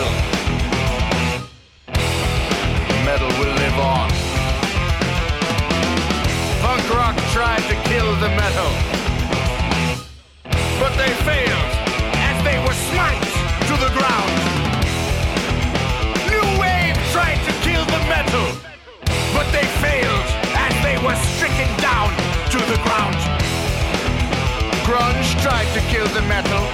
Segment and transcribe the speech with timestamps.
[0.00, 0.12] metal.
[3.04, 4.10] Metal will live on.
[6.62, 8.70] Punk rock tried to kill the metal,
[10.80, 11.72] but they failed
[12.28, 13.22] as they were smite
[13.68, 14.32] to the ground.
[16.30, 18.46] New wave tried to kill the metal,
[19.34, 22.10] but they failed as they were stricken down
[22.50, 23.16] to the ground.
[24.86, 26.64] Grunge tried to kill the metal.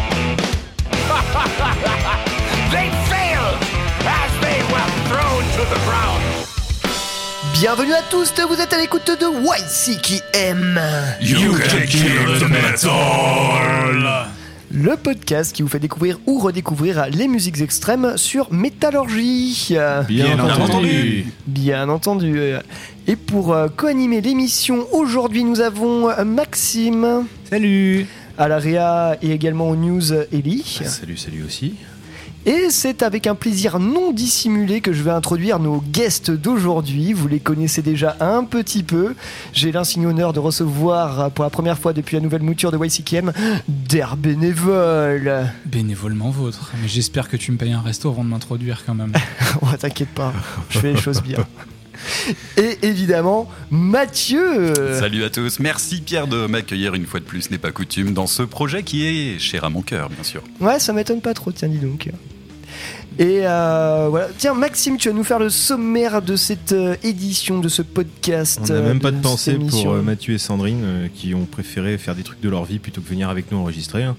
[2.71, 3.59] they failed
[4.07, 6.23] as they were thrown to the ground.
[7.55, 10.81] Bienvenue à tous, vous êtes à l'écoute de YCKM,
[11.21, 14.27] You can kill the metal.
[14.71, 19.75] le podcast qui vous fait découvrir ou redécouvrir les musiques extrêmes sur Métallurgie.
[20.07, 21.27] Bien entendu.
[21.47, 22.41] Bien entendu.
[23.07, 28.07] Et pour euh, co-animer l'émission, aujourd'hui nous avons euh, Maxime, Salut
[28.39, 30.81] à et également aux news Ellie.
[30.85, 31.75] Salut, salut aussi.
[32.49, 37.13] Et c'est avec un plaisir non dissimulé que je vais introduire nos guests d'aujourd'hui.
[37.13, 39.17] Vous les connaissez déjà un petit peu.
[39.53, 43.33] J'ai l'insigne honneur de recevoir pour la première fois depuis la nouvelle mouture de YCKM
[43.67, 45.49] d'air bénévole.
[45.65, 46.71] Bénévolement vôtre.
[46.81, 49.13] Mais j'espère que tu me payes un resto avant de m'introduire quand même.
[49.63, 50.33] Oh, t'inquiète pas,
[50.69, 51.39] je fais les choses bien.
[52.59, 54.75] Et évidemment, Mathieu.
[54.99, 55.59] Salut à tous.
[55.61, 59.07] Merci Pierre de m'accueillir une fois de plus, n'est pas coutume, dans ce projet qui
[59.07, 60.43] est cher à mon cœur, bien sûr.
[60.61, 62.11] Ouais, ça m'étonne pas trop, tiens, dis donc.
[63.19, 64.29] Et euh, voilà.
[64.37, 68.61] Tiens, Maxime, tu vas nous faire le sommaire de cette euh, édition, de ce podcast.
[68.69, 71.47] On n'a même euh, pas de pensée pour euh, Mathieu et Sandrine euh, qui ont
[71.47, 74.03] préféré faire des trucs de leur vie plutôt que venir avec nous enregistrer.
[74.03, 74.17] hein.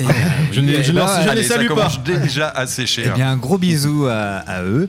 [0.52, 1.90] je ne, je ne les ça salue pas.
[2.04, 3.02] déjà à sécher.
[3.06, 3.14] Eh hein.
[3.14, 4.88] bien, un gros bisou à, à eux.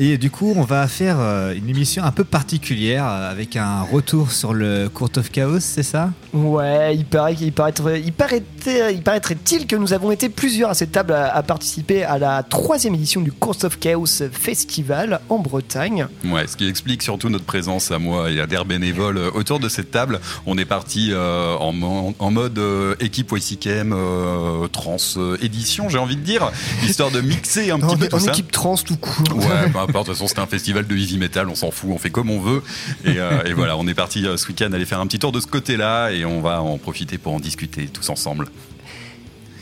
[0.00, 3.82] Et du coup, on va faire euh, une émission un peu particulière euh, avec un
[3.82, 6.10] retour sur le Court of Chaos, c'est ça?
[6.32, 10.74] Ouais, il paraît qu'il paraîtrait, il paraîtrait, il paraîtrait-il que nous avons été plusieurs à
[10.74, 15.40] cette table à, à participer à la troisième édition du Course of Chaos Festival en
[15.40, 16.06] Bretagne.
[16.26, 19.58] Ouais, ce qui explique surtout notre présence à moi et à des bénévoles euh, autour
[19.58, 20.20] de cette table.
[20.46, 25.88] On est parti euh, en, mo- en mode euh, équipe YCKM euh, trans euh, édition,
[25.88, 26.52] j'ai envie de dire,
[26.84, 28.30] histoire de mixer un petit En, peu en tout ça.
[28.30, 29.36] équipe trans tout court.
[29.38, 31.90] Ouais, peu importe, de toute façon c'était un festival de heavy metal, on s'en fout,
[31.92, 32.62] on fait comme on veut.
[33.04, 35.32] Et, euh, et voilà, on est parti euh, ce week-end aller faire un petit tour
[35.32, 38.46] de ce côté-là et on va en profiter pour en discuter tous ensemble.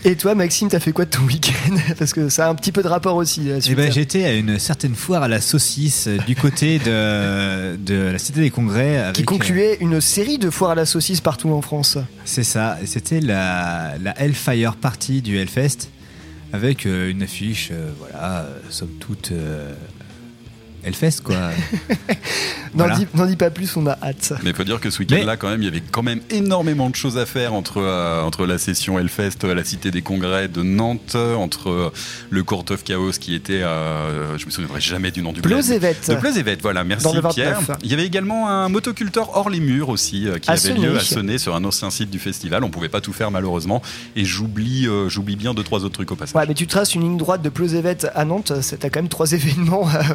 [0.04, 2.70] Et toi, Maxime, t'as fait quoi de ton week-end Parce que ça a un petit
[2.70, 3.40] peu de rapport aussi.
[3.40, 7.74] là, Eh ben, J'étais à une certaine foire à la saucisse euh, du côté de,
[7.76, 8.98] de la Cité des Congrès.
[8.98, 11.96] Avec, qui concluait une série de foires à la saucisse partout en France.
[11.96, 15.88] euh, C'est ça, c'était la, la Hellfire Party du Hellfest
[16.52, 19.32] avec euh, une affiche, euh, voilà, euh, somme toute.
[19.32, 19.74] euh,
[20.86, 21.36] Hellfest quoi.
[22.74, 23.26] N'en Voilà.
[23.26, 24.34] dis, pas plus, on a hâte.
[24.42, 26.90] Mais il faut dire que ce week-end-là, quand même, il y avait quand même énormément
[26.90, 30.48] de choses à faire entre, euh, entre la session Hellfest à la Cité des Congrès
[30.48, 31.92] de Nantes, entre euh,
[32.28, 35.40] le Court of Chaos qui était, euh, je me souviendrai jamais du nom du.
[35.40, 35.96] Pleuzevet.
[36.08, 37.34] De Pleuzevet, voilà, merci Dans le 29.
[37.34, 37.76] Pierre.
[37.82, 40.96] Il y avait également un motoculteur hors les murs aussi euh, qui À avait lieu
[40.96, 42.64] à Sonner sur un ancien site du festival.
[42.64, 43.82] On pouvait pas tout faire malheureusement.
[44.16, 46.34] Et j'oublie euh, j'oublie bien deux, trois autres trucs au passage.
[46.34, 49.32] Ouais, mais tu traces une ligne droite de Pleuzevet à Nantes, t'as quand même trois
[49.32, 50.14] événements euh,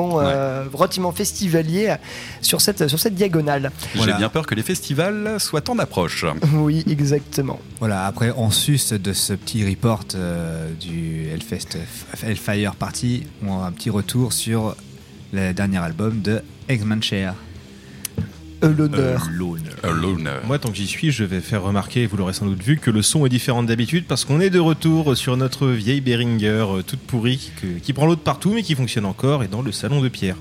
[0.00, 1.96] relativement, euh, relativement festivaliers euh,
[2.40, 3.70] sur cette, sur cette diagonale.
[3.94, 4.12] Voilà.
[4.12, 6.24] J'ai bien peur que les festivals soient en approche.
[6.54, 7.58] Oui, exactement.
[7.80, 11.78] Voilà, après en sus de ce petit report euh, du Hellfest
[12.22, 14.76] Hellfire Party, on a un petit retour sur
[15.32, 17.00] le dernier album de Eggman
[18.62, 18.70] Share.
[18.70, 19.22] Euh, L'honneur.
[19.82, 20.30] Alone.
[20.46, 22.90] Moi, tant que j'y suis, je vais faire remarquer, vous l'aurez sans doute vu, que
[22.90, 26.46] le son est différent d'habitude parce qu'on est de retour sur notre vieille Behringer
[26.78, 29.62] euh, toute pourrie que- qui prend l'eau de partout mais qui fonctionne encore et dans
[29.62, 30.36] le salon de Pierre.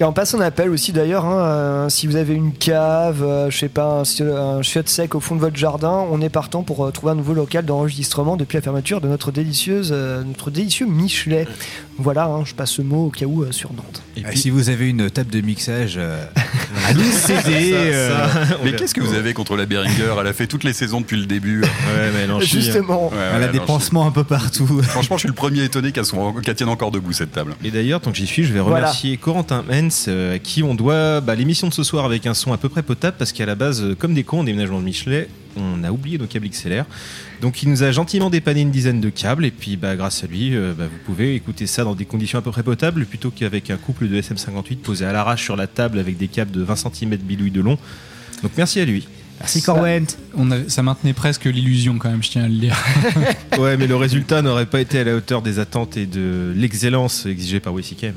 [0.00, 3.50] Et on passe un appel aussi d'ailleurs, hein, euh, si vous avez une cave, euh,
[3.50, 6.62] je sais pas, un, un chiotte sec au fond de votre jardin, on est partant
[6.62, 10.50] pour euh, trouver un nouveau local d'enregistrement depuis la fermeture de notre délicieuse, euh, notre
[10.50, 11.46] délicieux Michelet.
[11.98, 14.00] Voilà, hein, je passe ce mot au cas où euh, sur Nantes.
[14.16, 16.24] Et Euh, si vous avez une table de mixage euh,
[16.88, 18.16] à nous céder, euh,
[18.64, 20.14] Mais qu'est-ce que vous avez contre la Beringer?
[20.18, 21.60] Elle a fait toutes les saisons depuis le début.
[21.60, 21.68] Ouais,
[22.14, 22.60] mais elle en chie, hein.
[22.62, 24.80] Justement, Ouais, elle ouais, a des pansements un peu partout.
[24.82, 27.54] Franchement, je suis le premier étonné qu'elle tienne encore debout cette table.
[27.62, 28.86] Et d'ailleurs, tant que j'y suis, je vais Voilà.
[28.86, 32.34] remercier Corentin Hens, euh, à qui on doit bah, l'émission de ce soir avec un
[32.34, 34.78] son à peu près potable, parce qu'à la base, euh, comme des cons en déménagement
[34.80, 36.84] de Michelet, on a oublié nos câbles XLR.
[37.40, 40.26] Donc il nous a gentiment dépanné une dizaine de câbles, et puis bah, grâce à
[40.26, 43.30] lui, euh, bah, vous pouvez écouter ça dans des conditions à peu près potables, plutôt
[43.30, 46.62] qu'avec un couple de SM58 posé à l'arrache sur la table avec des câbles de
[46.62, 47.78] 20 cm bidouille de long.
[48.42, 49.06] Donc merci à lui.
[49.40, 50.04] Merci Corwent.
[50.34, 52.76] On a- ça maintenait presque l'illusion quand même, je tiens à le dire.
[53.58, 57.26] Ouais, mais le résultat n'aurait pas été à la hauteur des attentes et de l'excellence
[57.26, 58.14] exigée par WCKM.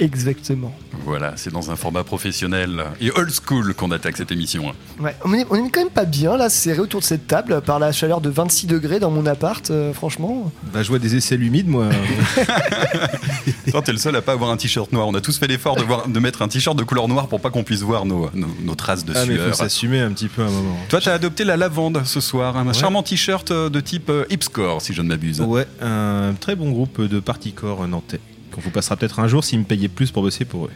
[0.00, 0.74] Exactement.
[1.04, 4.72] Voilà, c'est dans un format professionnel et old school qu'on attaque cette émission.
[4.98, 7.60] Ouais, on est, on est quand même pas bien là, serré autour de cette table
[7.60, 10.50] par la chaleur de 26 degrés dans mon appart, euh, franchement.
[10.72, 11.88] Bah, je vois des aisselles humides, moi.
[13.70, 15.06] Toi, t'es le seul à pas avoir un t-shirt noir.
[15.08, 17.40] On a tous fait l'effort de, voir- de mettre un t-shirt de couleur noire pour
[17.40, 19.54] pas qu'on puisse voir nos, nos- nos traces de ah, mais faut sueur.
[19.54, 20.76] s'assumer un petit peu à un moment.
[20.88, 22.74] Toi, t'as adopté la lavande ce soir, un Ouais.
[22.74, 25.40] charmant t-shirt euh, de type euh, Hipscore, si je ne m'abuse.
[25.40, 28.20] Ouais, un très bon groupe de partycore nantais.
[28.52, 30.70] Qu'on vous passera peut-être un jour s'ils me payaient plus pour bosser pour eux.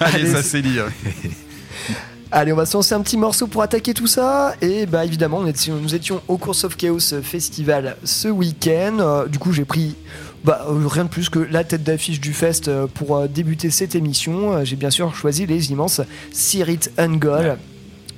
[0.00, 0.86] Allez, Allez, ça c'est dire.
[2.32, 4.54] Allez, on va se lancer un petit morceau pour attaquer tout ça.
[4.60, 8.98] Et bah évidemment, on nous étions au Course of Chaos Festival ce week-end.
[9.00, 9.96] Euh, du coup, j'ai pris
[10.44, 13.96] bah, euh, rien de plus que la tête d'affiche du fest euh, pour débuter cette
[13.96, 14.64] émission.
[14.64, 17.58] J'ai bien sûr choisi les immenses Sirit Ungol.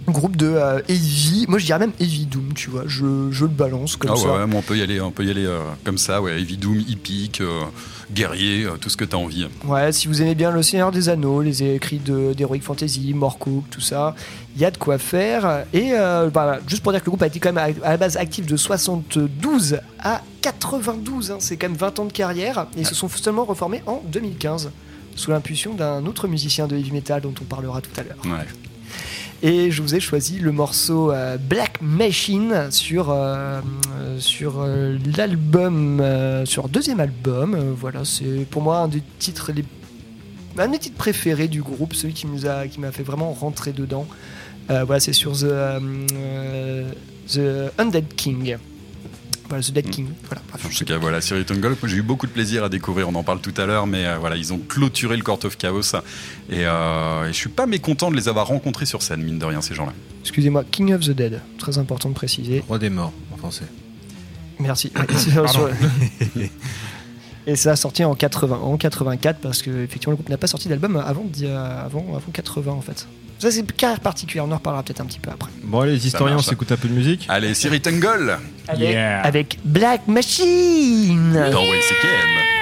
[0.08, 3.50] Groupe de euh, Heavy, moi je dirais même Heavy Doom, tu vois, je, je le
[3.50, 4.26] balance comme Ah ça.
[4.32, 6.40] ouais, ouais, mais on peut y aller, on peut y aller euh, comme ça, ouais,
[6.40, 7.60] Heavy Doom, hippique, euh,
[8.12, 9.46] guerrier, euh, tout ce que t'as envie.
[9.64, 13.64] Ouais, si vous aimez bien Le Seigneur des Anneaux, les écrits de- d'Heroic Fantasy, Morcook,
[13.70, 14.14] tout ça,
[14.56, 15.64] il y a de quoi faire.
[15.72, 15.92] Et
[16.34, 18.16] bah, juste pour dire que le groupe a été quand même à, à la base
[18.16, 22.86] actif de 72 à 92, hein, c'est quand même 20 ans de carrière, et ils
[22.86, 24.70] se sont seulement reformés en 2015,
[25.14, 28.16] sous l'impulsion d'un autre musicien de heavy metal dont on parlera tout à l'heure.
[28.24, 28.46] Ouais.
[29.44, 33.60] Et je vous ai choisi le morceau euh, Black Machine sur, euh,
[33.98, 34.64] euh, sur
[35.16, 36.00] l'album,
[36.44, 37.74] sur deuxième album.
[37.76, 39.64] Voilà, c'est pour moi un des titres les
[40.58, 43.72] un des titres préférés du groupe, celui qui nous a qui m'a fait vraiment rentrer
[43.72, 44.06] dedans.
[44.68, 45.48] Voilà, c'est sur The
[47.78, 48.58] Undead King.
[49.60, 50.08] The Dead King.
[50.26, 52.64] Voilà, bref, En je tout sais cas, voilà, Siri Tungle, j'ai eu beaucoup de plaisir
[52.64, 55.22] à découvrir, on en parle tout à l'heure, mais euh, voilà, ils ont clôturé le
[55.22, 55.80] Court of Chaos.
[56.50, 59.44] Et, euh, et je suis pas mécontent de les avoir rencontrés sur scène, mine de
[59.44, 59.92] rien, ces gens-là.
[60.22, 62.62] Excusez-moi, King of the Dead, très important de préciser.
[62.66, 63.66] Roi des morts, en français.
[64.58, 64.92] Merci.
[67.46, 70.46] Et ça a sorti en 80, en 84 parce que effectivement le groupe n'a pas
[70.46, 73.08] sorti d'album avant, avant, avant 80 en fait.
[73.42, 75.50] Ça c'est une carrière particulière, on en reparlera peut-être un petit peu après.
[75.64, 77.26] Bon, allez, les historiens, on s'écoute un peu de musique.
[77.28, 79.20] Allez, Siri Tungle, Avec, Yeah.
[79.22, 82.61] avec Black Machine dans WCKM.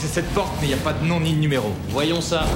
[0.00, 1.74] C'est cette porte, mais il n'y a pas de nom ni de numéro.
[1.90, 2.46] Voyons ça.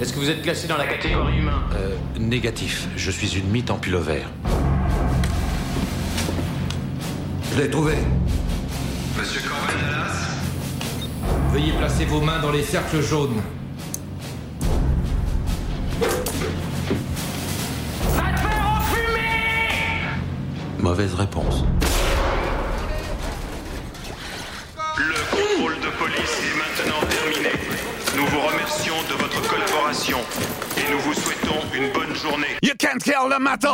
[0.00, 1.64] Est-ce que vous êtes classé dans la catégorie humain?
[1.74, 2.86] Euh, négatif.
[2.96, 4.22] Je suis une mythe en pullover.
[7.52, 7.94] Je l'ai trouvé.
[9.18, 10.28] Monsieur Dallas
[11.52, 13.42] Veuillez placer vos mains dans les cercles jaunes.
[33.42, 33.69] Can't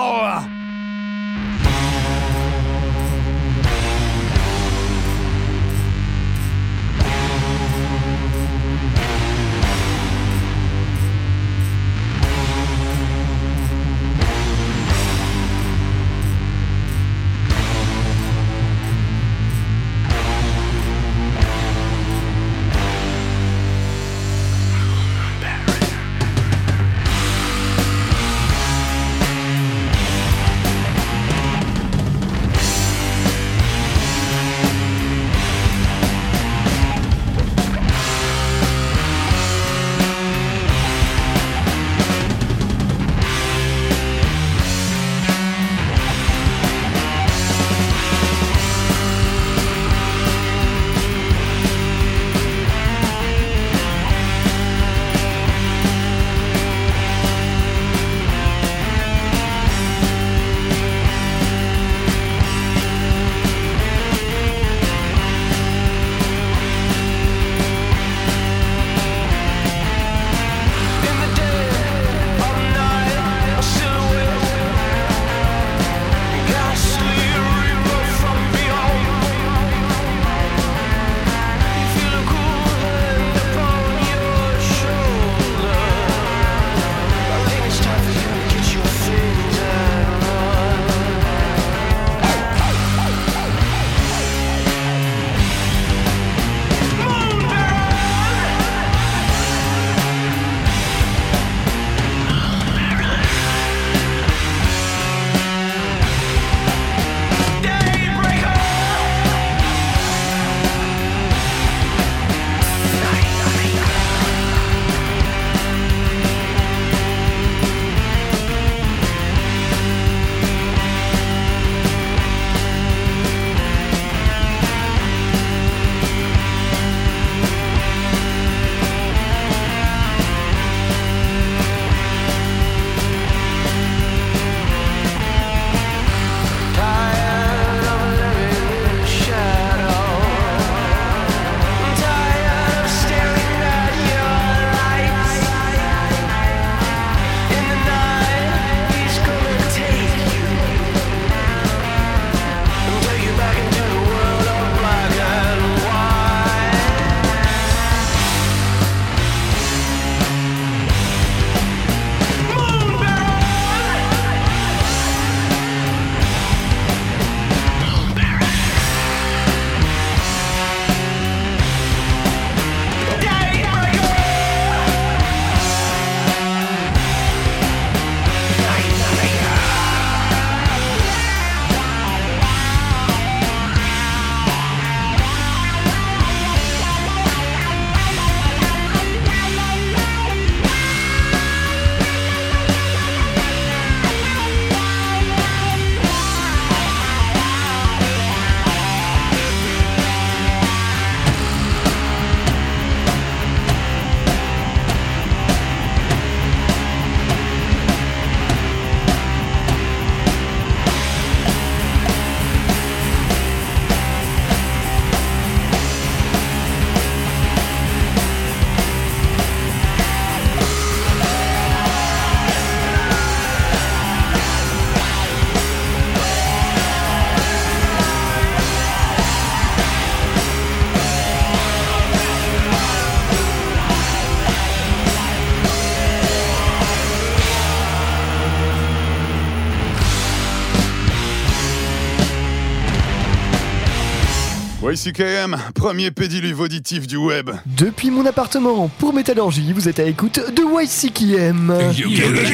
[244.93, 247.51] YCKM, premier pédiluve auditif du web.
[247.67, 251.93] Depuis mon appartement, pour Métallurgie, vous êtes à l'écoute de YCKM.
[251.97, 252.47] You get the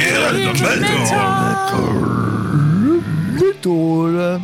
[3.38, 4.40] Metal.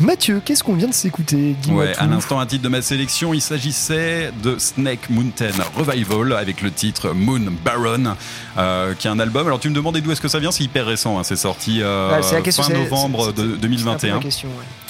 [0.00, 3.34] Mathieu, qu'est-ce qu'on vient de s'écouter Dis-moi Ouais, à l'instant, un titre de ma sélection,
[3.34, 8.14] il s'agissait de Snake Mountain Revival avec le titre Moon Baron,
[8.58, 9.46] euh, qui est un album.
[9.46, 11.80] Alors, tu me demandais d'où est-ce que ça vient C'est hyper récent, hein, c'est sorti
[11.82, 14.20] euh, question, fin novembre de C'est un peu 2021.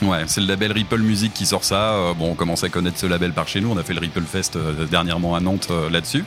[0.03, 1.93] Ouais, c'est le label Ripple Music qui sort ça.
[1.93, 3.71] Euh, bon, on commence à connaître ce label par chez nous.
[3.71, 6.25] On a fait le Ripple Fest euh, dernièrement à Nantes euh, là-dessus.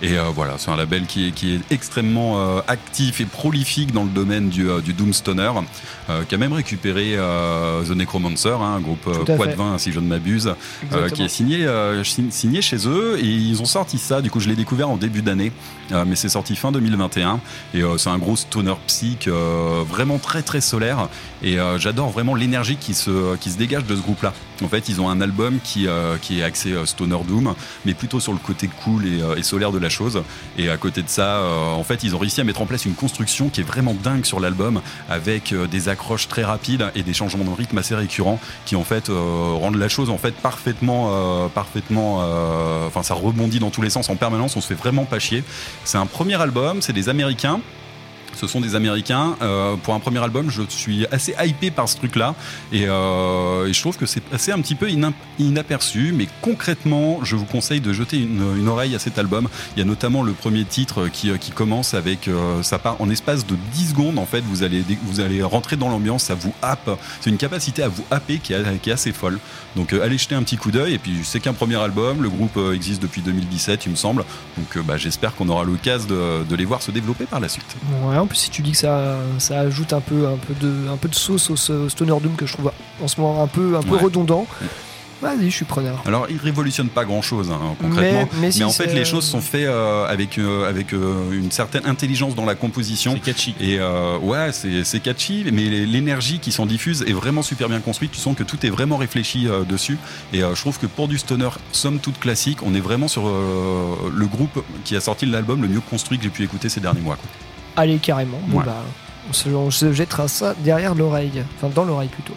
[0.00, 3.92] Et euh, voilà, c'est un label qui est, qui est extrêmement euh, actif et prolifique
[3.92, 5.50] dans le domaine du, euh, du Doom Stoner,
[6.08, 9.46] euh, qui a même récupéré euh, The Necromancer, hein, un groupe euh, Tout à poids
[9.46, 9.56] de fait.
[9.56, 10.54] vin si je ne m'abuse,
[10.92, 13.18] euh, qui est signé, euh, signé chez eux.
[13.18, 15.50] Et ils ont sorti ça, du coup je l'ai découvert en début d'année,
[15.90, 17.40] euh, mais c'est sorti fin 2021.
[17.74, 21.08] Et euh, c'est un gros stoner psych, euh, vraiment très très solaire.
[21.42, 24.32] Et euh, j'adore vraiment l'énergie qui se, qui se dégage de ce groupe-là.
[24.62, 27.94] En fait, ils ont un album qui, euh, qui est axé euh, stoner doom, mais
[27.94, 30.22] plutôt sur le côté cool et, euh, et solaire de la chose.
[30.56, 32.84] Et à côté de ça, euh, en fait, ils ont réussi à mettre en place
[32.84, 37.02] une construction qui est vraiment dingue sur l'album, avec euh, des accroches très rapides et
[37.02, 40.34] des changements de rythme assez récurrents, qui en fait euh, rendent la chose en fait
[40.34, 42.18] parfaitement, parfaitement.
[42.86, 44.56] Enfin, ça rebondit dans tous les sens en permanence.
[44.56, 45.44] On se fait vraiment pas chier.
[45.84, 47.60] C'est un premier album, c'est des Américains.
[48.36, 49.36] Ce sont des Américains.
[49.42, 52.34] Euh, pour un premier album, je suis assez hypé par ce truc-là.
[52.72, 54.88] Et, euh, et je trouve que c'est passé un petit peu
[55.38, 56.12] inaperçu.
[56.12, 59.48] Mais concrètement, je vous conseille de jeter une, une oreille à cet album.
[59.76, 62.28] Il y a notamment le premier titre qui, qui commence avec.
[62.28, 64.18] euh, ça part en espace de 10 secondes.
[64.18, 66.24] En fait, vous allez, vous allez rentrer dans l'ambiance.
[66.24, 66.90] Ça vous happe.
[67.20, 69.38] C'est une capacité à vous happer qui est, qui est assez folle.
[69.76, 70.94] Donc euh, allez jeter un petit coup d'œil.
[70.94, 72.22] Et puis, c'est qu'un premier album.
[72.22, 74.24] Le groupe euh, existe depuis 2017, il me semble.
[74.56, 77.48] Donc euh, bah, j'espère qu'on aura l'occasion de, de les voir se développer par la
[77.48, 77.76] suite.
[78.20, 80.96] En plus, si tu dis que ça, ça ajoute un peu, un peu de, un
[80.96, 82.70] peu de sauce au, au Stoner Doom que je trouve
[83.02, 84.02] en ce moment un peu, un peu Ouais.
[84.02, 84.46] redondant.
[85.20, 86.00] Vas-y, je suis preneur.
[86.06, 89.40] Alors, il révolutionne pas grand-chose hein, concrètement, Mais- mais si, en fait, les choses sont
[89.40, 93.14] faites euh, avec euh, avec euh, une certaine intelligence dans la composition.
[93.14, 93.54] C'est catchy.
[93.60, 97.80] Et euh, ouais, c'est c'est catchy, mais l'énergie qui s'en diffuse est vraiment super bien
[97.80, 98.12] construite.
[98.12, 99.98] Tu sens que tout est vraiment réfléchi euh, dessus.
[100.32, 103.26] Et euh, je trouve que pour du stoner, somme toute classique, on est vraiment sur
[103.26, 106.78] euh, le groupe qui a sorti l'album le mieux construit que j'ai pu écouter ces
[106.78, 107.16] derniers mois.
[107.16, 107.28] quoi.
[107.78, 108.40] Allez, carrément.
[108.48, 108.64] Bon, Ouais.
[108.66, 108.82] bah,
[109.28, 111.42] on se, on se jettera ça derrière l'oreille.
[111.56, 112.34] Enfin, dans l'oreille plutôt.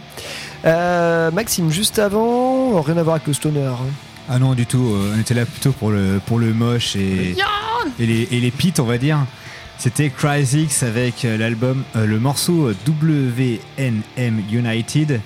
[0.66, 3.66] Euh, Maxime, juste avant, rien à voir avec le stoner.
[3.66, 3.78] hein.
[4.30, 4.92] Ah non, du tout.
[4.94, 7.36] euh, on était là plutôt pour le, pour le moche et,
[8.00, 9.18] et, les, et les pits, on va dire.
[9.78, 15.22] C'était Cryzix avec euh, l'album, euh, le morceau WNM United,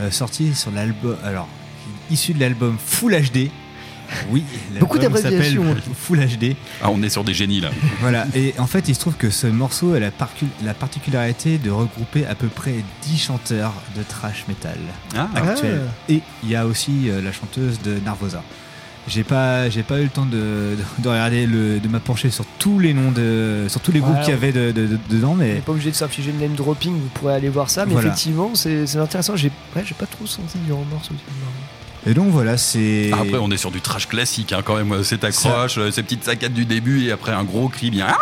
[0.00, 1.48] euh, sorti sur l'album, alors,
[2.10, 3.50] issu de l'album Full HD.
[4.30, 4.44] Oui,
[4.80, 5.76] Beaucoup d'abréviations.
[5.94, 6.56] Full HD.
[6.82, 7.70] Ah, on est sur des génies là.
[8.00, 10.10] Voilà, et en fait, il se trouve que ce morceau a la,
[10.74, 14.78] particularité de regrouper à peu près 10 chanteurs de trash metal
[15.16, 15.28] Ah.
[15.34, 15.82] actuels.
[15.88, 15.92] Ah.
[16.12, 18.42] Et il y a aussi euh, la chanteuse de Narvosa.
[19.06, 22.44] J'ai pas, j'ai pas eu le temps de, de, de regarder, le, de m'approcher sur
[22.58, 24.98] tous les noms de, sur tous les groupes Ouais, qu'il y avait de, de- de-
[25.08, 27.86] dedans, mais n'est pas obligé de s'infliger le name dropping, vous pourrez aller voir ça,
[27.86, 28.08] mais Voilà.
[28.08, 29.34] effectivement, c'est intéressant.
[29.34, 31.30] J'ai ouais, j'ai pas trop senti du remords sur le film.
[32.08, 33.10] Et donc voilà, c'est.
[33.12, 35.04] Ah, après, on est sur du trash classique hein, quand même.
[35.04, 38.16] Cette accroche, euh, ces petites saccades du début et après un gros cri bien ah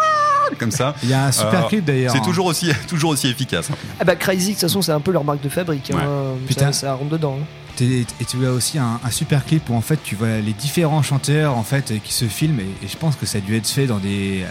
[0.60, 0.94] comme ça.
[1.02, 2.12] Il y a un super Euh, clip d'ailleurs.
[2.12, 2.22] C'est hein.
[2.24, 3.68] toujours aussi, toujours aussi efficace.
[3.70, 3.74] hein.
[3.98, 5.90] Ah bah Crazy, de toute façon, c'est un peu leur marque de fabrique.
[5.90, 5.96] hein.
[5.96, 6.46] Ouais.
[6.46, 6.72] Putain.
[6.72, 7.38] Ça, rentre dedans.
[7.40, 7.44] hein.
[7.80, 11.02] Et tu as aussi un, un super clip où en fait tu vois les différents
[11.02, 13.66] chanteurs en fait qui se filment et, et je pense que ça a dû être
[13.68, 14.44] fait dans des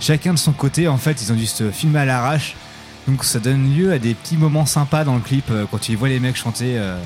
[0.00, 2.56] chacun de son côté en fait ils ont dû se filmer à l'arrache
[3.06, 5.94] donc ça donne lieu à des petits moments sympas dans le clip euh, quand tu
[5.94, 6.96] vois les mecs chanter euh.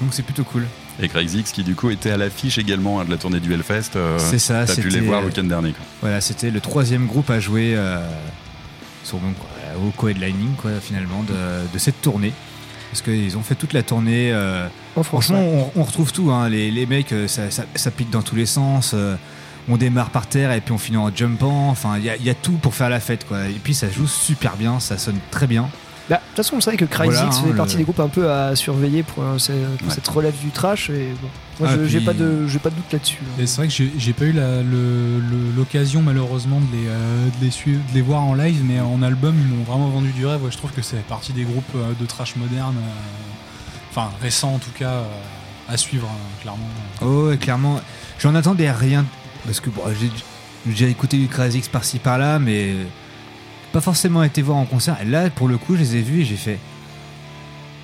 [0.00, 0.64] donc c'est plutôt cool.
[1.02, 3.52] Et Craig Zix qui du coup était à l'affiche également hein, de la tournée du
[3.52, 3.96] Hellfest.
[3.96, 5.72] euh, C'est ça, T'as pu les voir euh, le week-end dernier.
[5.72, 5.84] quoi.
[6.00, 7.98] Voilà c'était le troisième groupe à jouer euh,
[9.04, 11.34] sur, donc, voilà, au co-headlining quoi finalement de,
[11.72, 12.32] de cette tournée
[12.90, 14.32] parce qu'ils ont fait toute la tournée.
[14.32, 15.06] euh, France.
[15.08, 15.40] Franchement,
[15.74, 16.30] on, on retrouve tout.
[16.30, 16.48] hein.
[16.48, 18.92] Les, les mecs, euh, ça, ça, ça pique dans tous les sens.
[18.94, 19.16] euh,
[19.68, 21.68] on démarre par terre et puis on finit en jumpant.
[21.68, 23.26] Enfin, il y, y a tout pour faire la fête.
[23.26, 23.48] Quoi.
[23.48, 25.68] Et puis ça joue super bien, ça sonne très bien.
[26.08, 27.82] Bah, De toute façon, c'est vrai que Crazy Voilà, X hein, fait le- partie des
[27.82, 29.94] groupes un peu à surveiller pour, euh, ce- pour Ouais.
[29.94, 30.90] cette relève du trash.
[30.90, 33.18] Et bon, moi, Ah, je- j'ai puis- pas de, j'ai pas de doute là-dessus.
[33.22, 33.40] hein.
[33.42, 34.34] Et c'est vrai que j'ai pas eu
[35.56, 39.02] l'occasion malheureusement de les, euh, de, les suivre, de les voir en live, mais en
[39.02, 40.42] album ils m'ont vraiment vendu du rêve.
[40.44, 44.54] Ouais, je trouve que c'est partie des groupes euh, de trash moderne, euh, enfin récents
[44.54, 45.04] en tout cas, euh,
[45.68, 46.68] à suivre hein, clairement.
[47.02, 47.80] Oh, ouais, clairement.
[48.20, 49.04] J'en attendais rien.
[49.44, 49.82] Parce que bon,
[50.68, 52.74] j'ai écouté du X par-ci par-là, mais
[53.76, 54.96] pas forcément été voir en concert.
[55.02, 56.58] Et là, pour le coup, je les ai vus et j'ai fait.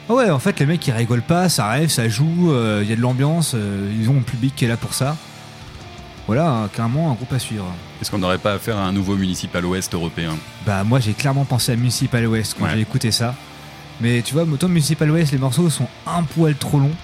[0.08, 2.88] Ah ouais, en fait, les mecs ils rigolent pas, ça rêve, ça joue, euh, il
[2.88, 5.18] y a de l'ambiance, euh, ils ont le public qui est là pour ça.
[6.26, 7.66] Voilà, hein, clairement un groupe à suivre.
[8.00, 10.30] Est-ce qu'on n'aurait pas affaire à un nouveau Municipal Ouest européen?
[10.64, 12.70] Bah moi j'ai clairement pensé à Municipal West quand Ouais.
[12.74, 13.34] j'ai écouté ça.
[14.00, 16.96] Mais tu vois, autant Municipal West, les morceaux sont un poil trop longs.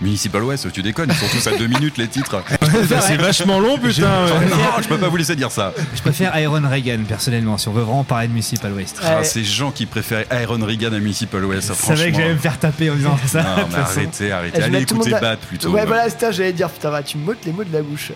[0.00, 2.42] Municipal West, tu déconnes, ils sont tous à deux minutes les titres.
[3.06, 4.24] C'est vachement long, putain.
[4.24, 4.46] ouais.
[4.50, 5.74] Non, je peux pas vous laisser dire ça.
[5.94, 8.98] Je préfère Iron Reagan, personnellement, si on veut vraiment parler de Municipal Waste.
[9.04, 11.96] Ah, ces gens qui préfèrent Iron Reagan à Municipal West, Je franchement.
[11.96, 13.42] savais que j'allais me faire taper en disant ça.
[13.42, 14.58] Non, mais arrêtez, arrêtez.
[14.58, 15.70] Eh, je Allez écouter Bat plutôt.
[15.70, 17.82] Ouais, voilà, c'est ça, j'allais dire, putain, va, tu me m'ôtes les mots de la
[17.82, 18.12] bouche.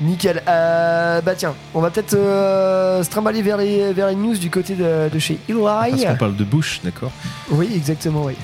[0.00, 0.42] Nickel.
[0.48, 4.48] Euh, bah tiens, on va peut-être euh, se trimballer vers les, vers les news du
[4.48, 5.58] côté de, de chez Eli.
[5.60, 7.10] Parce qu'on parle de Bush, d'accord
[7.50, 8.34] Oui, exactement, oui.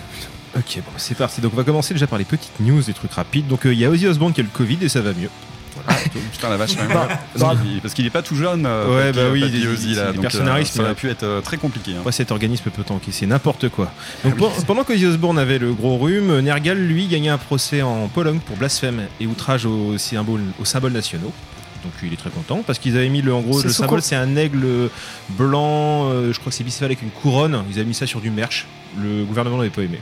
[0.56, 1.40] Ok, bon, c'est parti.
[1.40, 3.46] Donc on va commencer déjà par les petites news, des trucs rapides.
[3.48, 5.30] Donc euh, il y a Ozzy Osbourne qui a le Covid et ça va mieux.
[6.32, 6.86] Putain la vache, même.
[6.88, 8.64] Bah, Parce qu'il- parce qu'il est pas tout jeune.
[8.64, 10.12] euh, Ouais, bah oui, Papy il- Ozzy, là.
[10.12, 11.92] donc, personnalise, euh, Ça mais- aurait pu être euh, très compliqué.
[11.98, 12.02] hein.
[12.06, 13.90] Ouais, cet organisme peut encaisser n'importe quoi.
[14.24, 18.06] Donc pen- pendant qu'Ozzy Osbourne avait le gros rhume, Nergal lui gagnait un procès en
[18.06, 21.32] Pologne pour blasphème et outrage aux symboles, aux symboles nationaux.
[21.82, 24.16] Donc il est très content parce qu'ils avaient mis le en gros le symbole c'est
[24.16, 24.88] un aigle
[25.30, 27.62] blanc, euh, je crois que c'est bicéphale avec une couronne.
[27.70, 28.66] Ils avaient mis ça sur du merch.
[29.02, 30.00] Le gouvernement n'avait pas aimé.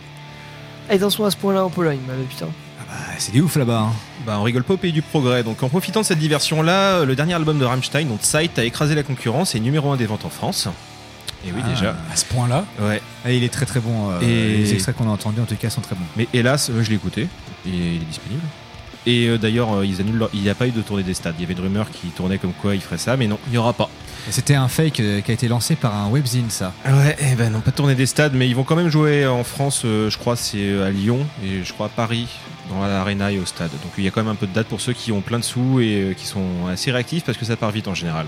[0.90, 2.48] Et ils en sont à ce point-là en Pologne, bah, putain.
[2.90, 3.80] Ah, c'est des ouf là-bas.
[3.88, 3.92] hein.
[4.26, 5.42] Bah, on rigole pas au pays du progrès.
[5.42, 8.94] Donc, en profitant de cette diversion-là, le dernier album de Rammstein, donc Sight, a écrasé
[8.94, 10.68] la concurrence et est numéro 1 des ventes en France.
[11.46, 11.68] Et oui, Ah.
[11.68, 11.90] déjà.
[12.12, 12.64] À ce point-là.
[12.80, 13.00] Ouais.
[13.24, 14.10] Ah, il est très très bon.
[14.10, 16.04] euh, Et- Les extraits qu'on a entendus en tout cas sont très bons.
[16.16, 17.22] Mais hélas, euh, je l'ai écouté.
[17.66, 18.42] Et il est disponible.
[19.06, 21.14] Et euh, d'ailleurs, euh, ils annulent leur- il n'y a pas eu de tournée des
[21.14, 21.34] stades.
[21.38, 23.52] Il y avait des rumeurs qui tournaient comme quoi ils feraient ça, mais non, il
[23.52, 23.90] n'y aura pas.
[24.30, 26.72] C'était un fake euh, qui a été lancé par un webzine, ça.
[26.86, 29.26] Ouais, eh ben non, pas de tournée des stades, mais ils vont quand même jouer
[29.26, 32.28] en France, euh, je crois, c'est euh, à Lyon et je crois à Paris,
[32.70, 33.70] dans l'Arena et au stade.
[33.72, 35.40] Donc il y a quand même un peu de dates pour ceux qui ont plein
[35.40, 38.26] de sous et euh, qui sont assez réactifs parce que ça part vite en général.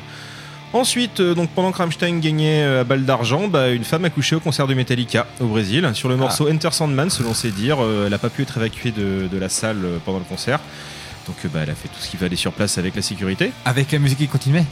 [0.74, 4.10] Ensuite, euh, donc pendant que Rammstein gagnait euh, à balle d'argent, bah, une femme a
[4.10, 7.78] couché au concert de Metallica au Brésil sur le morceau Enter Sandman, selon ses dires.
[7.80, 10.58] Euh, elle n'a pas pu être évacuée de, de la salle euh, pendant le concert.
[11.28, 13.52] Donc euh, bah, elle a fait tout ce qu'il fallait sur place avec la sécurité.
[13.64, 14.64] Avec la musique qui continuait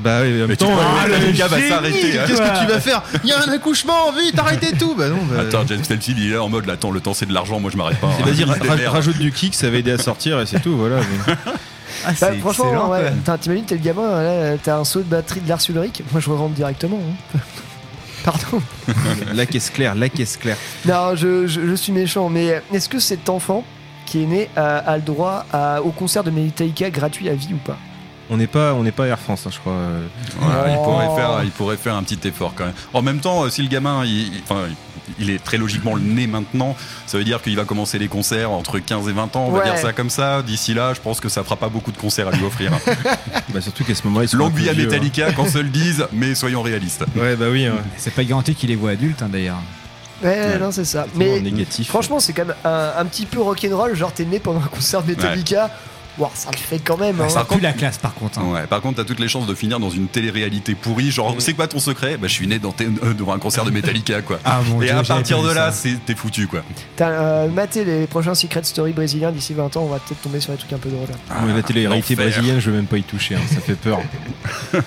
[0.00, 2.24] Bah oui, en même temps, ah, le va s'arrêter, hein.
[2.26, 3.02] Qu'est-ce que tu vas faire?
[3.24, 5.40] Il y a un accouchement, vite, arrêtez tout Bah non, bah...
[5.40, 7.58] Attends, James Hetfield, il est là en mode, là, attends, le temps c'est de l'argent,
[7.58, 8.08] moi je m'arrête pas.
[8.20, 8.46] Et hein.
[8.54, 10.96] Vas-y, rajoute du kick, ça va aider à sortir et c'est tout, voilà.
[11.26, 11.34] mais-
[12.06, 15.48] Ah, Bah, franchement, ouais, t'imagines, t'es le gamin, là, t'as un saut de batterie de
[15.48, 16.02] Lars Ulrich.
[16.12, 16.98] Moi, je rentre directement.
[17.34, 17.38] hein.
[18.24, 18.60] Pardon.
[19.34, 20.56] la caisse claire, la caisse claire.
[20.84, 23.64] Non, je, je- je suis méchant, mais est-ce que cet enfant
[24.06, 27.54] qui est né a, a le droit à- au concert de Metallica gratuit à vie
[27.54, 27.76] ou pas?
[28.30, 29.72] On n'est pas, on n'est pas Air France, hein, je crois.
[29.72, 30.06] euh.
[30.40, 30.46] Il,
[30.78, 30.84] Oh.
[30.84, 32.74] pourrait faire, il pourrait faire un petit effort quand même.
[32.92, 34.64] En même temps, euh, si le gamin, il, il- enfin,
[35.18, 38.78] il est très logiquement né maintenant, ça veut dire qu'il va commencer les concerts entre
[38.78, 40.42] 15 et 20 ans, on va dire ça comme ça.
[40.42, 42.72] D'ici là, je pense que ça fera pas beaucoup de concerts à lui offrir.
[43.52, 47.02] Bah, surtout qu'à ce moment-là, ils à Metallica, qu'on se le dise, mais soyons réalistes.
[47.02, 47.18] hein.
[47.20, 47.64] Ouais, bah oui.
[47.66, 47.76] hein.
[47.96, 49.56] C'est pas garanti qu'il les voit adultes, hein, d'ailleurs.
[50.22, 51.06] Ouais, non, c'est ça.
[51.14, 51.88] Mais négatif.
[51.88, 53.94] franchement, c'est quand même un, un petit peu rock'n'roll.
[53.94, 55.70] Genre, t'es né pendant un concert de Metallica.
[56.34, 57.20] Ça le fait quand même.
[57.20, 57.28] hein.
[57.28, 58.38] Ça pue la classe, par contre.
[58.38, 58.44] hein.
[58.52, 61.10] Ouais, par contre, t'as toutes les chances de finir dans une télé-réalité pourrie.
[61.10, 62.16] Genre, c'est quoi ton secret?
[62.16, 64.38] Bah, je suis né dans euh, devant un concert de Metallica, quoi.
[64.44, 65.72] Ah, mon Et Dieu, à partir de là,
[66.06, 66.60] t'es foutu, quoi.
[66.96, 69.82] T'as euh, maté les prochains Secret Story brésiliens d'ici 20 ans.
[69.82, 71.08] On va peut-être tomber sur des trucs un peu drôles.
[71.30, 72.30] Ah, la télé-réalité l'enfer.
[72.32, 74.00] brésilienne, je veux même pas y toucher, hein, ça fait peur.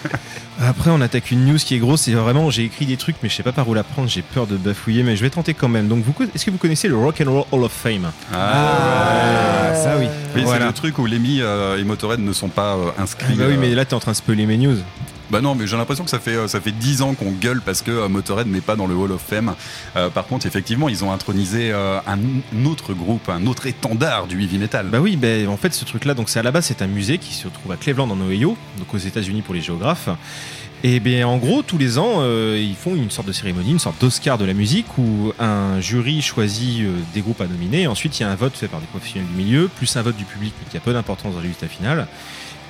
[0.63, 2.07] Après, on attaque une news qui est grosse.
[2.09, 4.07] Vraiment, j'ai écrit des trucs, mais je sais pas par où la prendre.
[4.07, 5.87] J'ai peur de bafouiller, mais je vais tenter quand même.
[5.87, 8.11] Donc, vous, est-ce que vous connaissez le Rock and Roll Hall of Fame?
[8.31, 10.05] Ah, ça oui.
[10.35, 10.59] Oui, Voilà.
[10.61, 13.35] c'est le truc où Lemmy euh, et Motorhead ne sont pas euh, inscrits.
[13.35, 14.77] Bah oui, euh, mais là, t'es en train de spoiler mes news.
[15.31, 17.81] Bah non, mais j'ai l'impression que ça fait ça fait 10 ans qu'on gueule parce
[17.81, 19.53] que Motorhead n'est pas dans le Hall of Fame.
[19.95, 24.27] Euh, par contre, effectivement, ils ont intronisé euh, un, un autre groupe, un autre étendard
[24.27, 24.87] du heavy metal.
[24.87, 27.17] Bah oui, bah, en fait, ce truc-là, donc c'est à la base, c'est un musée
[27.17, 30.09] qui se trouve à Cleveland en Ohio, donc aux États-Unis pour les géographes.
[30.83, 33.79] Et bien, en gros, tous les ans, euh, ils font une sorte de cérémonie, une
[33.79, 37.85] sorte d'Oscar de la musique où un jury choisit euh, des groupes à nominer.
[37.85, 40.17] Ensuite, il y a un vote fait par des professionnels du milieu, plus un vote
[40.17, 42.07] du public, qui a peu d'importance dans le résultat final.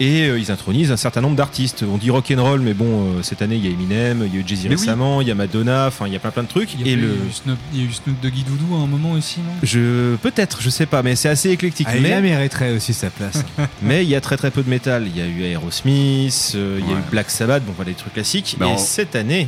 [0.04, 1.84] Et euh, ils intronisent un certain nombre d'artistes.
[1.88, 2.86] On dit rock and roll, mais bon,
[3.18, 5.32] euh, cette année, il y a Eminem, il y a eu Jay-Z récemment, il y
[5.32, 6.74] a Madonna, enfin, il y a plein plein de trucs.
[6.74, 7.10] Il y, a Et le.
[7.10, 9.52] eu Snoop, il y a eu Snoop Doggy Doudou à un moment aussi, non?
[9.62, 11.88] Je peut-être, je sais pas, mais c'est assez éclectique.
[11.90, 12.20] Ah, mais...
[12.20, 13.46] mériterait aussi sa place.
[13.84, 15.06] Mais il y a très très peu de métal.
[15.08, 17.00] Il y a eu Aerosmith, euh, il y a Ouais.
[17.00, 18.58] eu Black Sabbath, bon voilà des trucs classiques.
[18.60, 19.48] Mais et cette année,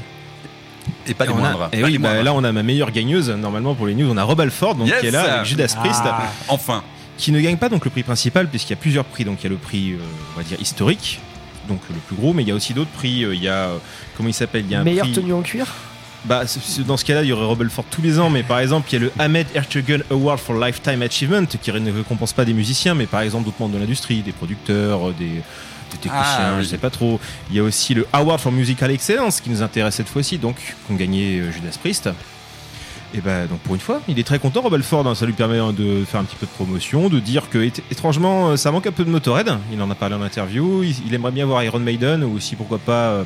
[1.07, 1.69] Et pas a- moindres.
[1.73, 2.23] et Pas oui, les bah, moindres.
[2.25, 4.09] là on a ma meilleure gagneuse normalement pour les news.
[4.11, 6.31] On a Rob Alford donc Yes qui est là avec Judas Priest, Ah.
[6.47, 6.83] Enfin.
[7.17, 9.23] Qui ne gagne pas donc le prix principal puisqu'il y a plusieurs prix.
[9.25, 9.97] Donc il y a le prix, euh,
[10.33, 11.19] on va dire historique,
[11.67, 13.23] donc le plus gros, mais il y a aussi d'autres prix.
[13.23, 13.77] Euh, Il y a euh,
[14.17, 14.63] comment il s'appelle?
[14.65, 15.13] Il y a un Meilleure prix.
[15.15, 15.67] tenue en cuir?
[16.25, 18.43] Bah, c- c- dans ce cas-là, il y aurait Rob Alford tous les ans, mais
[18.43, 22.31] par exemple, il y a le Ahmed Ertegun Award for Lifetime Achievement, qui ne récompense
[22.31, 26.55] pas des musiciens, mais par exemple d'autres membres de l'industrie, des producteurs, des, des techniciens,
[26.55, 27.19] Ah, je sais pas trop.
[27.49, 30.55] Il y a aussi le Award for Musical Excellence, qui nous intéresse cette fois-ci, donc,
[30.87, 32.09] qu'ont gagné Judas Priest.
[33.15, 35.33] Et bah, donc pour une fois, il est très content, Rob Alford, hein, ça lui
[35.33, 38.55] permet hein, de faire un petit peu de promotion, de dire que, ét- étrangement, euh,
[38.57, 39.55] ça manque un peu de Motorhead.
[39.71, 42.55] Il en a parlé en interview, il, il aimerait bien voir Iron Maiden, ou aussi,
[42.55, 43.23] pourquoi pas, euh,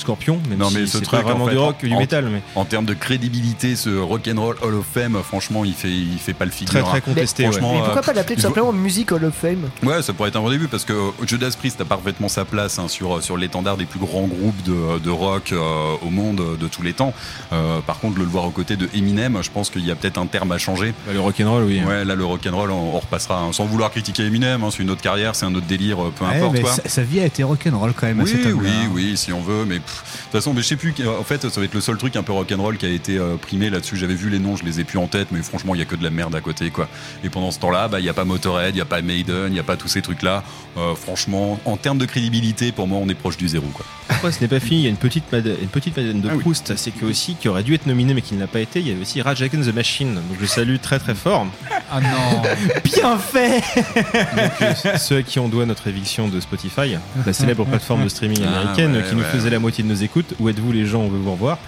[0.00, 1.92] Scorpion, même Non, si mais ce c'est truc, pas vraiment en fait, du rock, du
[1.94, 5.90] en- métal, mais En termes de crédibilité, ce Rock'n'Roll Hall of Fame, franchement, il fait,
[5.90, 6.72] il fait pas le figure.
[6.72, 7.00] très très hein.
[7.00, 7.42] contesté.
[7.44, 10.30] franchement, Mais pourquoi euh, pas l'appeler tout simplement Music Hall of Fame Ouais, ça pourrait
[10.30, 13.22] être un bon début parce que euh, Judas Priest a parfaitement sa place hein, sur,
[13.22, 16.82] sur l'étendard des plus grands groupes de, de rock euh, au monde euh, de tous
[16.82, 17.12] les temps.
[17.52, 20.18] Euh, par contre, le voir aux côtés de Eminem, je pense qu'il y a peut-être
[20.18, 20.94] un terme à changer.
[21.06, 21.80] Bah, le rock'n'roll, oui.
[21.86, 24.62] Ouais, là, le rock'n'roll, on, on repassera hein, sans vouloir critiquer Eminem.
[24.64, 26.72] hein, c'est une autre carrière, c'est un autre délire, euh, peu Ouais, importe mais quoi.
[26.72, 28.70] sa, sa vie a été rock'n'roll quand même à Oui, cet homme-là.
[28.70, 30.94] oui, oui, si on veut, mais de toute façon, mais je sais plus.
[31.06, 33.36] En fait, ça va être le seul truc un peu rock'n'roll qui a été euh,
[33.36, 33.96] primé là-dessus.
[33.96, 35.84] J'avais vu les noms, je les ai plus en tête, mais franchement, il y a
[35.86, 36.88] que de la merde à côté, quoi.
[37.24, 39.48] Et pendant ce temps-là, bah, il y a pas Motorhead, il y a pas Maiden,
[39.50, 40.42] il y a pas tous ces trucs-là.
[40.78, 43.84] Euh, franchement, en termes de crédibilité, pour moi, on est proche du zéro, quoi.
[44.08, 44.80] Pourquoi ce n'est pas fini?
[44.80, 46.40] Il y a une petite, mad- une petite Madeleine de Ah oui.
[46.40, 48.80] Proust, c'est que aussi qui aurait dû être nominé mais qui ne l'a pas été.
[48.80, 51.46] Il y avait aussi Rage Against the Machine, donc je salue très très fort.
[51.92, 52.42] Ah non
[52.84, 53.60] Bien fait
[53.96, 58.08] Donc, euh, ceux à qui on doit notre éviction de Spotify, la célèbre plateforme de
[58.08, 59.28] streaming Ah, américaine ouais, qui nous ouais.
[59.28, 60.34] faisait la moitié de nos écoutes.
[60.38, 61.58] Où êtes-vous les gens On veut vous revoir.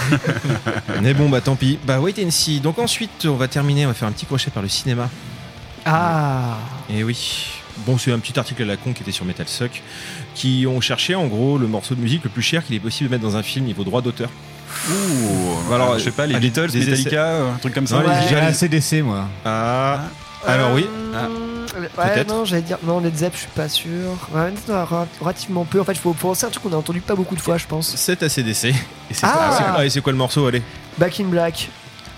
[1.02, 1.78] Mais bon, bah tant pis.
[1.86, 2.60] Bah wait and see.
[2.60, 5.08] Donc ensuite, on va terminer, on va faire un petit crochet par le cinéma.
[5.84, 6.58] Ah
[6.90, 7.46] Et oui.
[7.86, 9.82] Bon, c'est un petit article à la con qui était sur Metal Suck,
[10.34, 13.10] qui ont cherché en gros le morceau de musique le plus cher qu'il est possible
[13.10, 14.30] de mettre dans un film niveau droit d'auteur.
[14.88, 18.02] Ouh, Alors, je sais pas, les ah, Beatles, Metallica, un truc comme ça.
[18.02, 19.28] Les- J'ai la CDC moi.
[19.44, 20.04] Ah,
[20.46, 20.86] alors oui.
[21.14, 21.28] Ah.
[21.76, 22.28] Ouais, Peut-être.
[22.28, 22.78] non, j'allais dire.
[22.84, 23.88] Non, Led Zepp, je suis pas sûr.
[24.32, 24.86] Ouais, non,
[25.20, 25.80] relativement peu.
[25.80, 27.58] En fait, il faut penser à un truc qu'on a entendu pas beaucoup de fois,
[27.58, 27.94] je pense.
[27.96, 28.68] C'est à CDC.
[28.68, 28.74] Et
[29.10, 29.32] c'est Ah.
[29.32, 30.62] quoi, c'est quoi- et c'est quoi le morceau Allez.
[30.98, 31.68] Back in Black.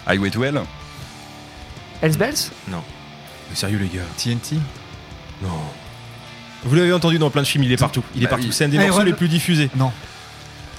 [0.07, 0.61] Highway to Hell.
[2.03, 2.77] Hells Bells Mais
[3.55, 4.05] sérieux les gars.
[4.19, 4.57] TNT
[5.43, 5.49] Non.
[6.65, 8.03] Vous l'avez entendu dans plein de films, il est partout.
[8.15, 8.53] Il est Bah partout.
[8.53, 9.71] C'est un des Iron- morceaux les plus diffusés.
[9.77, 9.91] Non.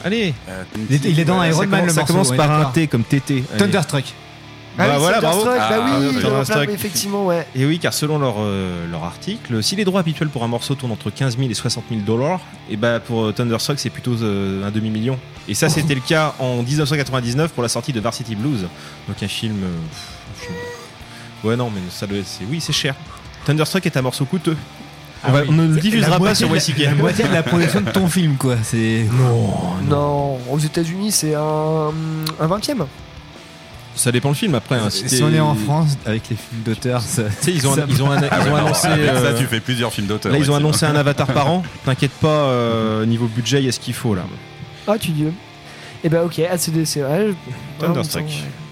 [0.05, 0.33] Allez.
[0.89, 2.13] Il est, il est dans Ouais, Iron ça Man commence, le ça morceau.
[2.13, 2.65] commence ouais, par un.
[2.65, 3.43] T comme TT.
[3.59, 3.71] Allez.
[4.77, 5.43] Bah ah oui, voilà, bravo.
[5.43, 6.69] Thunderstruck, bah Ah, oui, en plein- Thunderstruck.
[6.69, 7.47] effectivement, ouais.
[7.55, 10.75] Et oui, car selon leur, euh, leur article, si les droits habituels pour un morceau
[10.75, 14.13] tournent entre 15 000 et 60 000 dollars, et bah pour euh, Thunderstruck c'est plutôt
[14.21, 15.17] euh, un demi-million.
[15.47, 18.67] Et ça c'était le cas en 1999 pour la sortie de Varsity Blues,
[19.07, 19.55] donc un film.
[19.63, 20.57] euh, pff, un film-
[21.43, 22.93] Ouais non mais ça doit être, oui c'est cher.
[23.45, 24.57] Thunderstruck est un morceau coûteux.
[25.23, 25.47] On, Ah va- oui.
[25.49, 26.77] on ne le diffusera pas sur de la- YCK.
[26.79, 28.55] La moitié de la production de ton film quoi.
[28.63, 29.07] C'est.
[29.89, 31.91] Non, aux États-Unis, c'est un,
[32.39, 32.75] un 20 e
[33.97, 34.75] Ça dépend le film après.
[34.75, 37.23] hein, Si on est en France avec les films d'auteur, ça.
[37.47, 38.87] Ils ont, ça- ils ont, un- ils Ah ont non, annoncé.
[38.87, 40.31] avec euh, ça, tu fais plusieurs films d'auteur.
[40.31, 41.63] Là, ils ont annoncé un avatar par an.
[41.85, 44.21] T'inquiète pas, euh, niveau budget, il y a ce qu'il faut là.
[44.87, 45.25] Ah, tu dis.
[46.03, 46.97] Et bah, ok, ACDC.
[46.97, 47.33] Ouais,
[47.81, 48.25] ouais.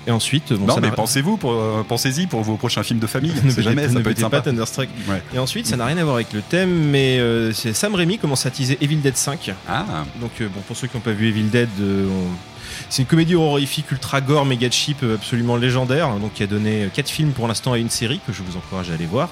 [0.07, 3.07] Et ensuite, bon, Non, ça mais pensez-vous, pour, euh, pensez-y pour vos prochains films de
[3.07, 3.33] famille.
[3.43, 4.38] ne jamais, ça ne peut être sympa.
[4.41, 4.88] pas Thunderstruck.
[5.09, 5.21] Ouais.
[5.33, 8.19] Et ensuite, ça n'a rien à voir avec le thème, mais euh, c'est Sam Raimi
[8.19, 9.51] commence à teaser Evil Dead 5.
[9.67, 9.83] Ah,
[10.21, 12.54] Donc, euh, bon, pour ceux qui n'ont pas vu Evil Dead, euh, on-
[12.89, 17.09] c'est une comédie horrifique ultra gore, méga cheap, absolument légendaire, donc qui a donné 4
[17.09, 19.29] films pour l'instant à une série que je vous encourage à aller voir,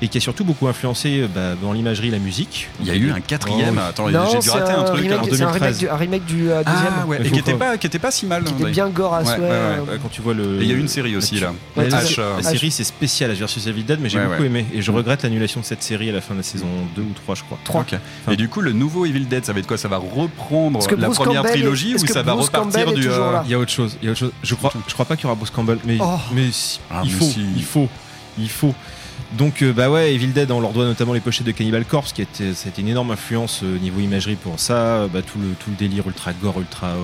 [0.00, 2.68] et qui a surtout beaucoup influencé bah, dans l'imagerie la musique.
[2.80, 3.76] il y a eu un quatrième.
[3.78, 5.00] Oh, Attends, j'ai dû rater un, truc.
[5.02, 5.28] remake, hein.
[5.32, 5.78] c'est un remake 2013.
[5.78, 6.92] du, un remake du euh, deuxième.
[7.02, 8.44] Ah ouais, et qui était pas- pas, qui était pas si mal.
[8.44, 9.36] Qui était bien gore à Ouais, souhait.
[9.40, 10.60] ouais, euh, quand tu vois le.
[10.60, 11.52] Et il y a eu une série aussi là.
[11.76, 14.26] La, la- H, euh, la série c'est spécial H versus Evil Dead mais j'ai Ouais,
[14.26, 14.46] beaucoup ouais.
[14.46, 17.02] aimé et je regrette l'annulation de cette série à la fin de la saison 2
[17.02, 17.58] ou 3 je crois.
[17.64, 17.80] Trois.
[17.82, 17.94] Ok.
[18.30, 19.76] Et du coup, le nouveau Evil Dead, ça va être quoi?
[19.78, 23.08] Ça va reprendre la première Campbell trilogie ou ça va Bruce repartir Est du.
[23.08, 24.32] euh, Il y a autre chose, il y a autre chose.
[24.42, 26.18] Je crois je crois pas qu'il y aura Bruce Campbell mais Oh.
[26.32, 27.46] mais si, Ah, il mais faut si.
[27.56, 27.88] il faut
[28.38, 28.74] il faut
[29.38, 32.12] donc euh, bah ouais Evil Dead on leur doit notamment les pochettes de Cannibal Corpse
[32.12, 35.08] qui a été, ça a été une énorme influence euh, niveau imagerie pour ça euh,
[35.08, 36.96] bah, tout le tout le délire ultra gore ultra euh,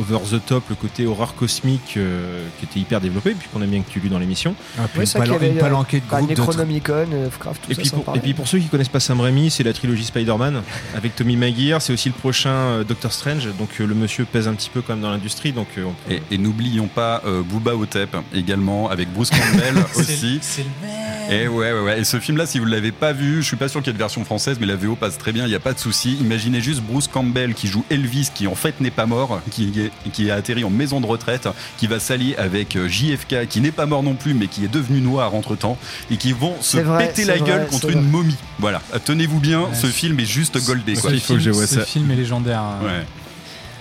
[0.00, 3.66] over the top le côté horreur cosmique euh, qui était hyper développé puis qu'on a
[3.66, 6.04] bien que tu lu dans l'émission Ah, puis Ouais, une, palan- avait, une palanquée de
[6.10, 7.80] bah, groupes Necronomicon, Lovecraft, tout Et ça.
[7.82, 10.62] puis, pour, et puis pour ceux qui connaissent pas Sam Raimi, c'est la trilogie Spider-Man
[10.96, 11.80] avec Tommy Maguire.
[11.80, 13.48] C'est aussi le prochain euh, Doctor Strange.
[13.58, 15.52] Donc euh, le monsieur pèse un petit peu quand même dans l'industrie.
[15.52, 19.74] Donc euh, on peut- Et, et n'oublions pas euh, Booba Otep également avec Bruce Campbell
[19.96, 20.38] aussi.
[20.42, 22.00] C'est le mec Et ouais, ouais, ouais.
[22.00, 23.90] Et ce film-là, si vous ne l'avez pas vu, je suis pas sûr qu'il y
[23.90, 25.78] ait de version française, mais la VO passe très bien, il n'y a pas de
[25.78, 26.16] souci.
[26.20, 30.10] Imaginez juste Bruce Campbell qui joue Elvis, qui en fait n'est pas mort, qui, est,
[30.10, 33.70] qui a atterri en maison de retraite, qui va s'allier avec euh, JFK, qui n'est
[33.72, 35.78] pas mort non plus, mais qui est devenu noir entre temps,
[36.10, 37.94] et qui vont se vrai, péter la vrai, gueule contre vrai.
[37.94, 38.36] une momie.
[38.58, 38.82] Voilà.
[39.04, 41.10] Tenez-vous bien, Ouais, ce film est juste goldé, quoi.
[41.10, 41.84] Ce il faut que je vois Ce ça.
[41.84, 42.60] film est légendaire.
[42.60, 42.78] hein.
[42.84, 43.06] Ouais.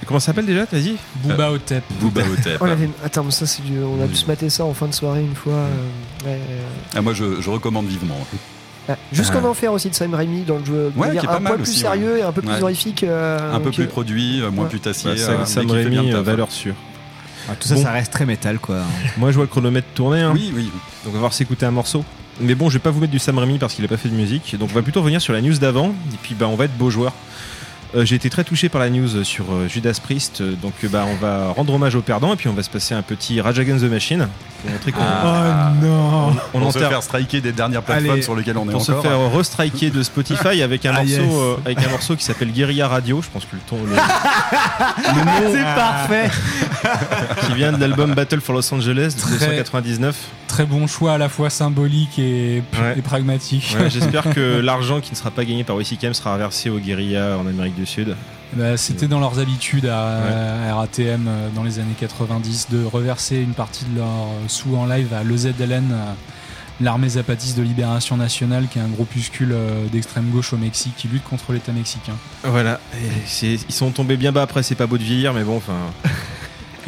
[0.06, 0.96] Comment ça s'appelle déjà Vas-y.
[1.24, 1.84] Booba Otep.
[2.00, 2.58] Booba Otep.
[2.62, 2.90] On avait...
[3.04, 3.78] Attends, mais ça, c'est du...
[3.80, 5.54] on a dû se mater ça en fin de soirée une fois.
[5.54, 6.40] euh, ouais,
[6.96, 8.16] Ah, moi, je, je recommande vivement.
[8.90, 8.96] ouais.
[9.12, 9.48] Jusqu'en Ah.
[9.50, 10.94] enfer aussi de Sam Raimi dans le jeu.
[10.96, 12.52] Ouais, dire qui est pas un mal poil plus aussi, sérieux et un peu plus
[12.52, 12.62] Ouais.
[12.62, 13.04] horrifique.
[13.04, 14.70] euh, Un peu que- plus produit, euh, moins Ouais.
[14.70, 15.12] putassier.
[15.14, 16.76] Bah, euh, Sam, Sam Raimi, euh, valeur sûre.
[17.50, 17.84] Ah, tout ça, Bon.
[17.84, 18.78] ça reste très métal quoi.
[19.18, 20.22] Moi, je vois le chronomètre tourner.
[20.22, 20.32] hein.
[20.34, 20.66] Oui, oui.
[21.04, 22.06] Donc on va voir s'écouter un morceau.
[22.40, 24.10] Mais bon, je vais pas vous mettre du Sam Raimi parce qu'il a pas fait
[24.10, 24.56] de musique.
[24.58, 25.90] Donc on va plutôt revenir sur la news d'avant.
[26.14, 27.12] Et puis bah, on va être beau joueur.
[27.96, 31.06] Euh, J'ai été très touché par la news sur euh, Judas Priest, euh, donc bah,
[31.10, 33.60] on va rendre hommage aux perdants et puis on va se passer un petit Rage
[33.60, 34.28] Against the Machine
[34.62, 35.72] pour montrer qu'on Ah.
[35.72, 38.68] Oh non on On se enterre- faire striker des dernières plateformes Allez, sur lesquelles on
[38.68, 39.04] est pour se encore.
[39.04, 41.22] faire restriker de Spotify avec un Ah, morceau yes.
[41.34, 43.96] euh, avec un morceau qui s'appelle Guerilla Radio je pense que le ton le,
[45.52, 46.30] C'est parfait
[47.48, 50.16] qui vient de l'album Battle for Los Angeles de Très- 1999
[50.48, 52.96] Très bon choix à la fois symbolique et, Ouais.
[52.98, 53.76] et pragmatique.
[53.80, 57.38] Ouais, j'espère que l'argent qui ne sera pas gagné par WCKM sera reversé aux guérillas
[57.38, 58.16] en Amérique du Sud.
[58.54, 63.38] Bah, C'était dans leurs habitudes à, à RATM euh, dans les années 90 de reverser
[63.38, 66.14] une partie de leurs sous en live à l'EZLN, euh,
[66.82, 71.08] l'armée zapatiste de libération nationale, qui est un groupuscule euh, d'extrême gauche au Mexique qui
[71.08, 72.14] lutte contre l'État mexicain.
[72.44, 72.80] voilà.
[73.42, 74.44] Et ils sont tombés bien bas.
[74.44, 75.74] Après c'est pas beau de vieillir mais bon enfin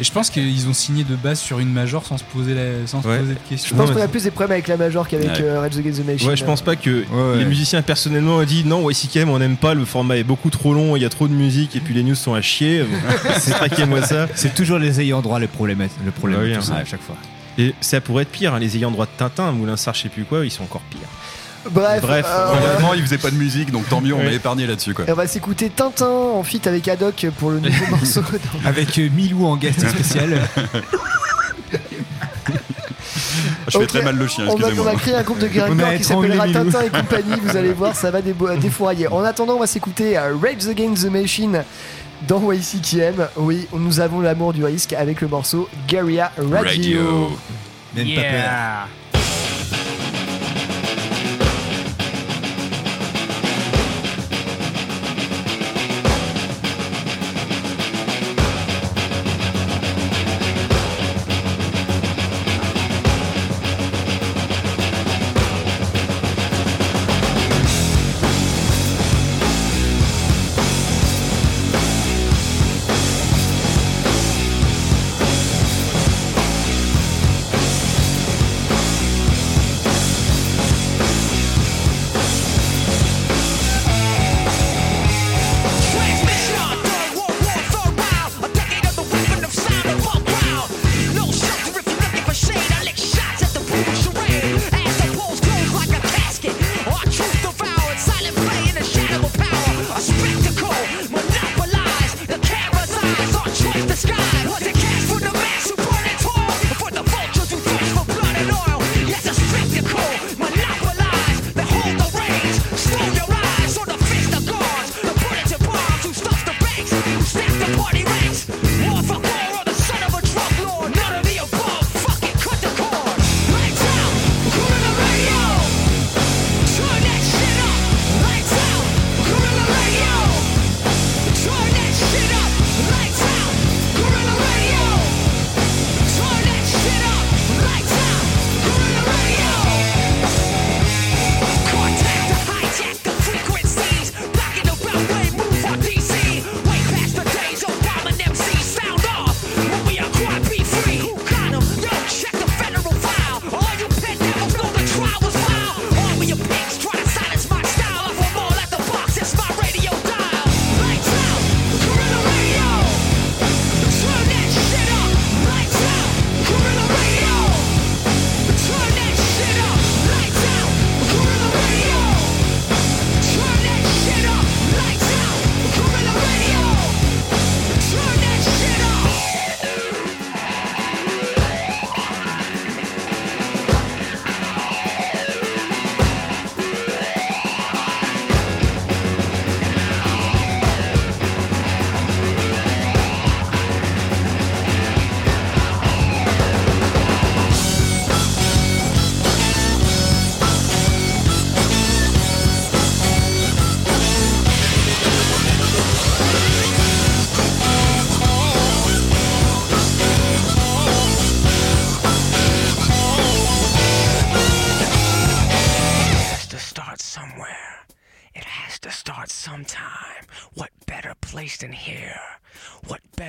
[0.00, 2.86] Et je pense qu'ils ont signé de base sur une major sans se poser, la-
[2.86, 3.76] sans se poser de Je questions.
[3.76, 5.42] pense Non, qu'on a plus des problèmes avec la Major qu'avec Ouais.
[5.42, 6.28] euh, Rage Against the Machine.
[6.28, 7.36] Ouais, je pense pas que ouais.
[7.38, 10.72] les musiciens personnellement ont dit non, YCKM on n'aime pas, le format est beaucoup trop
[10.72, 12.82] long, il y a trop de musique et puis les news sont à chier.
[13.40, 14.26] C'est traquez-moi ça.
[14.34, 16.62] C'est toujours les ayants droit le problème, le problème Bah oui, hein.
[16.62, 17.16] ça à chaque fois.
[17.58, 20.08] Et ça pourrait être pire, hein, les ayants droit de Tintin, Moulin Sarr, je sais
[20.08, 21.00] plus quoi, ils sont encore pires.
[21.70, 24.32] Bref, Bref, euh, Heureusement, il faisait pas de musique, donc tant mieux, on Ouais.
[24.32, 24.94] est épargné là-dessus.
[24.94, 25.04] quoi.
[25.08, 28.22] on va s'écouter Tintin en feat avec Haddock pour le nouveau morceau.
[28.64, 30.40] Avec euh, Milou en guest spécial.
[33.68, 34.92] Je fais très mal le chien, On va, on excusez-moi.
[34.92, 36.48] va créer un groupe de a qui s'appellera.
[36.48, 37.40] Tintin et compagnie.
[37.42, 39.06] Vous allez voir, ça va débo- défourailler.
[39.08, 41.62] En attendant, on va s'écouter euh, Rage Against the Machine
[42.26, 43.28] dans YCKM.
[43.36, 46.56] Oui, nous avons l'amour du risque avec le morceau Guerilla Radio.
[46.64, 47.30] Radio.
[47.94, 48.88] Même pas peur.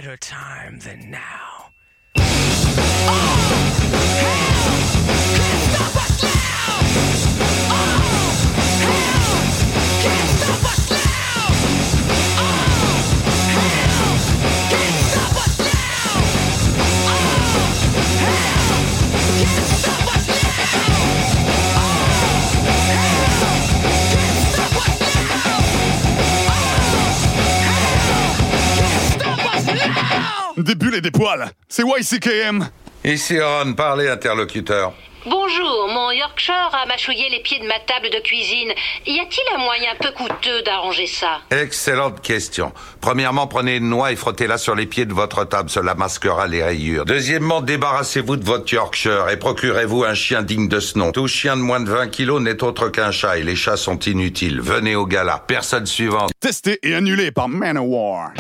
[0.02, 1.61] Better time than now?
[30.62, 32.70] Enculé des poils C'est YCKM
[33.03, 34.93] Ici Ron, parlez interlocuteur.
[35.26, 38.72] Bonjour, mon Yorkshire a mâchouillé les pieds de ma table de cuisine.
[39.05, 41.41] Y a-t-il un moyen peu coûteux d'arranger ça?
[41.51, 42.72] Excellente question.
[43.01, 46.64] Premièrement, prenez une noix et frottez-la sur les pieds de votre table, cela masquera les
[46.64, 47.05] rayures.
[47.05, 51.12] Deuxièmement, débarrassez-vous de votre Yorkshire et procurez-vous un chien digne de ce nom.
[51.12, 53.99] Tout chien de moins de 20 kilos n'est autre qu'un chat et les chats sont
[53.99, 54.59] inutiles.
[54.59, 55.43] Venez au gala.
[55.45, 56.32] Personne suivante.
[56.39, 58.32] Testé et annulé par Manowar.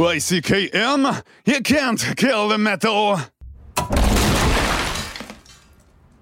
[0.00, 3.18] YCKM, you can't kill the metal.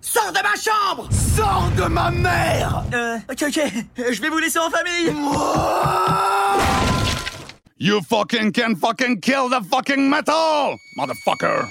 [0.01, 1.09] Sors de ma chambre!
[1.13, 2.83] Sors de ma mère!
[2.93, 3.59] Euh, ok, ok,
[4.01, 5.15] euh, je vais vous laisser en famille.
[7.79, 11.69] You fucking can fucking kill the fucking metal, motherfucker.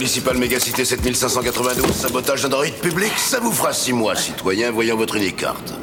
[0.00, 0.10] Metal!
[0.10, 5.16] Municipal Mégacité 7592, sabotage d'un droïde public, ça vous fera six mois, citoyen, voyant votre
[5.16, 5.74] unique carte.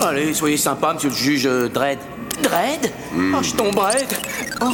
[0.00, 1.98] Allez, soyez sympa, monsieur le juge euh, Dredd.
[2.42, 3.34] Dredd Hmm.
[3.36, 4.06] Oh, je tomberai.
[4.62, 4.66] Oh.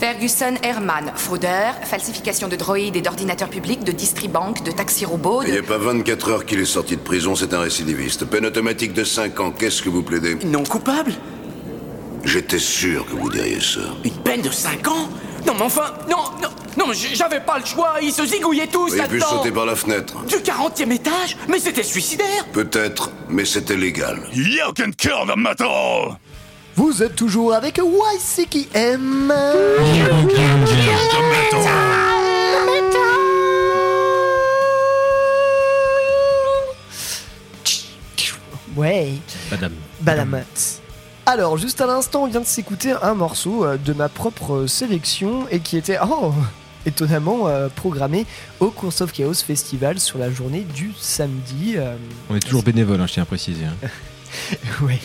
[0.00, 5.52] Ferguson Herman, fraudeur, falsification de droïdes et d'ordinateurs publics, de distribank, de taxi robot, Il
[5.52, 8.24] n'y a pas 24 heures qu'il est sorti de prison, c'est un récidiviste.
[8.24, 10.36] Peine automatique de 5 ans, qu'est-ce que vous plaidez?
[10.44, 11.12] Non coupable?
[12.24, 13.80] J'étais sûr que vous diriez ça.
[14.04, 15.08] Une peine de 5 ans?
[15.46, 16.48] Non, mais enfin, non, non,
[16.78, 19.50] non, mais j'avais pas le choix, ils se zigouillaient tous Il a pu là-dedans sauter
[19.50, 20.24] par la fenêtre.
[20.26, 24.20] Du 40 e étage Mais c'était suicidaire Peut-être, mais c'était légal.
[24.32, 26.16] You can kill the metal!
[26.76, 29.32] Vous êtes toujours avec YCKM.
[38.76, 39.14] Ouais.
[39.50, 39.72] Madame.
[40.00, 40.44] Badamat.
[41.26, 44.66] Alors, juste à l'instant, on vient de s'écouter un morceau euh, de ma propre euh,
[44.66, 46.32] sélection et qui était, oh,
[46.86, 48.26] étonnamment euh, programmé
[48.60, 51.74] au Course of Chaos Festival sur la journée du samedi.
[51.76, 51.96] euh,
[52.30, 53.64] On est toujours bénévole, hein, je tiens à préciser.
[53.64, 53.88] hein.
[54.82, 54.98] ouais.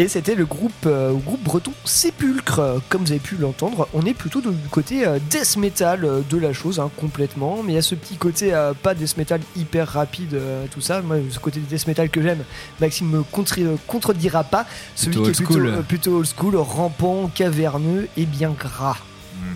[0.00, 2.80] Et c'était le groupe, euh, groupe breton Sépulcre.
[2.88, 6.36] Comme vous avez pu l'entendre, on est plutôt du côté euh, death metal euh, de
[6.38, 7.64] la chose, hein, complètement.
[7.64, 10.80] Mais il y a ce petit côté euh, pas death metal hyper rapide, euh, tout
[10.80, 11.02] ça.
[11.02, 12.44] Moi, ce côté death metal que j'aime,
[12.80, 14.66] Maxime me contre- contredira pas.
[14.94, 15.66] Celui Plutôt qui est old plutôt, school.
[15.66, 18.98] euh, plutôt old school, rampant, caverneux et bien gras.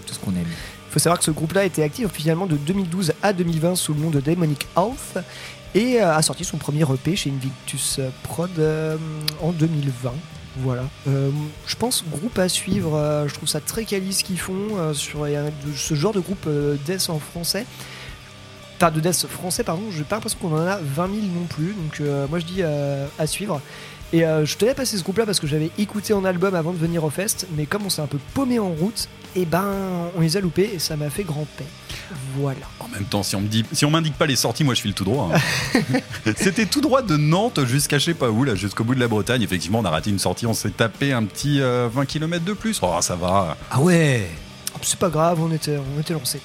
[0.07, 0.47] tout ce qu'on aime.
[0.93, 4.11] Faut savoir que ce groupe-là était actif finalement de 2012 à 2020 sous le nom
[4.11, 5.25] de Demonic Health
[5.75, 8.99] et euh, a sorti son premier EP chez Invictus Prod euh,
[9.41, 10.13] en 2020.
[10.59, 10.85] Voilà.
[11.09, 11.31] Euh,
[11.67, 13.25] je pense groupe à suivre.
[13.27, 15.27] je trouve ça très quali ce qu'ils font sur
[15.75, 16.47] ce genre de groupe
[16.85, 17.65] death en français.
[18.77, 19.85] Enfin, de death français, pardon.
[19.91, 21.73] J'ai pas l'impression qu'on en a 20 000 non plus.
[21.73, 23.63] Donc, moi, je dis à suivre.
[24.13, 26.79] Et je tenais à passer ce groupe-là parce que j'avais écouté en album avant de
[26.79, 27.47] venir au fest.
[27.57, 29.65] Mais comme on s'est un peu paumé en route, et ben,
[30.17, 31.65] on les a loupés et ça m'a fait grand paix.
[32.37, 32.67] Voilà.
[32.81, 34.81] En même temps, si on me dit, si on m'indique pas les sorties, moi je
[34.83, 35.31] file tout droit.
[35.35, 35.81] hein.
[36.37, 39.09] C'était tout droit de Nantes jusqu'à je sais pas où, là, jusqu'au bout de la
[39.09, 39.43] Bretagne.
[39.43, 42.53] Effectivement, on a raté une sortie, on s'est tapé un petit euh, 20 km de
[42.53, 42.79] plus.
[42.83, 43.57] Oh, ça va.
[43.71, 44.29] Ah ouais
[44.83, 46.41] C'est pas grave, on était, on était lancé.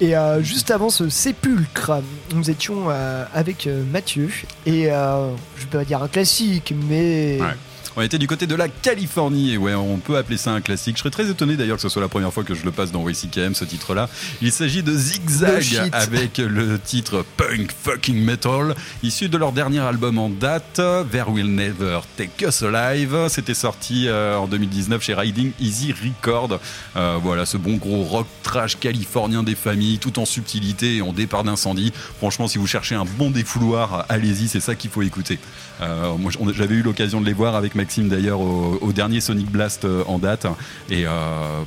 [0.00, 2.02] Et euh, juste avant ce sépulcre,
[2.34, 4.30] nous étions euh, avec euh, Mathieu
[4.66, 7.54] et euh, je vais pas dire un classique, mais Ouais.
[7.98, 10.96] On était du côté de la Californie, et ouais, on peut appeler ça un classique.
[10.96, 12.92] Je serais très étonné d'ailleurs que ce soit la première fois que je le passe
[12.92, 14.10] dans YCKM, ce titre-là.
[14.42, 20.18] Il s'agit de Zigzag avec le titre Punk Fucking Metal, issu de leur dernier album
[20.18, 20.78] en date,
[21.10, 23.28] There Will Never Take Us Alive.
[23.30, 26.60] C'était sorti euh, en 2019 chez Riding Easy Record.
[26.96, 31.14] Euh, voilà, ce bon gros rock trash californien des familles, tout en subtilité et en
[31.14, 31.94] départ d'incendie.
[32.18, 35.38] Franchement, si vous cherchez un bon défouloir, allez-y, c'est ça qu'il faut écouter.
[35.80, 36.12] Euh,
[36.52, 40.04] j'avais eu l'occasion de les voir avec Maxime d'ailleurs au, au dernier Sonic Blast euh,
[40.06, 40.46] en date.
[40.90, 41.10] Et euh,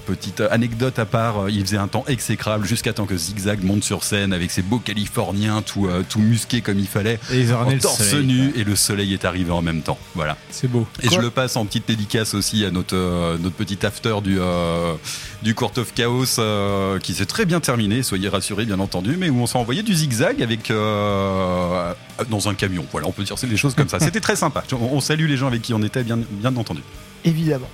[0.05, 4.03] petite anecdote à part, il faisait un temps exécrable jusqu'à temps que Zigzag monte sur
[4.03, 7.19] scène avec ses beaux californiens tout, tout musqués comme il fallait.
[7.31, 9.97] Et ils en le torse soleil, nu et le soleil est arrivé en même temps.
[10.15, 10.37] Voilà.
[10.49, 10.87] C'est beau.
[11.01, 14.15] Et Quoi je le passe en petite dédicace aussi à notre, euh, notre petit after
[14.23, 14.95] du, euh,
[15.43, 19.29] du Court of Chaos euh, qui s'est très bien terminé, soyez rassurés bien entendu, mais
[19.29, 22.85] où on s'est envoyé du zigzag avec dans un camion.
[22.91, 23.98] Voilà, on peut dire c'est des choses comme ça.
[23.99, 24.63] C'était très sympa.
[24.73, 26.81] On, on salue les gens avec qui on était bien, bien entendu.
[27.25, 27.67] évidemment.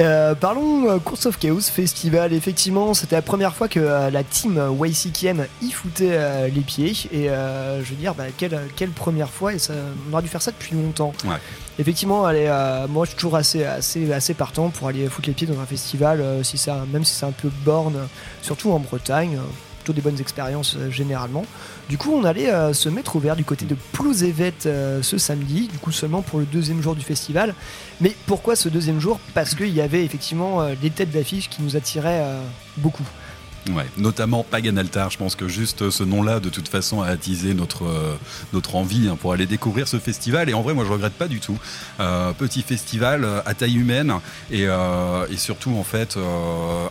[0.00, 2.32] Euh, parlons euh, Course of Chaos Festival.
[2.32, 6.90] Effectivement, c'était la première fois que euh, la team YCKM y foutait les pieds.
[7.12, 9.54] Et je veux dire, bah, quelle, quelle première fois.
[9.54, 9.72] Et ça,
[10.10, 11.12] on aurait dû faire ça depuis longtemps.
[11.24, 11.36] Ouais.
[11.78, 12.46] Effectivement, allez,
[12.88, 15.66] moi je suis toujours assez, assez, assez partant pour aller foutre les pieds dans un
[15.66, 17.94] festival, si un- même si c'est un peu borne,
[18.42, 19.38] surtout en Bretagne.
[19.92, 21.44] Des bonnes expériences euh, généralement.
[21.88, 25.18] Du coup, on allait euh, se mettre au vert du côté de Plouzevet euh, ce
[25.18, 27.54] samedi, du coup seulement pour le deuxième jour du festival.
[28.00, 29.18] Mais pourquoi ce deuxième jour?
[29.34, 32.24] Parce qu'il y avait effectivement des têtes d'affiche qui nous attiraient
[32.76, 33.04] beaucoup.
[33.70, 35.10] Ouais, notamment Pagan Altar.
[35.10, 38.14] Je pense que juste ce nom-là, de toute façon, a attisé notre, euh,
[38.52, 40.50] notre envie hein, pour aller découvrir ce festival.
[40.50, 41.58] Et en vrai, moi, je regrette pas du tout.
[42.00, 44.14] Euh, petit festival euh, à taille humaine
[44.50, 46.18] et, euh, et surtout, en fait,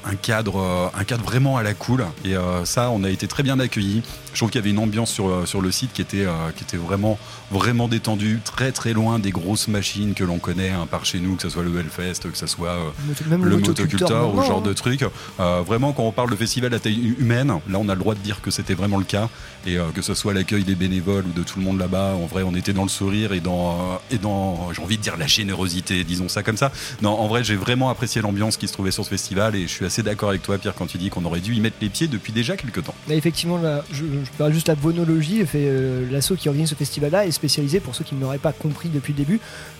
[0.06, 2.06] un, cadre, un cadre vraiment à la cool.
[2.26, 2.34] Et
[2.66, 4.02] ça, on a été très bien accueillis.
[4.34, 6.78] Je trouve qu'il y avait une ambiance sur, sur le site qui était, qui était
[6.78, 7.20] vraiment,
[7.52, 11.36] vraiment détendue, très très loin des grosses machines que l'on connaît hein, par chez nous,
[11.36, 14.62] que ce soit le Hellfest, que ce soit le le motoculteur, ou ce genre hein.
[14.62, 15.06] de truc.
[15.40, 18.14] Euh, vraiment, quand on parle de festival à taille humaine, là, on a le droit
[18.14, 19.30] de dire que c'était vraiment le cas.
[19.66, 22.26] Et euh, que ce soit l'accueil des bénévoles ou de tout le monde là-bas, en
[22.28, 25.18] vrai, on était dans le sourire et dans, euh, et dans j'ai envie de dire
[25.18, 26.72] la générosité, disons ça comme ça.
[27.02, 29.68] Non, en vrai, j'ai vraiment apprécié l'ambiance qui se trouvait sur ce festival et je
[29.74, 31.90] suis assez d'accord avec toi, Pierre, quand tu dis qu'on aurait dû y mettre les
[31.90, 32.94] pieds depuis déjà quelques temps.
[33.10, 35.46] Effectivement, là, je, je parle juste la vonologie.
[35.46, 38.52] Fait, euh, L'asso qui organise ce festival-là est spécialisé, pour ceux qui ne l'auraient pas
[38.54, 39.40] compris depuis le début,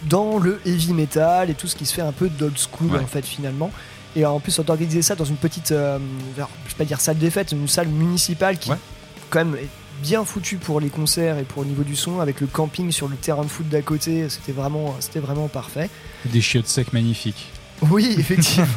[0.10, 3.00] dans le heavy metal et tout ce qui se fait un peu d'old school Ouais.
[3.00, 3.72] en fait finalement.
[4.16, 5.98] Et en plus, d'organiser ça dans une petite, euh,
[6.38, 8.72] alors, je vais pas dire salle des fêtes, une salle municipale qui,
[9.30, 9.70] quand même, est
[10.02, 13.08] bien foutue pour les concerts et pour le niveau du son, avec le camping sur
[13.08, 14.30] le terrain de foot d'à côté.
[14.30, 15.90] C'était vraiment, c'était vraiment parfait.
[16.26, 17.52] Des chiottes secs magnifiques.
[17.82, 18.68] Oui, effectivement.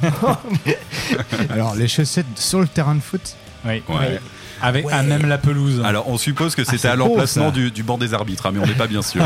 [1.50, 3.82] Alors, les chaussettes sur le terrain de foot Oui.
[3.88, 4.20] Ouais.
[4.62, 5.82] Avec à même la pelouse.
[5.84, 8.60] Alors on suppose que c'était c'est à l'emplacement du, du banc des arbitres, hein, mais
[8.60, 9.22] on n'est pas bien sûr.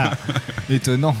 [0.70, 1.14] Étonnant.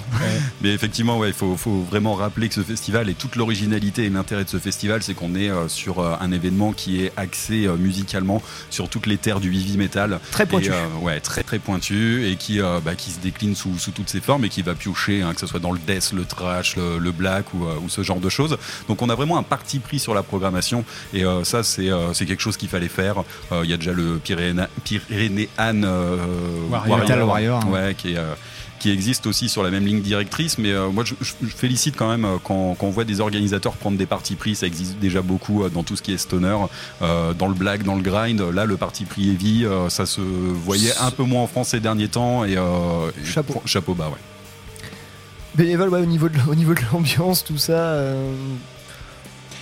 [0.60, 4.10] Mais effectivement, ouais, il faut, faut vraiment rappeler que ce festival et toute l'originalité et
[4.10, 7.66] l'intérêt de ce festival, c'est qu'on est euh, sur euh, un événement qui est axé
[7.66, 10.18] euh, musicalement sur toutes les terres du heavy metal.
[10.32, 10.66] Très pointu.
[10.66, 13.92] Et, euh, ouais, très très pointu et qui, euh, bah, qui se décline sous, sous
[13.92, 16.24] toutes ses formes et qui va piocher, hein, que ce soit dans le death, le
[16.24, 18.58] trash, le, le black ou, euh, ou ce genre de choses.
[18.88, 20.84] Donc on a vraiment un parti pris sur la programmation
[21.14, 23.22] et euh, ça c'est euh, c'est quelque chose qu'il fallait faire.
[23.52, 24.66] Euh, Il y a déjà le Pyrénéan
[25.84, 26.16] euh,
[26.70, 26.98] Warrior.
[26.98, 27.68] Metal Warrior, hein.
[27.70, 28.34] ouais, qui est euh,
[28.78, 31.96] qui existe aussi sur la même ligne directrice, mais euh, moi je, je- je félicite
[31.96, 34.98] quand même euh, quand, quand on voit des organisateurs prendre des partis pris, ça existe
[34.98, 36.56] déjà beaucoup euh, dans tout ce qui est stoner,
[37.00, 38.40] dans le black, dans le grind.
[38.52, 42.08] Là, le parti pris heavy, ça se voyait un peu moins en France ces derniers
[42.08, 43.62] temps et et Chapeau.
[43.64, 44.20] chapeau bas, ouais.
[45.54, 47.94] Bénévole, ouais, au niveau de, au niveau de l'ambiance, tout ça.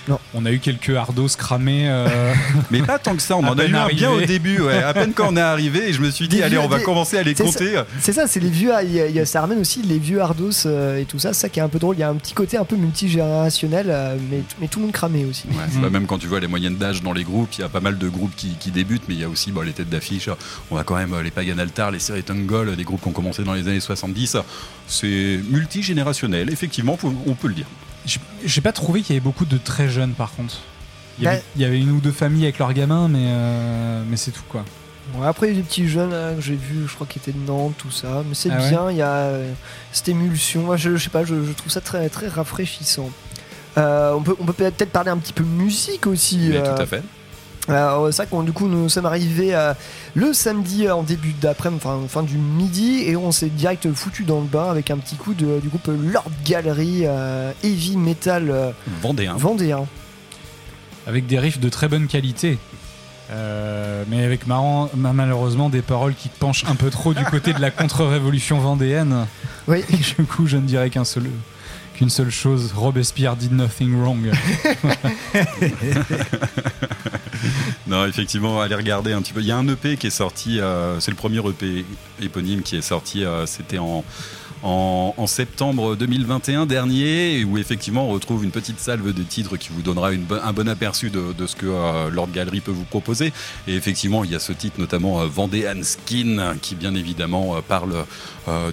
[0.09, 1.85] Euh, On a eu quelques hardos cramés.
[1.89, 2.33] euh,
[2.71, 4.81] Mais pas tant que ça, on À en a eu un bien au début, ouais.
[4.83, 6.67] à peine quand on est arrivé, et je me suis dit, Des allez, vieux- on
[6.67, 7.81] va des- commencer à les compter.
[7.99, 8.71] C'est ça, c'est les vieux.
[8.83, 11.19] Il y a, il y a- ça ramène aussi les vieux Ardos euh, et tout
[11.19, 11.33] ça.
[11.33, 11.95] C'est ça qui est un peu drôle.
[11.95, 14.93] Il y a un petit côté un peu multigénérationnel, euh, mais, mais tout le monde
[14.93, 15.43] cramé aussi.
[15.49, 17.69] Ouais, pas même quand tu vois les moyennes d'âge dans les groupes, il y a
[17.69, 19.89] pas mal de groupes qui, qui débutent, mais il y a aussi bon, les têtes
[19.89, 20.29] d'affiche.
[20.71, 23.53] On a quand même les Pagan Altar, les Seritungol, des groupes qui ont commencé dans
[23.53, 24.37] les années 70.
[24.87, 26.97] C'est multigénérationnel, effectivement,
[27.27, 27.65] on peut le dire.
[28.43, 30.57] J'ai pas trouvé qu'il y avait beaucoup de très jeunes par contre.
[31.17, 31.43] Il y, avait, Ouais.
[31.55, 34.43] il y avait une ou deux familles avec leurs gamins, mais, euh, mais c'est tout
[34.49, 34.65] quoi.
[35.15, 37.21] Ouais, après, il y a des petits jeunes là, que j'ai vus, je crois qu'ils
[37.21, 38.23] étaient de Nantes, tout ça.
[38.27, 39.53] Mais c'est Ah ouais bien, il y a euh,
[39.93, 40.63] cette émulsion.
[40.63, 43.09] Moi, je, je sais pas, je, je trouve ça très, très rafraîchissant.
[43.77, 46.47] Euh, on peut on peut peut-être parler un petit peu musique aussi.
[46.49, 47.03] Mais euh, tout à fait.
[47.67, 49.73] Alors, c'est vrai qu'on du coup nous sommes arrivés euh,
[50.13, 54.23] le samedi euh, en début d'après-midi, enfin fin du midi, et on s'est direct foutu
[54.23, 58.51] dans le bain avec un petit coup de, du groupe Lord Gallery euh, heavy metal
[58.51, 59.35] euh, Vendéen.
[59.35, 59.85] vendéen.
[61.07, 62.57] Avec des riffs de très bonne qualité.
[63.31, 67.59] Euh, mais avec marrant, malheureusement des paroles qui penchent un peu trop du côté de
[67.59, 69.25] la contre-révolution vendéenne.
[69.67, 69.83] Oui.
[70.17, 71.23] Du coup, je ne dirais qu'un seul,
[71.95, 74.29] qu'une seule chose Robespierre did nothing wrong.
[77.87, 79.41] Non, effectivement, allez regarder un petit peu.
[79.41, 81.85] Il y a un EP qui est sorti, euh, c'est le premier EP
[82.21, 84.03] éponyme qui est sorti, euh, c'était en,
[84.63, 89.81] en, septembre 2021 dernier, où effectivement on retrouve une petite salve de titres qui vous
[89.81, 93.33] donnera un bon aperçu de, ce que euh, Lord Gallery peut vous proposer.
[93.67, 97.61] Et effectivement, il y a ce titre notamment euh, Vendéan Skin, qui bien évidemment euh,
[97.61, 98.05] parle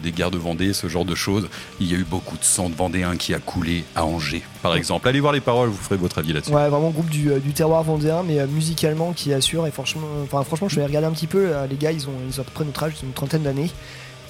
[0.02, 1.48] des guerres de Vendée, ce genre de choses.
[1.80, 4.76] Il y a eu beaucoup de sang de Vendéen qui a coulé à Angers, par
[4.76, 5.08] exemple.
[5.08, 6.52] Allez voir les paroles, vous ferez votre avis là-dessus.
[6.52, 9.66] Ouais, vraiment groupe du, terroir vendéen, mais musicalement qui assure.
[9.66, 11.52] Et franchement, franchement, je vais regarder un petit peu.
[11.70, 13.44] les gars, ils ont, ils ont à peu près notre âge, ils ont une trentaine
[13.44, 13.70] d'années.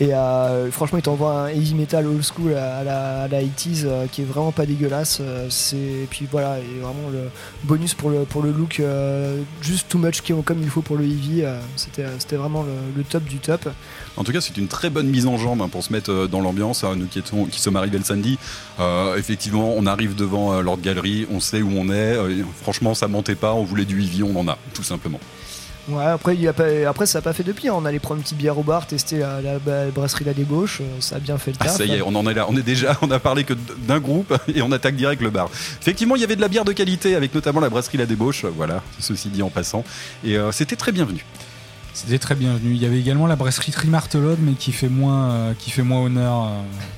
[0.02, 3.82] Et euh, franchement, ils t'envoient un heavy metal old school à, la, à la 80s
[3.84, 5.18] euh, qui est vraiment pas dégueulasse.
[5.20, 7.30] euh, c'est et puis voilà, et vraiment le
[7.62, 11.04] bonus pour le pour le look, euh, juste too much comme il faut pour le
[11.04, 11.44] heavy.
[11.76, 12.64] c'était c'était vraiment
[12.96, 13.68] le, top du top.
[14.16, 16.40] En tout cas, c'est une très bonne mise en jambe hein, pour se mettre dans
[16.40, 16.82] l'ambiance.
[16.82, 17.22] hein, nous qui,
[17.60, 18.38] sommes arrivés le samedi,
[19.16, 22.16] effectivement, on arrive devant Lord Gallery, on sait où on est.
[22.60, 23.54] franchement, ça mentait pas.
[23.54, 25.20] On voulait du Eevee, on en a, tout simplement.
[25.88, 27.74] Ouais, après, il y a pas, après ça a pas fait de pire.
[27.74, 30.80] On allait prendre une petite bière au bar, tester la, la- la brasserie La Débauche.
[30.80, 31.76] euh, Ça a bien fait le Ah, taf.
[31.76, 32.46] ça y est, on en est là.
[32.48, 35.48] On est déjà, on a parlé que d'un groupe et on attaque direct le bar.
[35.80, 38.44] Effectivement, il y avait de la bière de qualité avec notamment la brasserie La Débauche.
[38.44, 39.84] Voilà, ceci dit en passant.
[40.24, 41.24] Et euh, c'était très bienvenu.
[41.94, 42.70] C'était très bienvenu.
[42.70, 46.00] Il y avait également la brasserie Trimartelode, mais qui fait moins, euh, qui fait moins
[46.02, 46.44] honneur.
[46.44, 46.48] euh,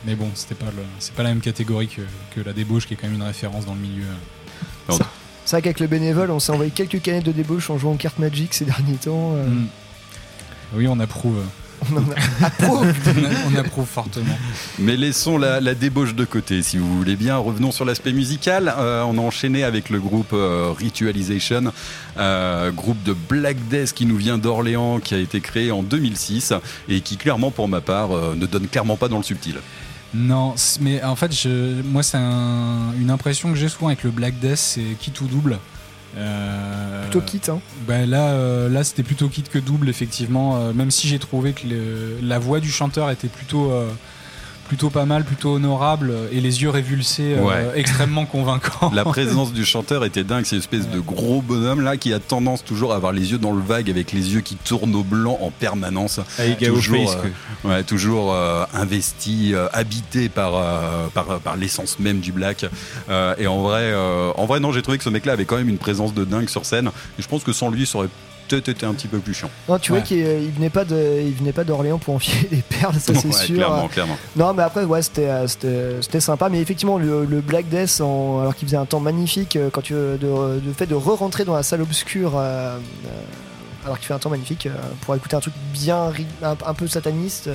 [0.05, 0.67] mais bon, c'était pas
[0.99, 2.03] c'est pas la même catégorie que,
[2.35, 4.05] que la débauche, qui est quand même une référence dans le milieu.
[5.45, 7.97] C'est vrai qu'avec le bénévole, on s'est envoyé quelques canettes de débauche en jouant aux
[7.97, 9.33] cartes Magic ces derniers temps.
[9.35, 9.67] euh, Mm.
[10.77, 11.37] Oui, on approuve.
[11.93, 12.87] On en a- approuve.
[13.53, 14.39] on approuve fortement.
[14.79, 17.37] Mais laissons la, la débauche de côté, si vous voulez bien.
[17.37, 18.73] Revenons sur l'aspect musical.
[18.79, 21.73] Euh, on a enchaîné avec le groupe euh, Ritualization,
[22.17, 26.55] euh, groupe de Black Death qui nous vient d'Orléans, qui a été créé en 2006
[26.89, 29.57] et qui, clairement, pour ma part, euh, ne donne clairement pas dans le subtil.
[30.15, 34.11] Non, mais en fait, je, moi, c'est un- une impression que j'ai souvent avec le
[34.11, 35.59] Black Death, c'est kit ou double.
[36.17, 37.59] Euh, Plutôt kit, hein.
[37.89, 40.57] bah là, euh, là c'était plutôt kit que double, effectivement.
[40.57, 43.89] euh, même si j'ai trouvé que le- la voix du chanteur était plutôt, euh,
[44.65, 48.91] plutôt pas mal, plutôt honorable et les yeux révulsés, euh, extrêmement convaincants.
[48.95, 52.19] La présence du chanteur était dingue, c'est une espèce de gros bonhomme là qui a
[52.19, 55.03] tendance toujours à avoir les yeux dans le vague avec les yeux qui tournent au
[55.03, 56.21] blanc en permanence.
[56.39, 57.23] Avec Gao toujours, Face,
[57.65, 62.67] euh, ouais, toujours euh, investi, euh, habité par, euh, par, par l'essence même du black.
[63.09, 65.57] Euh, et en vrai, euh, en vrai non, j'ai trouvé que ce mec-là avait quand
[65.57, 66.89] même une présence de dingue sur scène.
[67.19, 68.09] Et je pense que sans lui, ça aurait
[68.55, 69.51] peut-être été un petit peu plus chiant.
[69.69, 72.63] Non, tu vois qu'il il venait pas de, il venait pas d'Orléans pour enfiler les
[72.63, 73.55] perles, ça c'est Ouais, sûr.
[73.57, 74.17] clairement, clairement.
[74.37, 76.49] Non, mais après, ouais, c'était, euh, c'était, c'était sympa.
[76.49, 79.81] Mais effectivement, le, le Black Death, en- alors qu'il faisait un temps magnifique, euh, quand
[79.83, 82.77] tu, de, de fait de re-rentrer dans la salle obscure, euh,
[83.07, 83.09] euh,
[83.85, 84.71] alors qu'il fait un temps magnifique, euh,
[85.03, 87.49] pour écouter un truc bien, un peu sataniste.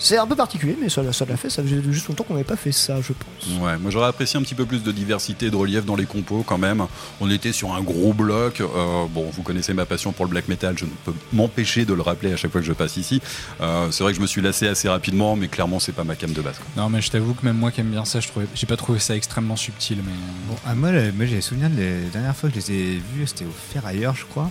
[0.00, 1.50] Euh, c'est un peu particulier, mais ça, ça l'a fait.
[1.50, 3.58] Ça faisait juste longtemps qu'on n'avait pas fait ça, je pense.
[3.60, 6.06] Ouais, moi j'aurais apprécié un petit peu plus de diversité et de relief dans les
[6.06, 6.84] compos quand même.
[7.20, 8.60] On était sur un gros bloc.
[8.60, 8.66] euh,
[9.10, 12.02] bon, vous connaissez ma passion pour le black metal, je ne peux m'empêcher de le
[12.02, 13.20] rappeler à chaque fois que je passe ici.
[13.60, 16.16] Euh, c'est vrai que je me suis lassé assez rapidement, mais clairement c'est pas ma
[16.16, 16.56] cam de base.
[16.58, 16.66] quoi.
[16.82, 18.76] Non, mais je t'avoue que même moi qui aime bien ça, je trouvais, j'ai pas
[18.76, 19.98] trouvé ça extrêmement subtil.
[20.04, 20.12] Mais
[20.48, 23.26] Bon, ah, moi, moi j'ai souvenir de la dernière fois que je les ai vus,
[23.26, 24.50] c'était au Ferrailleur, je crois.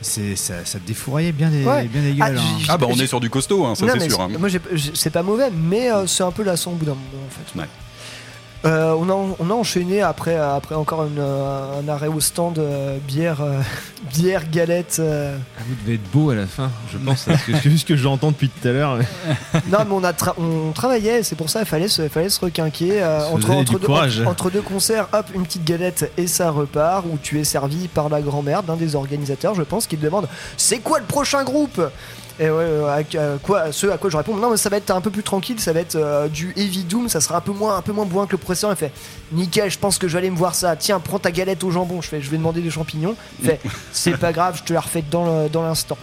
[0.00, 1.84] C'est ça, ça défouraillait bien des, Ouais.
[1.88, 2.38] bien des Ah, gueules.
[2.38, 2.42] hein.
[2.60, 4.20] j'ai- Ah bah on est sur du costaud, hein, ça c'est sûr.
[4.20, 4.28] hein.
[4.38, 4.48] Moi,
[4.94, 7.58] c'est pas mauvais, mais euh, c'est un peu lassant au bout d'un moment, en fait.
[7.58, 7.66] Ouais.
[8.64, 12.58] Euh, on, a, on a enchaîné après, après encore une, euh, un arrêt au stand
[12.58, 13.60] euh, bière, euh,
[14.12, 14.96] bière, galette.
[14.98, 15.36] euh.
[15.56, 17.86] Ah, Vous devez être beau à la fin, je pense, parce que c'est juste ce
[17.86, 18.98] que j'entends depuis tout à l'heure.
[19.70, 22.40] non, mais on, a tra- on travaillait, c'est pour ça il fallait se, fallait se
[22.40, 23.00] requinquer.
[23.00, 23.46] euh, entre,
[23.78, 27.04] deux, entre deux concerts, hop, une petite galette et ça repart.
[27.08, 30.26] Où tu es servi par la grand-mère d'un des organisateurs, je pense, qui te demande
[30.56, 31.80] c'est quoi le prochain groupe?
[32.40, 34.76] Et ouais, euh, à, à quoi, ce à quoi je réponds, non, mais ça va
[34.76, 37.40] être un peu plus tranquille, ça va être euh, du Heavy Doom, ça sera un
[37.40, 38.70] peu moins, un peu moins bourrin que le précédent.
[38.70, 38.92] Il fait,
[39.32, 40.76] nickel, je pense que je vais aller me voir ça.
[40.76, 42.00] Tiens, prends ta galette au jambon.
[42.00, 43.16] Je fais, je vais demander des champignons.
[43.40, 43.60] Il fait,
[43.92, 45.98] c'est pas grave, je te la refais dans l'instant.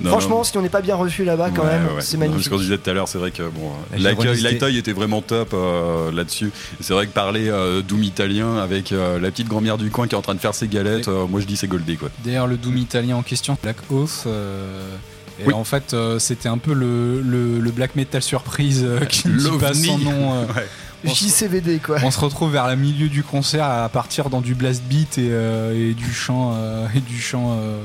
[0.00, 0.44] Non, Franchement, non.
[0.44, 2.00] si on n'est pas bien reçu là-bas, quand Ouais, même, ouais.
[2.00, 2.44] c'est magnifique.
[2.44, 5.50] Ce qu'on disait tout à l'heure, c'est vrai que bon, La l'accueil, était vraiment top
[5.54, 6.50] euh, là-dessus.
[6.80, 10.14] C'est vrai que parler euh, doom italien avec euh, la petite grand-mère du coin qui
[10.14, 12.08] est en train de faire ses galettes, euh, moi je dis c'est goldé quoi.
[12.24, 14.96] D'ailleurs, le Doom italien en question, Black Oath, euh,
[15.40, 15.54] et Oui.
[15.54, 19.58] en fait, euh, c'était un peu le, le- le black metal surprise euh, qui ne
[19.58, 20.34] pas son nom.
[20.34, 20.44] euh.
[21.04, 21.12] Ouais.
[21.12, 21.96] JCVD quoi.
[22.04, 25.30] On se retrouve vers le milieu du concert à partir dans du blast beat et,
[25.32, 27.76] euh, et du chant euh, et du chant euh,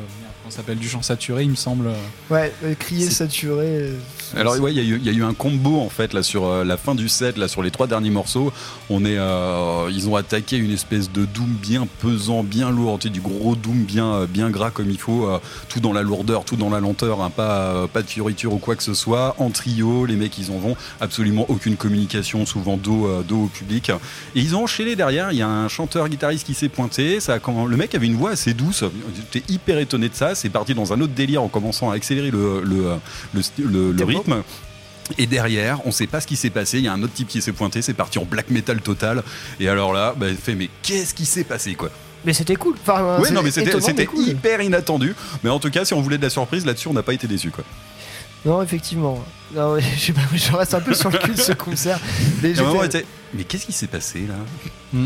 [0.49, 1.89] s'appelle du chant saturé il me semble.
[2.29, 3.91] Ouais, euh, crier saturé.
[4.35, 6.95] Alors ouais, il y, a eu- un combo en fait là sur euh, la fin
[6.95, 8.51] du set, là sur les trois derniers morceaux.
[8.89, 13.09] On est, euh, ils ont attaqué une espèce de doom bien pesant, bien lourd, tu
[13.09, 16.43] du gros doom bien, euh, bien gras comme il faut, euh, tout dans la lourdeur,
[16.45, 19.35] tout dans la lenteur, hein, pas, pas de fioriture ou quoi que ce soit.
[19.39, 23.89] En trio, les mecs ils en vont, absolument aucune communication, souvent dos, dos au public.
[24.35, 25.31] Et ils ont enchaîné derrière.
[25.31, 27.19] Il y a un chanteur guitariste qui s'est pointé.
[27.19, 28.83] Ça, comm- le mec avait une voix assez douce.
[29.15, 30.35] J'étais hyper étonné de ça.
[30.35, 32.85] C'est parti dans un autre délire en commençant à accélérer le, le,
[33.33, 33.41] le-
[33.91, 34.16] le rythme.
[35.17, 36.79] Et derrière, on sait pas ce qui s'est passé.
[36.79, 37.81] Il y a un autre type qui s'est pointé.
[37.81, 39.23] C'est parti en black metal total.
[39.59, 41.89] Et alors là, bah, il fait mais qu'est-ce qui s'est passé quoi?
[42.25, 42.75] Mais c'était cool.
[42.81, 44.27] Enfin, Ouais, non, mais c'était cool.
[44.27, 45.15] hyper inattendu.
[45.43, 47.27] Mais en tout cas, si on voulait de la surprise là-dessus, on n'a pas été
[47.27, 47.63] déçu quoi.
[48.45, 49.23] Non, effectivement.
[49.53, 51.99] Non, je reste un peu sur le cul de ce concert.
[52.41, 54.99] Mais, qu'est-ce qui s'est passé là?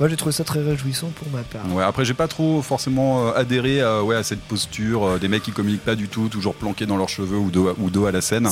[0.00, 1.62] Moi, j'ai trouvé ça très réjouissant pour ma part.
[1.72, 5.28] Ouais, après j'ai pas trop forcément euh, adhéré à, ouais, à cette posture euh, des
[5.28, 7.90] mecs qui communiquent pas du tout, toujours planqués dans leurs cheveux ou dos, à- ou
[7.90, 8.48] dos à la scène.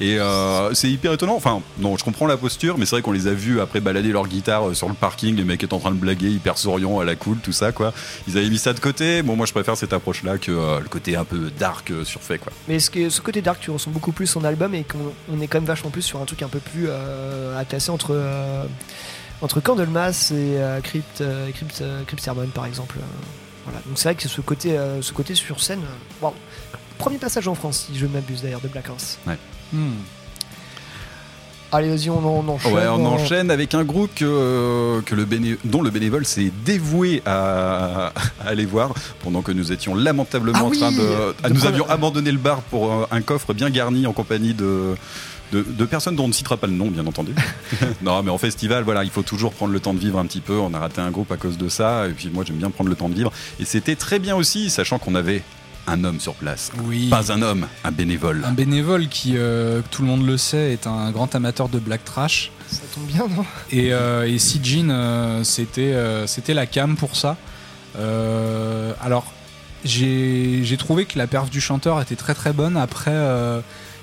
[0.00, 1.36] Et euh, c'est hyper étonnant.
[1.36, 4.10] Enfin, non, je comprends la posture, mais c'est vrai qu'on les a vus après balader
[4.12, 7.04] leur guitare sur le parking, les mecs étaient en train de blaguer, hyper souriants, à
[7.04, 7.92] la cool, tout ça quoi.
[8.26, 9.22] Ils avaient mis ça de côté.
[9.22, 12.52] Bon, moi je préfère cette approche-là que le côté un peu dark surfait quoi.
[12.68, 14.98] Mais ce, que- ce côté dark, tu ressens beaucoup plus en album et qu'on
[15.32, 16.88] on est quand même vachement plus sur un truc un peu plus
[17.68, 18.14] classer entre,
[19.42, 22.96] entre Candlemas et euh, Crypt, euh, Crypt, euh, Crypt Sermon, par exemple.
[23.64, 23.80] Voilà.
[23.86, 25.80] Donc c'est vrai que ce côté, ce côté sur scène,
[26.22, 26.34] wow.
[26.98, 29.18] premier passage en France, si je ne m'abuse d'ailleurs, de Black Horse.
[29.26, 29.38] Ouais.
[29.72, 29.92] Hmm.
[31.72, 32.74] Allez, vas-y, on, on enchaîne.
[32.74, 37.22] Ouais, on enchaîne avec un groupe que, que le béné- dont le bénévole s'est dévoué
[37.24, 38.06] à,
[38.44, 41.00] à aller voir pendant que nous étions lamentablement Ah en train oui, de.
[41.02, 44.52] de ah, nous prendre- avions abandonné le bar pour un coffre bien garni en compagnie
[44.52, 44.96] de.
[45.52, 47.32] De, de personnes dont on ne citera pas le nom, bien entendu.
[48.02, 50.40] non, mais en festival, voilà, il faut toujours prendre le temps de vivre un petit
[50.40, 50.58] peu.
[50.58, 52.90] On a raté un groupe à cause de ça, et puis moi j'aime bien prendre
[52.90, 53.32] le temps de vivre.
[53.58, 55.42] Et c'était très bien aussi, sachant qu'on avait
[55.86, 56.70] un homme sur place.
[56.84, 57.08] Oui.
[57.08, 58.44] Pas un homme, un bénévole.
[58.46, 62.04] Un bénévole qui, euh, tout le monde le sait, est un grand amateur de black
[62.04, 62.52] trash.
[62.68, 63.44] Ça tombe bien, non?
[63.72, 67.36] Et, euh, et Sijin, euh, c'était euh, c'était la cam pour ça.
[67.98, 69.32] Euh, alors,
[69.84, 72.76] j'ai j'ai trouvé que la perf du chanteur était très très bonne.
[72.76, 73.60] Après, euh,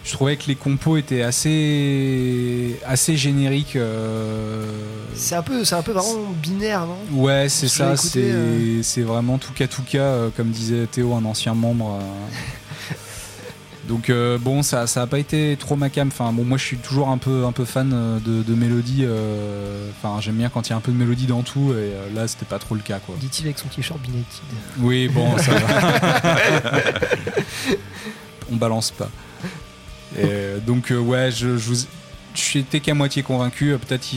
[0.07, 3.75] je trouvais que les compos étaient assez, assez génériques.
[3.75, 4.65] euh,
[5.13, 6.97] C'est un peu, c'est un peu vraiment binaire, non?
[7.23, 8.83] Ouais, c'est Je l'ai ça, écouté, c'est euh.
[8.83, 11.99] c'est vraiment tout cas tout cas, euh, comme disait Théo, un ancien membre.
[12.01, 12.95] euh.
[13.89, 16.07] Donc euh, bon, ça, ça a pas été trop ma cam.
[16.09, 19.03] Enfin bon, moi je suis toujours un peu, un peu fan euh, de, de mélodie.
[19.03, 21.71] euh, Enfin j'aime bien quand il y a un peu de mélodie dans tout.
[21.71, 23.15] Et euh, là c'était pas trop le cas quoi.
[23.19, 24.41] Dit-il avec son t-shirt Benighted.
[24.79, 26.71] Oui bon, ça va.
[28.51, 29.09] On balance pas.
[30.15, 31.85] Et, euh, donc euh, ouais, je, je vous
[32.55, 33.71] été qu'à moitié convaincu.
[33.73, 34.07] Euh, Peut-être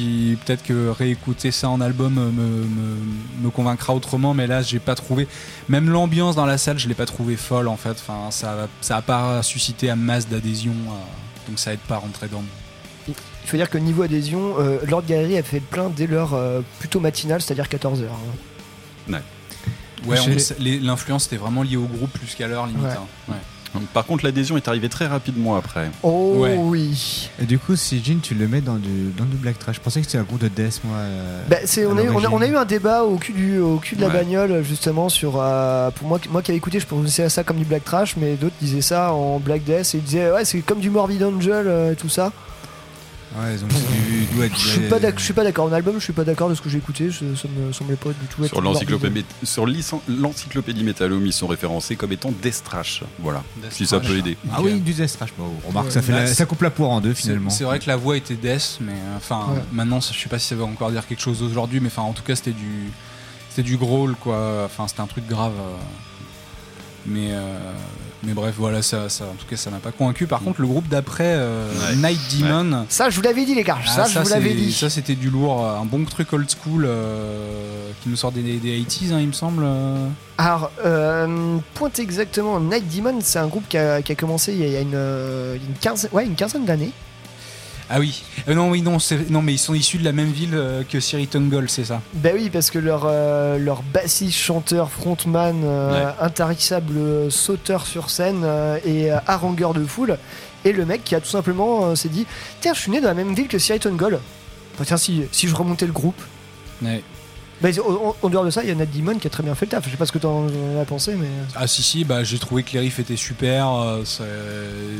[0.45, 4.95] peut-être que réécouter ça en album me, me, me convaincra autrement, mais là j'ai pas
[4.95, 5.26] trouvé.
[5.68, 7.91] Même l'ambiance dans la salle, je l'ai pas trouvé folle en fait.
[7.93, 10.74] Enfin, ça ça a pas suscité un masse d'adhésion,
[11.49, 12.43] donc ça aide pas à rentrer dans.
[13.09, 16.34] Il faut dire que niveau adhésion, euh, Lord Gallery a fait le plein dès l'heure
[16.34, 18.03] euh, plutôt matinale, c'est-à-dire 14h.
[20.07, 22.82] Ouais, on- J'ai- c'est- les- l'influence était vraiment liée au groupe plus qu'à l'heure limite.
[22.84, 22.91] Ouais.
[22.93, 23.07] hein.
[23.28, 23.34] Ouais.
[23.92, 25.90] Par contre, l'adhésion est arrivée très rapidement après.
[26.02, 26.56] Oh Ouais.
[26.58, 27.30] oui.
[27.40, 29.76] Et du coup, si Jean, tu le mets dans du, dans du black trash.
[29.76, 30.96] Je pensais que c'était un groupe de death, moi.
[30.98, 32.28] euh, Bah, c'est, on, a eu, on, a, l'origine.
[32.32, 34.14] on a eu un débat au cul, du, au cul de la Ouais.
[34.14, 35.34] bagnole justement sur.
[35.40, 38.16] euh, pour moi, moi qui avais écouté, je pensais à ça comme du black trash,
[38.16, 41.22] mais d'autres disaient ça en black death et ils disaient ouais, c'est comme du Morbid
[41.22, 42.32] Angel euh, et tout ça.
[43.37, 43.74] Ouais, ils ont du,
[44.26, 45.18] du, du- Je suis pas d'accord.
[45.20, 45.66] Je suis pas d'accord.
[45.66, 47.11] En album, je suis pas d'accord de ce que j'ai écouté.
[47.11, 48.43] je- ça me semblait pas du tout.
[48.43, 49.64] être Sur l'encyclopédie, sur
[50.09, 50.85] l'encyclopédie
[51.24, 53.05] ils sont référencés comme étant Death Trash.
[53.20, 54.37] Voilà, Death si ça peut aider.
[54.53, 55.33] Ah oui, du death trash.
[55.39, 55.93] Bon, remarque, Ouais.
[55.93, 57.51] ça, fait la- c'est- ça coupe la poire en deux finalement.
[57.51, 59.61] C'est vrai que la voix était death, mais euh, enfin Ouais.
[59.72, 62.12] maintenant je sais pas si ça veut encore dire quelque chose aujourd'hui, mais enfin en
[62.12, 62.91] tout cas c'était du
[63.49, 64.62] c'était du growl quoi.
[64.64, 65.53] Enfin c'était un truc grave.
[65.57, 65.76] euh.
[67.07, 67.72] Mais euh,
[68.22, 70.26] mais bref voilà ça, ça en tout cas ça m'a pas convaincu.
[70.26, 71.96] Par contre le groupe d'après euh, Ouais.
[71.96, 72.84] Night Demon.
[72.88, 73.78] Ça, je vous l'avais dit les gars.
[73.82, 74.72] ah, ça, je vous l'avais dit.
[74.72, 78.78] Ça c'était du lourd, un bon truc old school euh, qui nous sort des, des
[78.80, 79.62] 80s hein, il me semble.
[79.64, 80.06] euh.
[80.38, 82.58] Alors, euh, pointe exactement.
[82.60, 85.56] Night Demon, c'est un groupe qui a, qui a commencé il y a, une, euh,
[85.56, 86.92] une quinzaine, ouais, une quinzaine d'années.
[87.93, 88.22] Ah oui.
[88.49, 88.99] Euh, non oui non
[89.30, 92.01] non mais ils sont issus de la même ville euh, que Siri Tungle c'est ça.
[92.14, 96.07] Bah oui, parce que leur, euh, leur bassiste, chanteur, frontman, Ouais.
[96.20, 98.47] intarissable sauteur sur scène
[98.84, 100.18] et harangueur de foule.
[100.64, 102.26] Et le mec qui a tout simplement s'est dit
[102.61, 104.20] Tiens, je suis né dans la même ville que Siri Tungle.
[104.78, 106.20] Bah, tiens, si, si je remontais le groupe.
[106.82, 107.03] Ouais.
[107.62, 109.70] En, dehors de ça, il y a Nat Demon qui a très bien fait le
[109.70, 109.84] taf.
[109.84, 111.28] Je sais pas ce que t'en en as pensé, mais.
[111.54, 114.02] Ah si si bah j'ai trouvé que les riffs étaient super euh,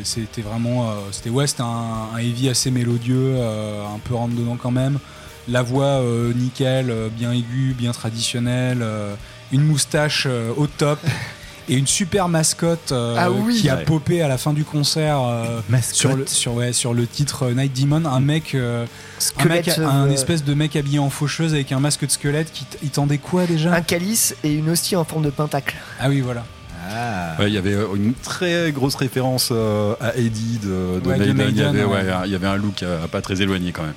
[0.05, 4.35] c'était vraiment euh, c'était ouais c'était un, un heavy assez mélodieux euh, un peu rentre
[4.35, 4.99] dedans quand même
[5.49, 6.03] la voix
[6.35, 8.85] nickel bien aiguë bien traditionnelle
[9.53, 10.99] une moustache au top
[11.71, 13.61] et une super mascotte euh, Ah oui.
[13.61, 13.85] qui a Ouais.
[13.85, 15.61] popé à la fin du concert euh,
[15.93, 18.85] sur le sur ouais sur le titre euh, Night Demon un mec euh,
[19.39, 22.67] un, mec un espèce de mec habillé en faucheuse avec un masque de squelette qui
[22.83, 23.73] il tendait quoi déjà?
[23.73, 25.77] Un calice et une hostie en forme de pentacle.
[26.01, 26.45] ah oui voilà
[26.93, 27.37] Ah.
[27.39, 31.33] Ouais, il y avait une très grosse référence euh, à Eddie de, de Ouais, de
[31.33, 31.49] Maiden.
[31.51, 31.99] Il y avait, ouais.
[31.99, 33.95] ouais, il y avait un look euh, pas très éloigné quand même.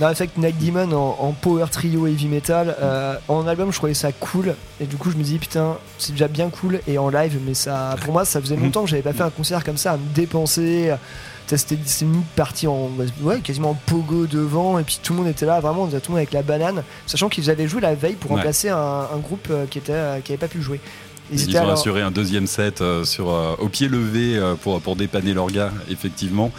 [0.00, 4.12] Non, Night Demon en, en power trio heavy metal, euh, en album, je trouvais ça
[4.12, 4.54] cool.
[4.80, 6.80] Et du coup, je me dis, putain, c'est déjà bien cool.
[6.86, 9.30] Et en live, mais ça, pour moi, ça faisait longtemps que j'avais pas fait un
[9.30, 10.94] concert comme ça, à me dépenser.
[11.46, 12.90] C'était une partie en
[13.22, 15.98] ouais, quasiment en pogo devant, et puis tout le monde était là, vraiment, on était
[15.98, 18.36] tout le monde avec la banane, sachant qu'ils avaient joué la veille pour Ouais.
[18.36, 18.76] remplacer un,
[19.12, 20.80] un groupe euh, qui était euh, qui avait pas pu jouer.
[21.32, 24.80] Ils, ont alors- assuré un deuxième set euh, sur, euh, au pied levé euh, pour,
[24.80, 26.52] pour dépanner leur gars, effectivement.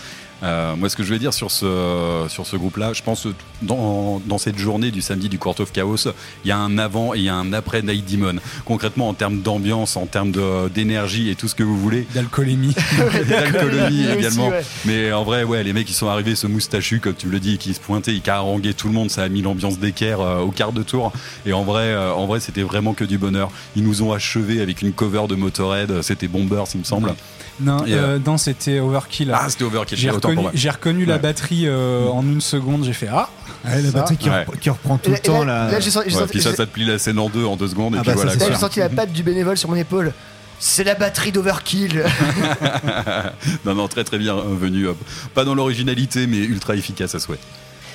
[0.43, 3.29] Euh, moi, ce que je veux dire sur ce, sur ce groupe-là, je pense que
[3.61, 6.07] dans, dans cette journée du samedi du Court of Chaos,
[6.43, 8.35] il y a un avant et il y a un après Night Demon.
[8.65, 10.31] Concrètement, en termes d'ambiance, en termes
[10.73, 12.07] d'énergie et tout ce que vous voulez.
[12.13, 12.75] d'alcoolémie
[13.29, 14.49] D'alcoolémie aussi, également.
[14.49, 14.63] ouais.
[14.85, 17.39] Mais en vrai, ouais, les mecs, ils sont arrivés, ce moustachu, comme tu me le
[17.39, 20.39] dis, qui se pointait, qui haranguait tout le monde, ça a mis l'ambiance d'équerre euh,
[20.39, 21.11] au quart de tour.
[21.45, 23.51] Et en vrai, euh, en vrai, c'était vraiment que du bonheur.
[23.75, 27.13] Ils nous ont achevé avec une cover de Motorhead, c'était Bombers, il me semble.
[27.61, 29.31] Non, euh, euh, non c'était Overkill.
[29.33, 30.51] Ah, c'était Overkill, J'ai reconnu, moi.
[30.53, 32.83] j'ai reconnu la batterie euh, en une seconde.
[32.85, 33.29] J'ai fait ah.
[33.65, 34.43] Ouais, la batterie qui, Ouais.
[34.43, 35.79] repre- qui reprend tout Et le temps et là- là.
[35.79, 37.97] j'ai senti- puis ça, ça te plie la scène en deux en deux secondes, et
[37.99, 38.31] Ah puis bah, voilà.
[38.49, 40.13] j'ai senti la patte du bénévole sur mon épaule.
[40.59, 42.03] C'est la batterie d'Overkill.
[43.65, 44.87] non, non, très très bien venu.
[44.87, 44.97] hop.
[45.33, 47.39] Pas dans l'originalité, mais ultra efficace à souhait.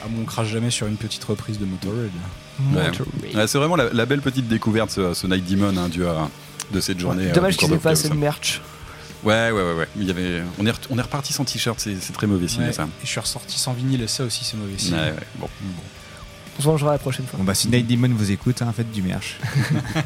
[0.03, 2.11] Ah bon, on crache jamais sur une petite reprise de Motorhead.
[2.75, 3.37] Ouais.
[3.39, 6.29] Ouais, c'est vraiment la, la belle petite découverte, ce, ce Night Demon, hein, dû à-
[6.73, 7.29] de cette journée.
[7.31, 8.61] euh, Dommage du qu'ils Court aient of pas assez de merch.
[9.25, 9.89] Ouais, ouais, ouais, ouais.
[9.97, 10.43] Il y avait...
[10.59, 12.85] on, est re- on est reparti sans t-shirt, c'est c'est très mauvais signe Ouais, ça.
[12.85, 14.95] Et je suis ressorti sans vinyle et ça aussi c'est mauvais signe.
[14.95, 15.49] Ouais, ouais, bon.
[16.59, 17.39] On se vengera la prochaine fois.
[17.39, 19.37] Bon bah si Night Demon vous écoute, hein, faites du merch.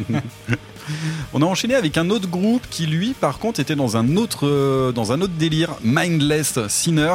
[1.33, 4.47] On a enchaîné avec un autre groupe qui, lui, par contre, était dans un autre,
[4.47, 7.15] euh, dans un autre délire, Mindless Sinner.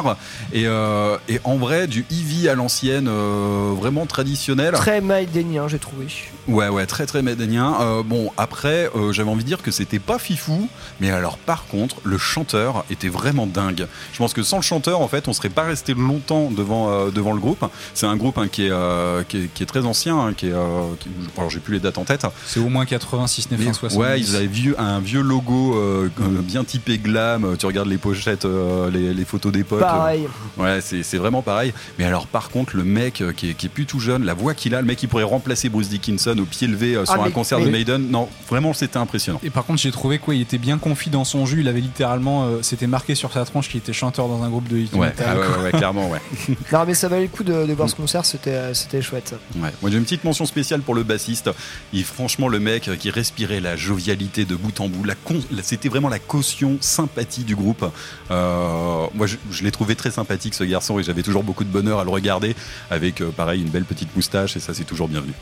[0.52, 4.74] Et, euh, et en vrai, du Eevee à l'ancienne, euh, vraiment traditionnel.
[4.74, 6.06] Très maïdénien, j'ai trouvé.
[6.48, 8.02] Ouais, ouais, très très maïdénien.
[8.04, 10.68] bon, après, j'avais envie de dire que c'était pas fifou,
[11.00, 13.86] mais alors par contre, le chanteur était vraiment dingue.
[14.12, 17.32] Je pense que sans le chanteur, en fait, on serait pas resté longtemps devant, devant
[17.32, 17.64] le groupe.
[17.94, 20.52] C'est un groupe hein, qui, est, qui, est, très ancien, hein, qui est.
[20.52, 22.24] Alors, j'ai plus les dates en tête.
[22.46, 26.64] C'est au moins 86 9 ouais, ils avaient vieux, un vieux logo euh, euh, bien
[26.64, 27.44] typé glam.
[27.44, 28.46] Euh, tu regardes les pochettes,
[28.92, 29.80] les, photos des potes.
[29.80, 30.26] Pareil.
[30.56, 31.72] ouais, c'est vraiment pareil.
[31.98, 34.80] Mais alors, par contre, le mec qui est, plus tout jeune, la voix qu'il a,
[34.80, 37.68] le mec qui pourrait remplacer Bruce Dickinson au pied levé sur ah, un concert de
[37.68, 39.40] Maiden, non, vraiment, c'était impressionnant.
[39.42, 41.60] Et par contre, j'ai trouvé quoi, il était bien confit dans son jus.
[41.60, 44.78] Il avait littéralement, c'était marqué sur sa tronche qu'il était chanteur dans un groupe de
[44.78, 46.20] hit ouais, ah ouais, clairement, ouais.
[46.72, 48.24] non, mais ça valait le coup de, voir ce concert.
[48.24, 49.34] C'était, chouette.
[49.56, 49.70] Ouais.
[49.82, 51.50] Moi, j'ai une petite mention spéciale pour le bassiste.
[51.92, 55.62] Il, franchement, le mec qui respirait la jovialité de bout en bout, la con- la-
[55.62, 57.84] c'était vraiment la caution sympathie du groupe.
[58.30, 61.68] Euh, moi je, je l'ai trouvé très sympathique ce garçon et j'avais toujours beaucoup de
[61.70, 62.54] bonheur à le regarder
[62.90, 65.32] avec euh, pareil une belle petite moustache et ça c'est toujours bienvenu.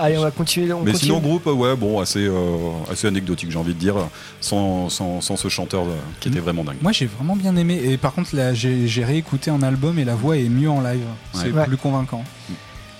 [0.00, 0.72] Allez, on va continuer.
[0.72, 1.10] On Mais continue.
[1.10, 3.96] sinon groupe, ouais bon assez, euh, assez anecdotique j'ai envie de dire,
[4.40, 6.76] sans, sans, sans ce chanteur euh, qui était vraiment dingue.
[6.82, 7.80] Moi, j'ai vraiment bien aimé.
[7.82, 11.02] Et par contre, j'ai réécouté en album et la voix est mieux en live.
[11.32, 11.64] C'est Ouais.
[11.66, 12.22] plus convaincant.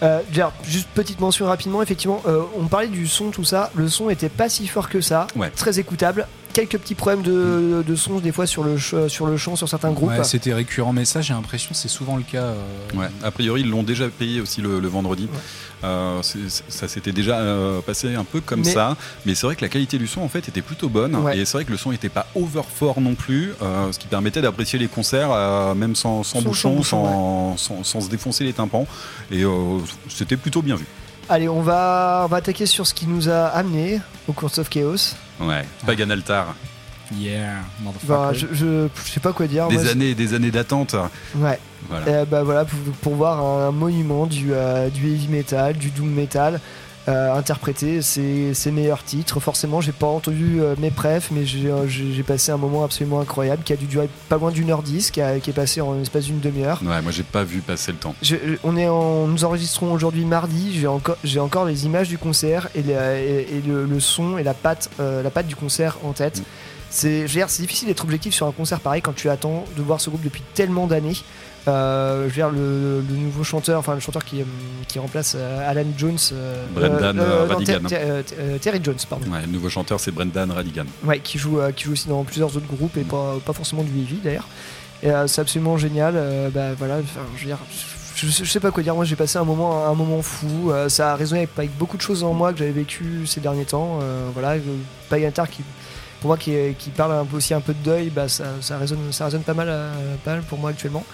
[0.02, 0.20] Euh,
[0.64, 3.70] juste petite mention rapidement, effectivement, euh, on parlait du son, tout ça.
[3.74, 5.50] Le son était pas si fort que ça, Ouais.
[5.50, 6.26] très écoutable.
[6.58, 9.68] Quelques petits problèmes de, de son, des fois sur le, ch- sur le chant, sur
[9.68, 10.08] certains groupes.
[10.10, 12.42] Ouais, c'était récurrent, mais ça, j'ai l'impression que c'est souvent le cas.
[12.42, 12.54] euh,
[12.96, 15.28] Ouais, a priori, ils l'ont déjà payé aussi le, le vendredi.
[15.84, 19.60] Euh, ça s'était déjà euh, passé un peu comme Mais- ça, mais c'est vrai que
[19.60, 21.38] la qualité du son en fait était plutôt bonne Ouais.
[21.38, 24.08] et c'est vrai que le son n'était pas over fort non plus, euh, ce qui
[24.08, 28.00] permettait d'apprécier les concerts euh, même sans, sans Sans- bouchon, sans bouchon, sans, sans- sans
[28.00, 28.88] se défoncer les tympans
[29.30, 29.78] et euh,
[30.08, 30.86] c'était plutôt bien vu.
[31.28, 34.68] Allez, on va, on va attaquer sur ce qui nous a amené au Course of
[34.68, 35.14] Chaos.
[35.40, 36.54] Ouais, Pagan Altar.
[37.14, 37.60] Yeah,
[38.04, 39.68] Bah, je, je, je sais pas quoi dire.
[39.68, 40.94] Des Moi, années et des années d'attente.
[41.36, 41.58] Ouais.
[41.88, 42.06] Voilà.
[42.06, 46.10] Euh, bah voilà, pour, pour voir un, monument du, euh, du heavy metal, du doom
[46.10, 46.60] metal.
[47.08, 49.40] Euh, interpréter ses, ses meilleurs titres.
[49.40, 53.20] Forcément, j'ai pas entendu euh, mes prefs, mais j'ai euh, j'ai- passé un moment absolument
[53.20, 55.94] incroyable qui a dû durer pas loin d'une heure dix, qui, qui est passé en
[55.94, 56.80] l'espace d'une demi-heure.
[56.84, 58.14] Ouais, moi j'ai pas vu passer le temps.
[58.22, 60.78] Je- on est en, nous enregistrons aujourd'hui mardi.
[60.78, 64.36] J'ai encore, j'ai encore les images du concert et, la- et- et le, le son
[64.36, 66.42] et la patte, euh, la patte du concert en tête.
[66.90, 70.00] C'est, dire, c'est difficile d'être objectif sur un concert pareil quand tu attends de voir
[70.00, 71.16] ce groupe depuis tellement d'années.
[71.68, 74.44] Euh, je veux dire, le, le nouveau chanteur, enfin le chanteur qui, euh,
[74.86, 76.18] qui remplace euh, Alan Jones,
[76.74, 77.80] Brendan, non, Radigan.
[77.88, 79.30] Ter- Ter- Terry Jones, pardon.
[79.30, 80.84] Ouais, le nouveau chanteur c'est Brendan Radigan.
[81.04, 83.90] Ouais, qui joue, qui joue aussi dans plusieurs autres groupes et pas, pas forcément du
[83.98, 84.48] heavy d'ailleurs.
[85.02, 86.14] Et c'est absolument génial.
[86.52, 86.98] bah voilà,
[87.36, 87.58] je veux dire,
[88.26, 88.94] je, sais pas quoi dire.
[88.94, 90.70] Moi, j'ai passé un moment, un moment fou.
[90.70, 93.40] euh, ça a résonné avec, avec beaucoup de choses en moi que j'avais vécu ces
[93.40, 94.00] derniers temps.
[94.02, 94.56] euh, voilà,
[95.08, 95.62] Pagantar qui,
[96.20, 96.50] pour moi, qui,
[96.96, 99.54] parle un peu aussi un peu de deuil, bah ça, ça résonne, ça résonne pas
[99.54, 99.72] mal,
[100.24, 101.04] pas mal pour moi actuellement.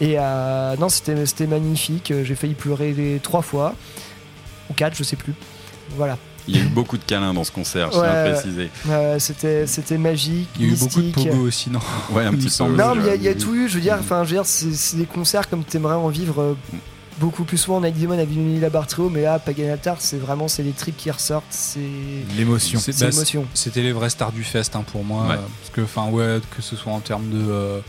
[0.00, 2.12] Et euh, non, c'était, magnifique.
[2.22, 3.74] J'ai failli pleurer les trois fois
[4.70, 5.34] ou quatre, je sais plus.
[5.96, 6.18] Voilà.
[6.46, 8.70] Il y a eu beaucoup de câlins dans ce concert, je tiens à Ouais, préciser.
[8.86, 10.48] ouais, c'était, c'était magique.
[10.58, 11.28] Il y a eu beaucoup de mystique.
[11.30, 11.80] pogo aussi, non
[12.10, 12.64] Ouais, un petit peu.
[12.68, 13.68] Non, mais il y a- il y, a tout eu.
[13.68, 16.54] Je veux dire, enfin, je veux dire, c'est des concerts comme t'aimerais en vivre euh,
[17.20, 17.82] beaucoup plus souvent.
[17.82, 20.96] Night Demon a vu la Barthéo, mais là, Pagan Altar, c'est vraiment c'est les tripes
[20.96, 21.44] qui ressortent.
[21.50, 21.80] C'est
[22.38, 22.80] L'émotion.
[22.86, 23.44] Bah, l'émotion.
[23.52, 25.24] C'était les vrais stars du fest hein, pour moi.
[25.26, 25.32] Ouais.
[25.34, 27.80] euh, Parce que, enfin, ouais, que ce soit en termes de.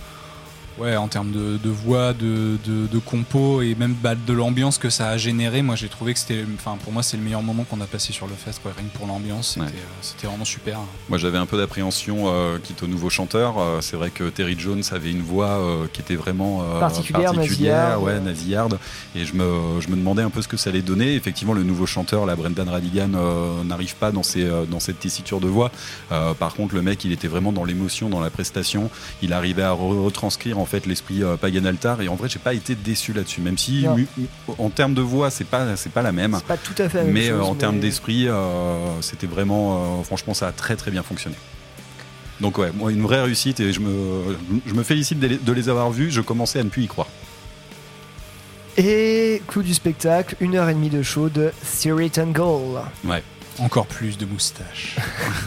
[0.80, 4.78] Ouais, en termes de, de voix, de, de, de compo et même bah, de l'ambiance
[4.78, 6.44] que ça a généré, moi j'ai trouvé que c'était.
[6.56, 8.72] Enfin, pour moi, c'est le meilleur moment qu'on a passé sur le fest, quoi.
[8.78, 9.68] Rien que pour l'ambiance, c'était Ouais.
[9.68, 10.80] euh, c'était vraiment super.
[11.10, 13.56] Moi j'avais un peu d'appréhension euh, quitte au nouveau chanteur.
[13.60, 17.34] Euh, c'est vrai que Terry Jones avait une voix euh, qui était vraiment euh, Particulière,
[17.34, 18.04] nasillarde.
[18.04, 18.80] ouais, nasillarde.
[19.16, 21.16] Et je me, je me demandais un peu ce que ça allait donner.
[21.16, 25.00] Effectivement, le nouveau chanteur, la Brendan Radigan, euh, n'arrive pas dans, ses, euh, dans cette
[25.00, 25.72] tessiture de voix.
[26.12, 28.90] Euh, par contre, le mec, il était vraiment dans l'émotion, dans la prestation.
[29.22, 32.02] Il arrivait à re- retranscrire en fait l'esprit euh, Pagan Altar.
[32.02, 33.42] Et en vrai, j'ai pas été déçu là-dessus.
[33.42, 34.08] Même si, mu-
[34.58, 36.36] en termes de voix, c'est pas, c'est pas la même.
[36.38, 39.28] C'est pas tout à fait la même mais euh, chose, en termes d'esprit, euh, c'était
[39.28, 41.36] vraiment, euh, franchement, ça a très très bien fonctionné.
[42.40, 45.52] Donc ouais, moi une vraie réussite et je me, je me félicite de les, de
[45.52, 46.10] les avoir vus.
[46.10, 47.08] Je commençais à ne plus y croire.
[48.78, 51.52] Et clou du spectacle, une heure et demie de show de
[51.82, 52.82] Theory Goal.
[53.04, 53.24] Ouais.
[53.62, 54.96] Encore plus de moustaches.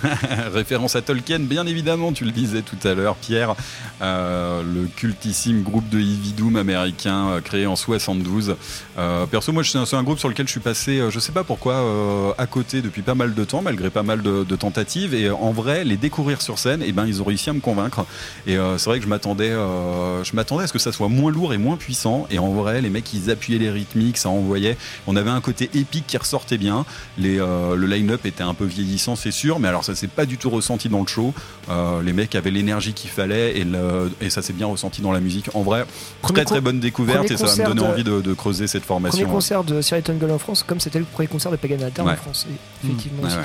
[0.52, 3.55] Référence à Tolkien, bien évidemment, tu le disais tout à l'heure, Pierre,
[4.02, 8.56] euh, le cultissime groupe de heavy doom américain euh, créé en 72.
[8.98, 12.34] Euh, perso, moi, c'est un, groupe sur lequel je suis passé, je sais pas pourquoi,
[12.36, 15.14] à côté depuis pas mal de temps, malgré pas mal de, tentatives.
[15.14, 18.05] Et en vrai, les découvrir sur scène, eh ben, ils ont réussi à me convaincre.
[18.47, 21.55] Et c'est vrai que je m'attendais, je m'attendais à ce que ça soit moins lourd
[21.55, 22.26] et moins puissant.
[22.30, 24.76] Et en vrai, les mecs, ils appuyaient les rythmiques, ça envoyait.
[25.06, 26.84] On avait un côté épique qui ressortait bien.
[27.16, 30.37] Les, le line-up était un peu vieillissant, c'est sûr, mais alors ça s'est pas du
[30.39, 31.33] tout ressenti dans le show.
[31.70, 35.12] Euh, les mecs avaient l'énergie qu'il fallait et, le- et ça s'est bien ressenti dans
[35.12, 35.49] la musique.
[35.55, 35.85] En vrai,
[36.20, 38.35] Premier très très bonne découverte premier et ça va me donner de- envie de, de
[38.35, 39.29] creuser cette Premier formation.
[39.29, 42.16] concert de Theory Goal en France, comme c'était le premier concert de Pagan Altar en.
[42.16, 42.47] France.
[42.51, 43.37] et effectivement Ouais, aussi.
[43.39, 43.45] ouais.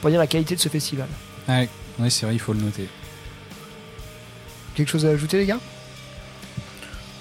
[0.00, 1.06] Pour dire la qualité de ce festival.
[1.48, 1.68] Ouais,
[1.98, 2.88] ouais, c'est vrai, il faut le noter.
[4.74, 5.60] Quelque chose à ajouter, les gars?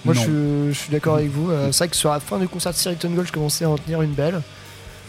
[0.06, 1.50] Moi, je, je suis d'accord avec vous.
[1.50, 3.70] Euh, c'est vrai que sur la fin du concert de Siriton Gold, je commençais à
[3.70, 4.42] en tenir une belle.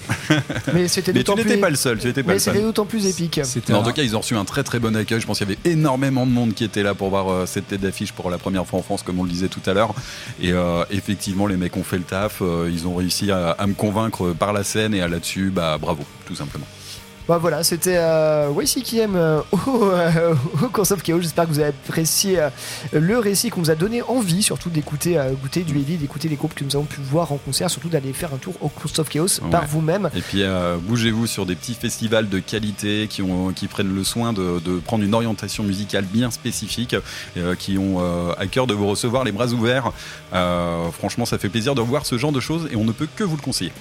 [0.75, 2.55] Mais c'était d'autant n'étais plus- pas le seul, tu étais pas Mais le seul.
[2.55, 3.41] c'était d'autant plus épique.
[3.69, 5.21] Mais en tout cas, ils ont reçu un très très bon accueil.
[5.21, 7.69] Je pense qu'il y avait énormément de monde qui était là pour voir euh, cette
[7.69, 9.95] tête d'affiche pour la première fois en France, comme on le disait tout à l'heure.
[10.41, 12.39] Et euh, effectivement, les mecs ont fait le taf.
[12.43, 15.79] euh, ils ont réussi à, à me convaincre par la scène et à là-dessus, bah
[15.81, 16.67] bravo, tout simplement.
[17.27, 21.23] Bah voilà, c'était euh, Wacy qui aime euh, au, euh, au Console Chaos.
[21.23, 22.51] J'espère que vous avez apprécié euh,
[22.93, 26.37] le récit qu'on vous a donné envie, surtout d'écouter euh, goûter du heavy, d'écouter les
[26.37, 29.07] groupes que nous avons pu voir en concert, surtout d'aller faire un tour au Console
[29.07, 30.11] Chaos par vous-même.
[30.15, 30.43] Et puis
[30.83, 34.79] bougez-vous sur des petits festivals de qualité qui, ont, qui prennent le soin de, de
[34.79, 36.97] prendre une orientation musicale bien spécifique,
[37.59, 38.01] qui ont
[38.37, 39.93] à cœur de vous recevoir les bras ouverts.
[40.93, 43.25] Franchement, ça fait plaisir de voir ce genre de choses et on ne peut que
[43.25, 43.73] vous le conseiller.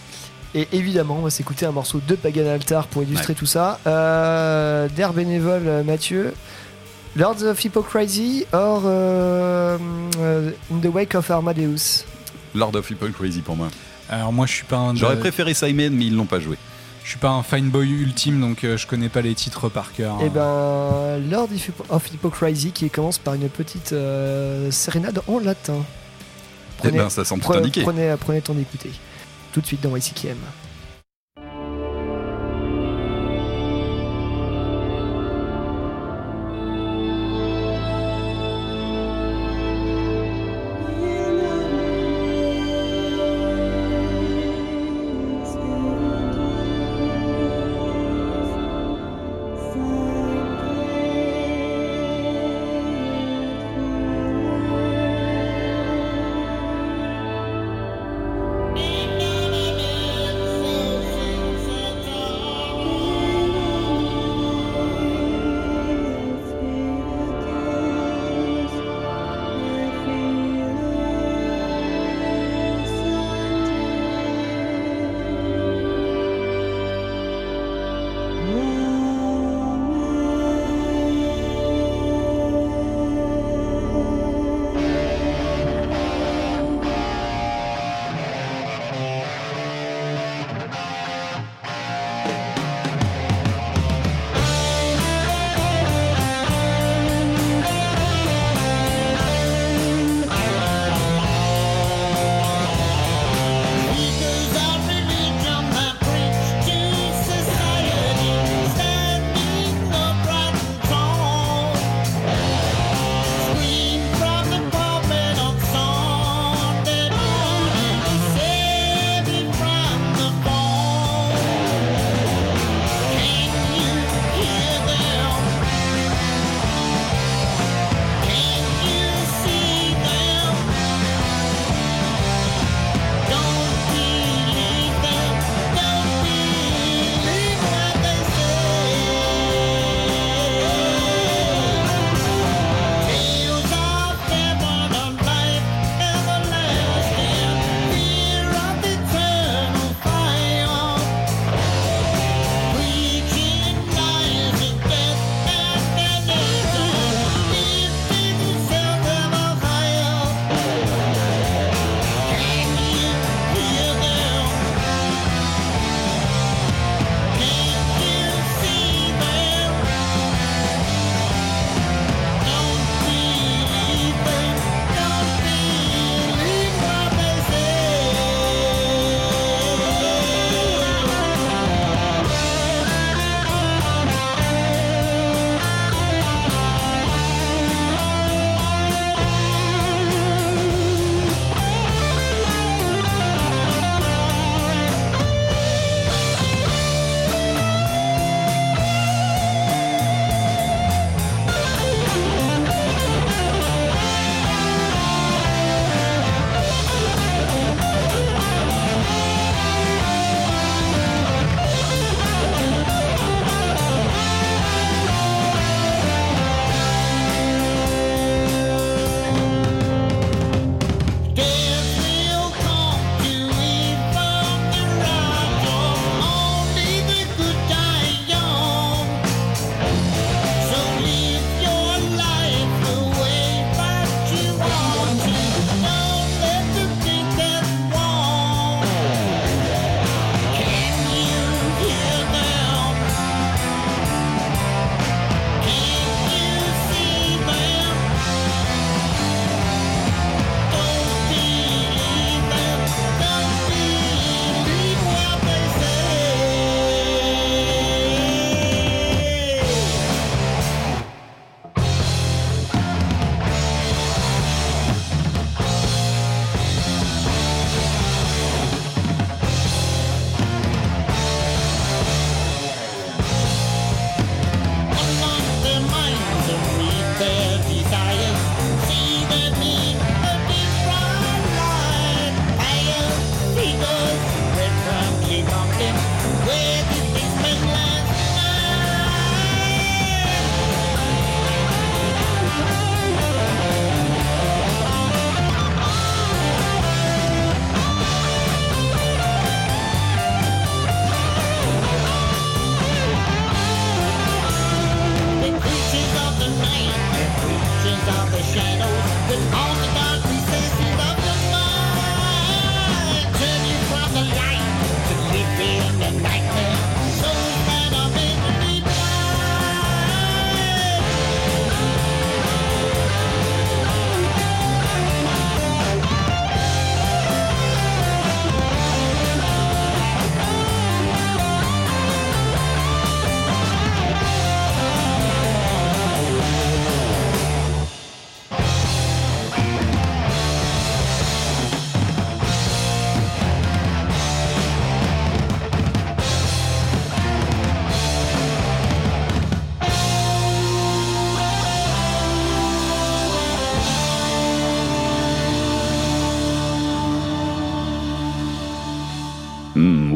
[0.55, 3.39] Et évidemment, on va s'écouter un morceau de Pagan Altar pour illustrer Ouais.
[3.39, 3.80] tout ça.
[3.88, 6.34] Euh, D'air bénévole, euh, Mathieu.
[7.15, 9.77] Lords of Hypocrisy or euh,
[10.71, 12.05] In the Wake of Armadeus
[12.55, 13.67] Lord of Crazy pour moi.
[14.09, 14.95] Alors moi, je suis pas un.
[14.95, 16.57] J'aurais préféré Simon, mais ils l'ont pas joué.
[17.03, 19.91] Je suis pas un fine boy ultime, donc euh, je connais pas les titres par
[19.91, 20.17] cœur.
[20.23, 21.49] Et ben, Lord
[21.89, 25.84] of Hypocrisy qui commence par une petite euh, sérénade en latin.
[26.85, 27.81] Eh ben, ça semble tout pre- indiqué.
[27.81, 28.91] Prenez, prenez le temps d'écouter.
[29.53, 30.35] Tout de suite dans YCKM.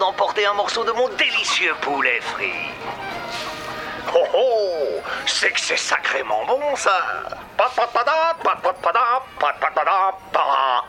[0.00, 2.72] D'emporter un morceau de mon délicieux poulet frit.
[4.14, 6.90] Oh oh C'est que c'est sacrément bon, ça.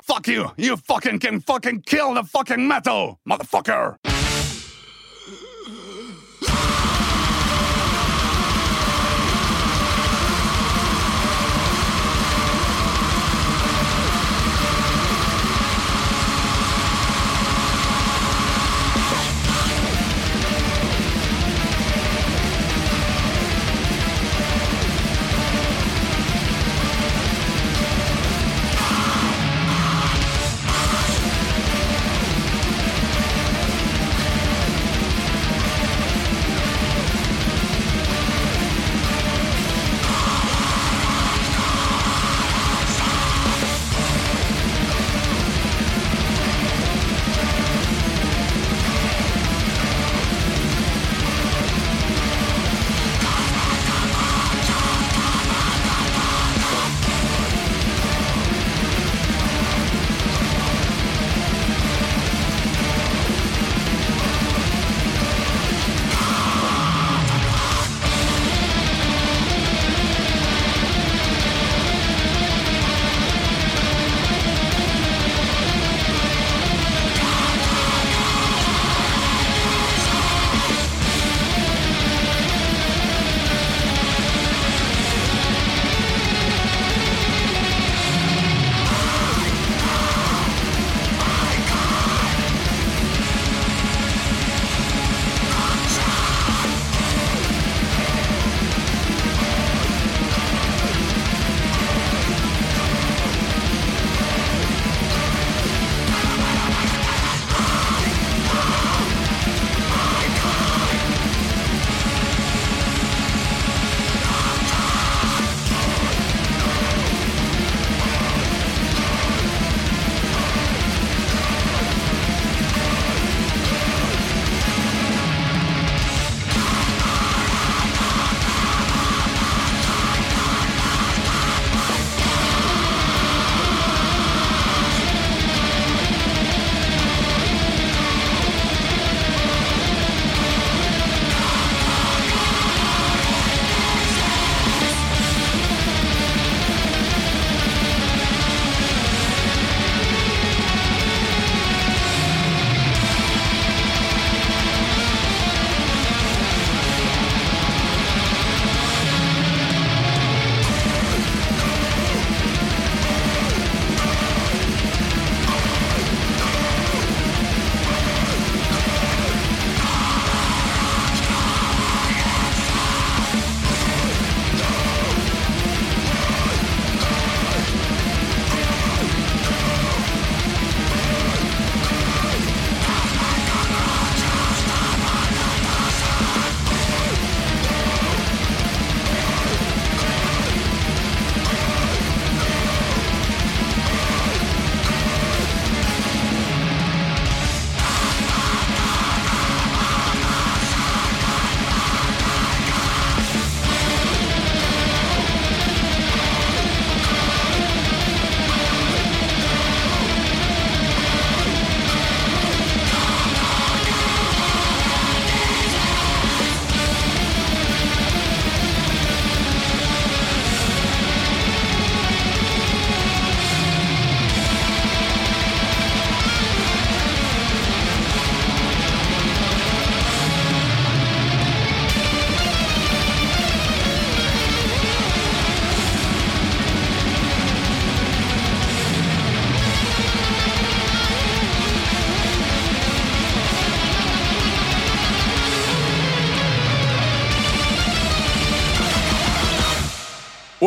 [0.07, 0.45] Fuck you!
[0.57, 3.97] You fucking can fucking kill the fucking metal, motherfucker!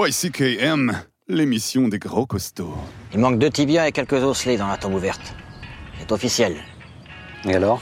[0.07, 2.77] YCKM, l'émission des gros costauds.
[3.15, 5.35] Il manque deux tibias et quelques osselets dans la tombe ouverte.
[5.99, 6.57] C'est officiel.
[7.45, 7.81] Et alors?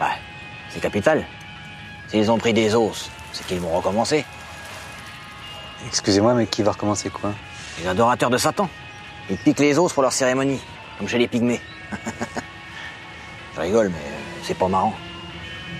[0.00, 0.06] Ouais,
[0.70, 1.26] c'est capital.
[2.06, 4.24] S'ils ont pris des os, c'est qu'ils vont recommencer.
[5.88, 7.32] Excusez-moi, mais qui va recommencer quoi?
[7.80, 8.68] Les adorateurs de Satan.
[9.28, 10.60] Ils piquent les os pour leur cérémonie,
[10.96, 11.60] comme chez les pygmées.
[13.56, 14.12] Je rigole, mais
[14.44, 14.94] c'est pas marrant.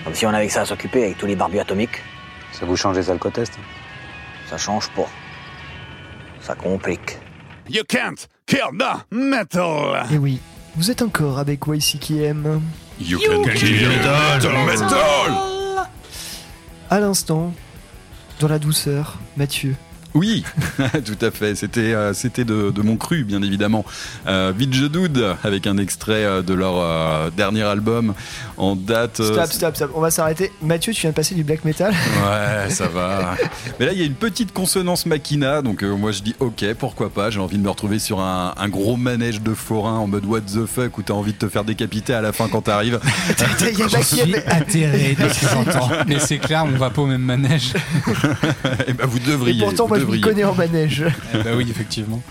[0.03, 2.01] Comme si on avait que ça à s'occuper avec tous les barbus atomiques.
[2.51, 3.57] Ça vous change les alcotests
[4.49, 5.07] Ça change pas.
[6.43, 7.17] Ça complique.
[7.69, 10.05] You can't kill the metal.
[10.11, 10.39] Et oui,
[10.75, 12.61] vous êtes encore avec YCKM.
[12.99, 13.87] You can kill
[14.41, 15.33] the metal.
[16.89, 17.53] À l'instant,
[18.39, 19.75] dans la douceur, Mathieu.
[20.13, 20.43] Oui,
[21.05, 21.55] tout à fait.
[21.55, 23.83] C'était euh, c'était de, de mon cru, bien évidemment.
[24.27, 24.51] Euh,
[25.43, 28.13] avec un extrait euh, de leur euh, dernier album
[28.57, 29.19] en date.
[29.19, 29.91] euh, Stop, stop, stop.
[29.95, 30.51] On va s'arrêter.
[30.61, 31.93] Mathieu, tu viens de passer du black metal.
[32.23, 33.35] Ouais, ça va.
[33.79, 36.63] Mais là, il y a une petite consonance machina, donc euh, moi je dis ok,
[36.77, 37.29] pourquoi pas.
[37.29, 40.41] J'ai envie de me retrouver sur un, un gros manège de forain en mode what
[40.41, 42.99] the fuck où t'as envie de te faire décapiter à la fin quand t'arrives.
[43.61, 45.89] Il y a Jacques qui est- atterré de ce que j'entends.
[46.07, 47.73] Mais c'est clair, on va pas au même manège.
[48.87, 49.57] Et vous devriez.
[49.61, 50.21] Et pourtant, vous moi, m'y devriez.
[50.21, 51.05] connais en manège.
[51.33, 52.21] Eh bah oui, effectivement.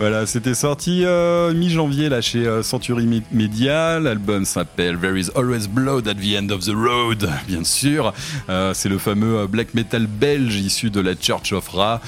[0.00, 4.00] Voilà, c'était sorti euh, mi-janvier là chez euh, Century Me- Media.
[4.00, 8.14] L'album s'appelle There is always blood at the end of the road, bien sûr.
[8.48, 12.00] Euh, c'est le fameux black metal belge issu de la Church of Ra.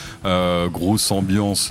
[0.73, 1.71] Grosse ambiance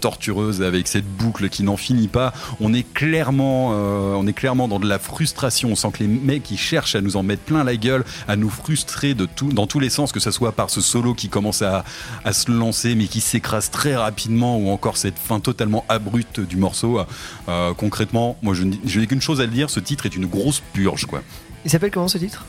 [0.00, 2.32] tortureuse avec cette boucle qui n'en finit pas.
[2.60, 5.70] On est clairement, on est clairement dans de la frustration.
[5.72, 8.36] On sent que les mecs ils cherchent à nous en mettre plein la gueule, à
[8.36, 11.28] nous frustrer de tout, dans tous les sens, que ce soit par ce solo qui
[11.28, 11.84] commence à,
[12.24, 16.56] à se lancer mais qui s'écrase très rapidement ou encore cette fin totalement abrupte du
[16.56, 17.00] morceau.
[17.48, 20.62] Euh, concrètement, moi je, n'ai qu'une chose à le dire, ce titre est une grosse
[20.72, 21.22] purge quoi.
[21.64, 22.44] Il s'appelle comment ce titre?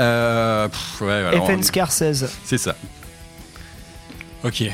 [0.00, 2.30] Euh, pff, ouais, alors, FN Scar 16.
[2.44, 2.76] C'est ça.
[4.44, 4.62] Ok.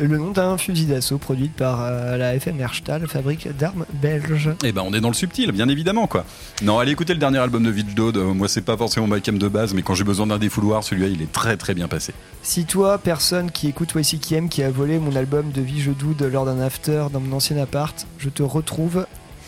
[0.00, 4.50] Le nom d'un fusil d'assaut produit par euh, la FN Herstal, fabrique d'armes belges.
[4.62, 6.24] Eh ben on est dans le subtil, bien évidemment quoi.
[6.62, 8.16] Non, allez écouter le dernier album de Village Dode.
[8.16, 10.84] Euh, moi c'est pas forcément ma cam de base, mais quand j'ai besoin d'un défouloir,
[10.84, 12.14] celui-là il est très très bien passé.
[12.42, 15.90] Si toi, personne qui écoute YCKM, qui a volé mon album de Vie Je
[16.26, 19.04] lors d'un after dans mon ancien appart, je te retrouve.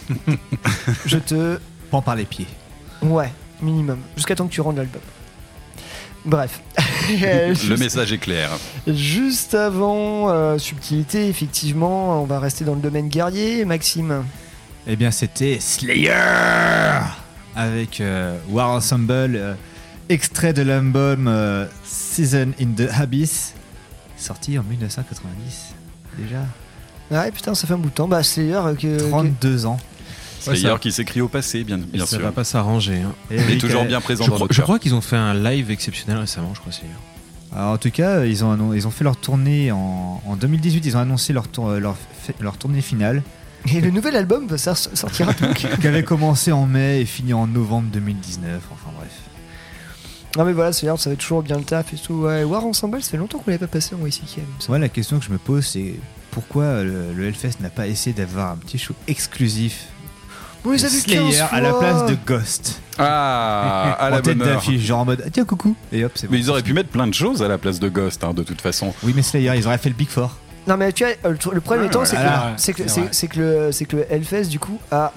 [1.06, 1.58] je te.
[1.90, 2.46] Prends par les pieds.
[3.02, 3.32] Ouais,
[3.62, 3.98] minimum.
[4.16, 5.02] Jusqu'à temps que tu rendes l'album.
[6.24, 6.60] Bref.
[7.10, 8.50] Le message est clair.
[8.86, 13.64] Juste avant euh, Subtilité, effectivement, on va rester dans le domaine guerrier.
[13.64, 14.24] Maxime.
[14.86, 16.12] Eh bien, c'était Slayer
[17.56, 19.54] avec euh, War Ensemble, euh,
[20.08, 23.54] extrait de l'album euh, Season in the Abyss,
[24.16, 25.74] sorti en 1990
[26.18, 26.42] déjà.
[27.10, 28.06] Ouais, putain, ça fait un bout de temps.
[28.08, 28.54] Bah, Slayer.
[28.54, 29.78] euh, que- 32 ans.
[30.40, 32.24] Slayer qui s'écrit au passé, bien, bien ça sûr.
[32.24, 32.96] va pas s'arranger.
[32.98, 33.12] Hein.
[33.30, 35.70] Mais toujours bien présent je dans crois, notre Je crois qu'ils ont fait un live
[35.70, 36.92] exceptionnel récemment, je crois, Slayer.
[37.54, 40.86] Alors, en tout cas, ils ont, ils ont fait leur tournée en, en 2018.
[40.86, 41.96] Ils ont annoncé leur, tour- leur,
[42.40, 43.22] leur tournée finale.
[43.74, 45.54] Et le nouvel album ça sortira donc.
[45.80, 48.62] qui avait commencé en mai et fini en novembre 2019.
[48.72, 49.10] Enfin bref.
[50.38, 52.14] Non, mais voilà, Slayer, ça va toujours bien le taf et tout.
[52.22, 54.44] Ouais, War Ensemble, ça fait longtemps qu'on l'avait pas passé en YCKM.
[54.60, 54.66] ça.
[54.68, 55.94] Moi, la question que je me pose, c'est
[56.30, 59.86] pourquoi le, le Hellfest n'a pas essayé d'avoir un petit show exclusif
[60.64, 64.18] On les de a vus Slayer 15 à la place de Ghost Ah, à la
[64.18, 64.54] en tête bonne heure.
[64.56, 66.32] d'affiche, genre en mode ah, tiens coucou et hop c'est bon.
[66.34, 68.42] Mais ils auraient pu mettre plein de choses à la place de Ghost, hein, de
[68.42, 68.92] toute façon.
[69.02, 70.36] Oui, mais Slayer, ils auraient fait le Big Four.
[70.66, 72.22] Non, mais tu vois, euh, le, problème Ouais, étant, ouais, c'est que,
[72.56, 73.08] c'est que, C'est c'est- vrai.
[73.12, 75.12] c'est que le, c'est que le Hellfest, du coup, a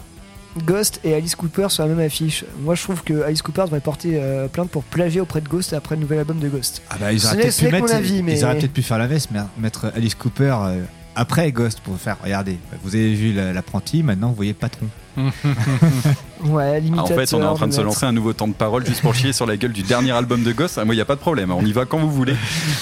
[0.66, 2.46] Ghost et Alice Cooper sur la même affiche.
[2.62, 5.74] Moi, je trouve que Alice Cooper devrait porter euh, plainte pour plagier auprès de Ghost
[5.74, 6.82] après le nouvel album de Ghost.
[6.90, 8.40] Ah bah ils Ce auraient n'est- peut-être ce pu n'est que mettre, mon avis, mais
[8.40, 10.84] ils auraient peut-être pu faire l'inverse, mais mettre Alice Cooper euh,
[11.16, 14.86] après Ghost pour faire regardez, vous avez vu la- l'apprenti, maintenant vous voyez le patron.
[15.16, 16.16] 嗯哼哼哼哼
[16.46, 18.54] Ouais, Ah, en fait, on est en train de se lancer un nouveau temps de
[18.54, 20.78] parole juste pour chier sur la gueule du dernier album de Ghost.
[20.78, 21.52] Ah, moi, il n'y a pas de problème.
[21.52, 22.36] On y va quand vous voulez.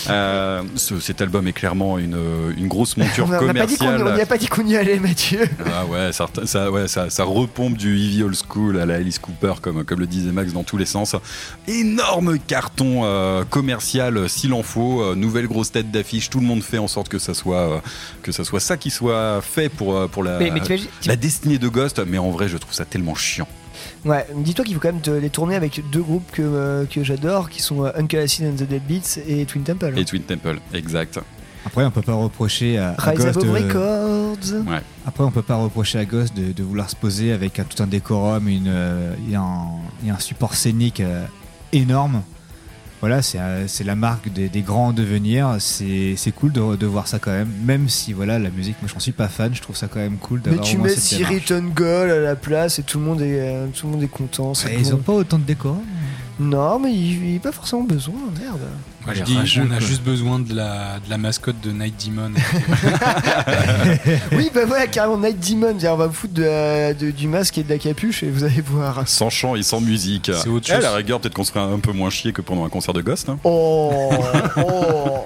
[0.09, 2.17] Euh, ce- cet album est clairement une,
[2.57, 4.03] une grosse monture On commerciale.
[4.07, 5.47] on n'y a pas dit qu'on y allait, Mathieu.
[5.65, 9.19] Ah ouais, ça, ça, ouais ça, ça repompe du heavy old school à la Alice
[9.19, 11.15] Cooper, comme, comme le disait Max, dans tous les sens.
[11.67, 15.01] Énorme carton euh, commercial, s'il en faut.
[15.01, 16.29] Euh, nouvelle grosse tête d'affiche.
[16.29, 17.77] Tout le monde fait en sorte que ça soit, euh,
[18.23, 21.57] que ça, soit ça qui soit fait pour, pour la, Mais- mais t'imagines- la destinée
[21.57, 22.01] de Ghost.
[22.07, 23.47] Mais en vrai, je trouve ça tellement chiant.
[24.03, 27.03] Ouais, dis-toi qu'il faut quand même te les tourner avec deux groupes que, euh, que
[27.03, 29.93] j'adore, qui sont euh, Uncle Acid and the Deadbeats et Twin Temple.
[29.97, 31.19] Et Twin Temple, exact.
[31.63, 34.67] Après on peut pas reprocher à, à Rise Ghost Above de- Records.
[34.71, 34.81] Ouais.
[35.05, 37.81] Après, on peut pas reprocher à Ghost de, de vouloir se poser avec un, tout
[37.83, 39.65] un décorum une, euh, et, un,
[40.05, 41.25] et un support scénique euh,
[41.71, 42.23] énorme.
[43.01, 45.55] Voilà, c'est euh, c'est la marque des, des grands en devenir.
[45.59, 47.49] C'est c'est cool de, de voir ça quand même.
[47.65, 49.53] Même si voilà, la musique, moi, j'en suis pas fan.
[49.53, 51.41] Je trouve ça quand même cool Mais d'avoir tu au moins mets Siri.
[51.41, 54.51] Tungle à la place et tout le monde est, euh, tout le monde est content.
[54.51, 55.81] Ouais, ils ont pas autant de décorum.
[56.39, 58.61] Non, mais il n'y a pas forcément besoin, merde.
[59.05, 59.85] Moi, je les dis, rageux, on a quoi.
[59.87, 62.31] juste besoin de la, de la mascotte de Night Demon.
[64.33, 65.75] oui, bah ouais, carrément Night Demon.
[65.83, 68.43] On va vous foutre de la- de- du masque et de la capuche et vous
[68.43, 69.07] allez voir.
[69.07, 70.31] Sans chant et sans musique.
[70.33, 70.83] C'est autre Eh, à chose.
[70.83, 73.29] la rigueur, peut-être qu'on serait un peu moins chier que pendant un concert de Ghost.
[73.29, 73.37] hein.
[73.43, 74.11] Oh,
[74.57, 75.23] oh.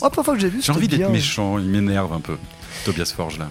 [0.00, 0.60] Oh, parfois que j'ai vu.
[0.62, 2.36] J'ai envie d'être méchant, il m'énerve un peu.
[2.84, 3.48] Tobias Forge là.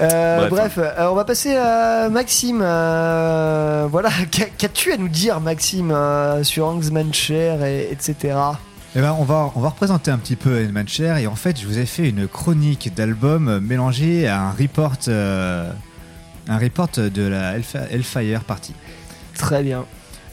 [0.00, 0.50] Euh, Bref.
[0.50, 2.60] bref, euh, on va passer à Maxime.
[2.62, 8.36] euh, voilà, qu'a- qu'as-tu à nous dire, Maxime, euh, sur Angsman Cher, et, etc.
[8.96, 11.60] Eh ben, on va, on va représenter un petit peu Edman Cher et en fait,
[11.60, 15.70] je vous ai fait une chronique d'album mélangée à un report, euh,
[16.48, 18.74] un report de la Hellfi- Hellfire Party.
[19.38, 19.84] Très bien.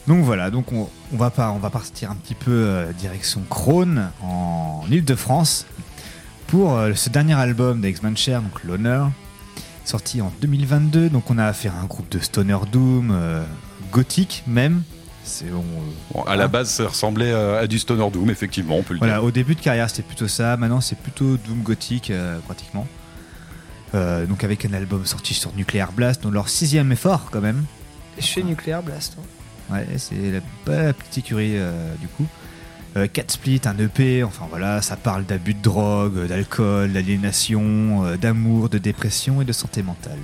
[0.08, 3.42] Donc voilà, donc on, on va pas, on va partir un petit peu euh, direction
[3.50, 5.66] Krone en Île-de-France
[6.48, 9.10] pour euh, ce dernier album d'X-Man Cher, donc l'honneur,
[9.88, 11.08] sorti en 2022.
[11.10, 13.42] Donc on a affaire à un groupe de stoner doom, euh,
[13.92, 14.82] gothique même.
[15.24, 15.64] C'est on,
[16.14, 18.98] Bon, à la base, ça ressemblait à, à du Stoner Doom, effectivement, on peut le
[18.98, 19.24] Voilà, dire.
[19.24, 20.56] au début de carrière, c'était plutôt ça.
[20.56, 22.86] Maintenant, c'est plutôt Doom Gothic, euh, pratiquement.
[23.94, 27.64] Euh, donc, avec un album sorti sur Nuclear Blast, dans leur sixième effort, quand même.
[28.18, 29.16] Chez Nuclear Blast.
[29.70, 29.74] hein.
[29.74, 30.14] Ouais, c'est
[30.66, 32.26] la, petite écurie, euh, du coup.
[32.98, 38.16] Euh, 4 split, un EP, enfin voilà, ça parle d'abus de drogue, d'alcool, d'aliénation, euh,
[38.16, 40.18] d'amour, de dépression et de santé mentale.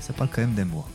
[0.00, 0.88] Ça parle quand même d'amour.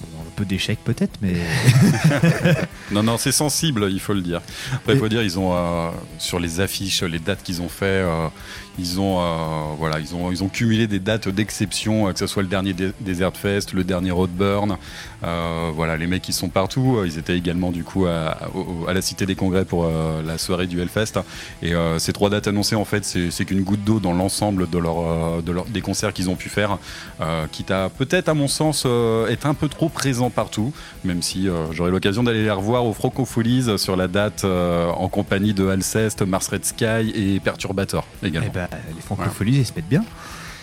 [0.00, 1.34] Bon, un peu d'échec peut-être, mais.
[2.90, 4.40] Non, non, c'est sensible, il faut le dire.
[4.72, 7.84] Après, il faut dire, ils ont euh, sur les affiches, les dates qu'ils ont fait,
[7.84, 8.26] euh,
[8.78, 12.26] ils ont euh, voilà, ils ont ils ont cumulé des dates d'exception, euh, que ce
[12.26, 14.76] soit le dernier Desert Fest, le dernier Roadburn.
[15.22, 16.96] Euh, voilà, les mecs ils sont partout.
[16.98, 18.36] Euh, Ils étaient également du coup à,
[18.92, 21.20] la Cité des Congrès pour euh, la soirée du Hellfest.
[21.62, 25.42] Et ces trois dates annoncées, en fait, c'est qu'une goutte d'eau dans l'ensemble de leur,
[25.42, 26.78] de leur des concerts qu'ils ont pu faire,
[27.52, 28.86] quitte à peut-être, à mon sens,
[29.28, 30.72] être un peu trop présent partout,
[31.04, 35.68] même si j'aurai l'occasion d'aller les revoir au Francofolies sur la date en compagnie de
[35.68, 38.48] Alceste, Mars Red Sky et Perturbator également.
[38.50, 40.04] Eh ben, les francopholies, ils se mettent bien.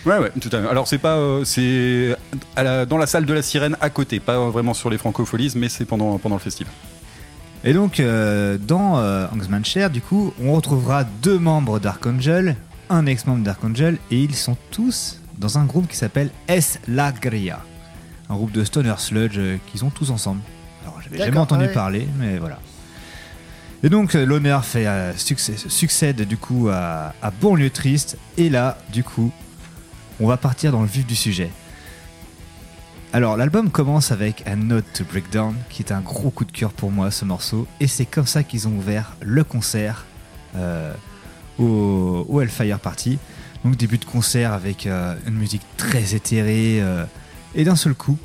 [0.08, 0.68] Ouais, ouais, tout à fait.
[0.68, 1.16] Alors, c'est pas.
[1.16, 2.16] euh, c'est
[2.56, 5.52] à la- dans la salle de la sirène à côté, pas vraiment sur les Francofolies,
[5.56, 6.72] mais c'est pendant, pendant le festival.
[7.64, 12.56] Et donc, euh, dans euh, Angsman Cher, du coup, on retrouvera deux membres d'Ark Angel,
[12.88, 17.12] un ex-membre d'Ark Angel, et ils sont tous dans un groupe qui s'appelle Es La
[17.12, 17.60] Gria.
[18.30, 20.40] Un groupe de stoner sludge euh, qu'ils ont tous ensemble.
[20.84, 21.72] Alors, j'avais jamais D'accord, entendu ouais.
[21.72, 22.58] parler, mais voilà.
[23.82, 27.30] Et donc, euh, l'honneur fait euh, succès- succède du coup à, à
[27.74, 29.32] Triste, et là, du coup,
[30.20, 31.50] on va partir dans le vif du sujet.
[33.12, 36.72] Alors l'album commence avec un Note to Breakdown qui est un gros coup de cœur
[36.72, 40.04] pour moi ce morceau et c'est comme ça qu'ils ont ouvert le concert
[40.56, 40.92] euh,
[41.58, 43.18] au, Hellfire Party.
[43.64, 47.04] Donc début de concert avec euh, une musique très éthérée euh,
[47.54, 48.18] et d'un seul coup,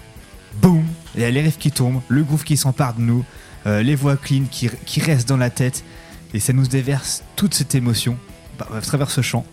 [0.62, 0.84] boum,
[1.16, 3.24] il y a les riffs qui tombent, le groove qui s'empare de nous,
[3.66, 5.86] les voix clean qui, qui restent dans la tête
[6.34, 8.18] et ça nous déverse toute cette émotion
[8.60, 9.46] bah, à travers ce chant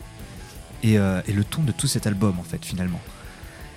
[0.82, 3.00] et, euh, et le ton de tout cet album en fait finalement.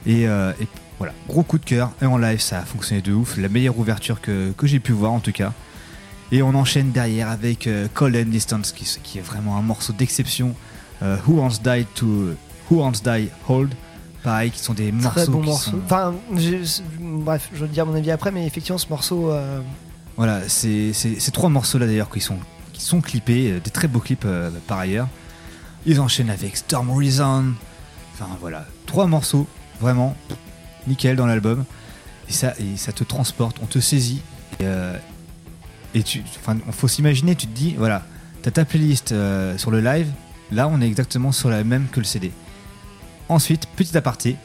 [0.05, 0.67] Et, euh, et
[0.97, 1.91] voilà, gros coup de cœur.
[2.01, 3.37] Et en live, ça a fonctionné de ouf.
[3.37, 5.53] La meilleure ouverture que, que j'ai pu voir en tout cas.
[6.31, 9.93] Et on enchaîne derrière avec euh, Cold and Distance, qui, qui est vraiment un morceau
[9.93, 10.55] d'exception.
[11.01, 12.31] Euh, Who Wants Die to
[12.69, 13.73] Who Wants Die Hold.
[14.23, 15.71] Pareil, qui sont des Très morceaux bon qui morceau.
[15.71, 16.13] sont- Enfin,
[16.99, 19.31] bref, je vais dire mon avis après, mais effectivement, ce morceau.
[20.15, 22.37] Voilà, c'est ces trois morceaux-là d'ailleurs qui sont,
[22.71, 24.25] qui sont clippés, des très beaux clips
[24.67, 25.07] par ailleurs.
[25.85, 27.53] Ils enchaînent avec Storm Reason.
[28.13, 29.47] Enfin voilà, trois morceaux,
[29.81, 30.15] vraiment
[30.87, 31.65] nickel dans l'album.
[32.29, 34.21] Et ça, ça te transporte, on te saisit.
[34.59, 34.97] Et, euh,
[36.05, 38.03] tu, enfin, faut s'imaginer, tu te dis, voilà,
[38.41, 40.07] t'as ta playlist euh, sur le live,
[40.51, 42.31] là on est exactement sur la même que le CD.
[43.29, 44.37] Ensuite, petit aparté,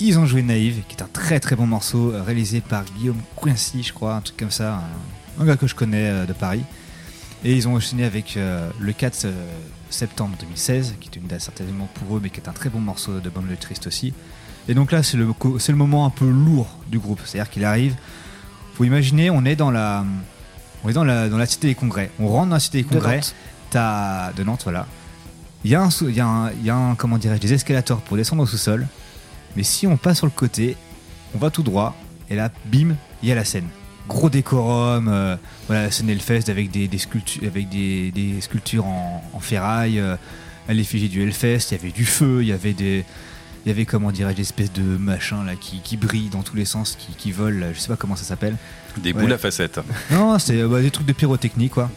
[0.00, 3.20] ils ont joué Naïve, qui est un très très bon morceau euh, réalisé par Guillaume
[3.36, 4.82] Coincy, je crois, un truc comme ça,
[5.38, 6.64] un, gars que je connais euh, de Paris.
[7.44, 9.32] Et ils ont enchaîné avec le 4 euh,
[9.92, 12.80] septembre 2016, qui est une date certainement pour eux, mais qui est un très bon
[12.80, 14.12] morceau de Bombe le Triste aussi.
[14.68, 15.28] Et donc là, c'est le,
[15.58, 17.94] c'est le moment un peu lourd du groupe, c'est-à-dire qu'il arrive.
[18.74, 20.04] Faut imaginer, on est dans la,
[20.84, 22.10] on est dans la, dans la cité des congrès.
[22.20, 23.16] On rentre dans la cité des De congrès.
[23.16, 23.34] Nantes.
[23.70, 24.86] T'as de Nantes, voilà.
[25.64, 27.52] Il y a un, il y a un, il y a un- comment dirais-je, des
[27.52, 28.86] escalators pour descendre au sous-sol.
[29.56, 30.76] Mais si on passe sur le côté,
[31.34, 31.94] on va tout droit,
[32.30, 33.68] et là, bim, il y a la scène.
[34.08, 35.36] Gros décorum, euh,
[35.68, 40.16] voilà, Hellfest avec des, des sculptures, avec des, des sculptures en, en ferraille, euh,
[40.68, 43.04] à l'effigie du Hellfest, il y avait du feu, il y avait des.
[43.64, 46.56] Il y avait, comment dirais-je, des espèces de machins là qui, qui brillent dans tous
[46.56, 48.56] les sens, qui, qui volent, je sais pas comment ça s'appelle.
[49.00, 49.20] Des Ouais.
[49.22, 49.78] boules à facettes.
[50.10, 51.88] Non, c'est euh, bah, des trucs de pyrotechnie, quoi.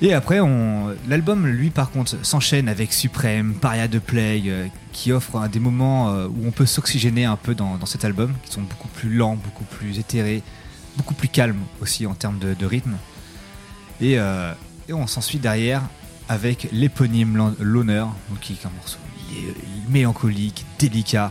[0.00, 0.94] Et après, on...
[1.08, 6.10] l'album, lui, par contre, s'enchaîne avec Supreme, Paria de Plague, euh, qui offre des moments
[6.14, 9.12] euh, où on peut s'oxygéner un peu dans, dans cet album, qui sont beaucoup plus
[9.12, 10.42] lents, beaucoup plus éthérés,
[10.96, 12.96] beaucoup plus calmes aussi en termes de, rythme.
[14.00, 14.52] Et, euh,
[14.92, 15.82] on s'ensuit derrière
[16.28, 18.08] avec l'éponyme L'honneur,
[18.40, 18.98] qui est un morceau
[19.88, 21.30] mélancolique, délicat.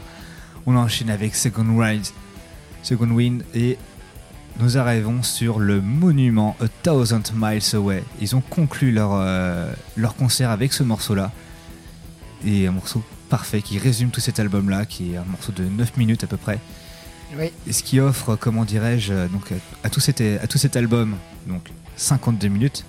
[0.66, 2.06] On enchaîne avec Second Ride,
[2.84, 3.78] Second Wind et
[4.60, 8.04] nous arrivons sur le monument A Thousand Miles Away.
[8.20, 11.32] Ils ont conclu leur, euh, leur concert avec ce morceau-là.
[12.46, 15.98] Et un morceau parfait qui résume tout cet album-là, qui est un morceau de 9
[15.98, 16.60] minutes à peu près.
[17.38, 17.52] Oui.
[17.68, 19.54] Et ce qui offre, comment dirais-je, euh, donc,
[19.84, 21.16] à, tout cet, à tout cet album,
[21.48, 22.86] donc 52 minutes,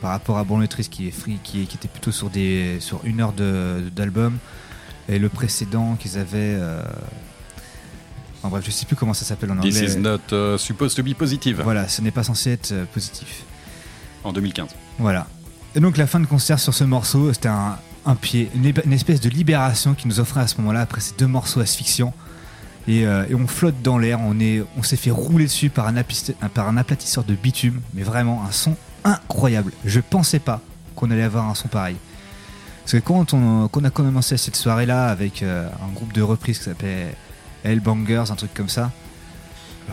[0.00, 3.00] par rapport à Born Lettrist qui, est free, qui, qui était plutôt sur, des, sur
[3.04, 4.38] une heure de- d'album.
[5.08, 6.56] Et le précédent qu'ils avaient.
[6.58, 6.82] euh,
[8.42, 9.70] En bref, je sais plus comment ça s'appelle en anglais.
[9.70, 11.60] This is not uh, supposed to be positive.
[11.62, 13.42] Voilà, ce n'est pas censé être euh, positif.
[14.22, 14.68] En 2015.
[14.98, 15.26] Voilà.
[15.74, 18.92] Et donc la fin de concert sur ce morceau, c'était un, un pied, une, une
[18.94, 22.14] espèce de libération qui nous offrait à ce moment-là après ces deux morceaux asphyxiants.
[22.86, 25.86] Et, euh, et on flotte dans l'air, on est, on s'est fait rouler dessus par
[25.88, 25.96] un,
[26.76, 29.72] aplatisseur de bitume, mais vraiment un son incroyable.
[29.84, 30.60] Je pensais pas
[30.94, 31.96] qu'on allait avoir un son pareil.
[32.82, 36.20] Parce que quand on, quand on a commencé cette soirée-là avec euh, un groupe de
[36.20, 37.14] reprises qui s'appelait
[37.64, 38.90] Hellbangers, un truc comme ça,
[39.88, 39.92] euh,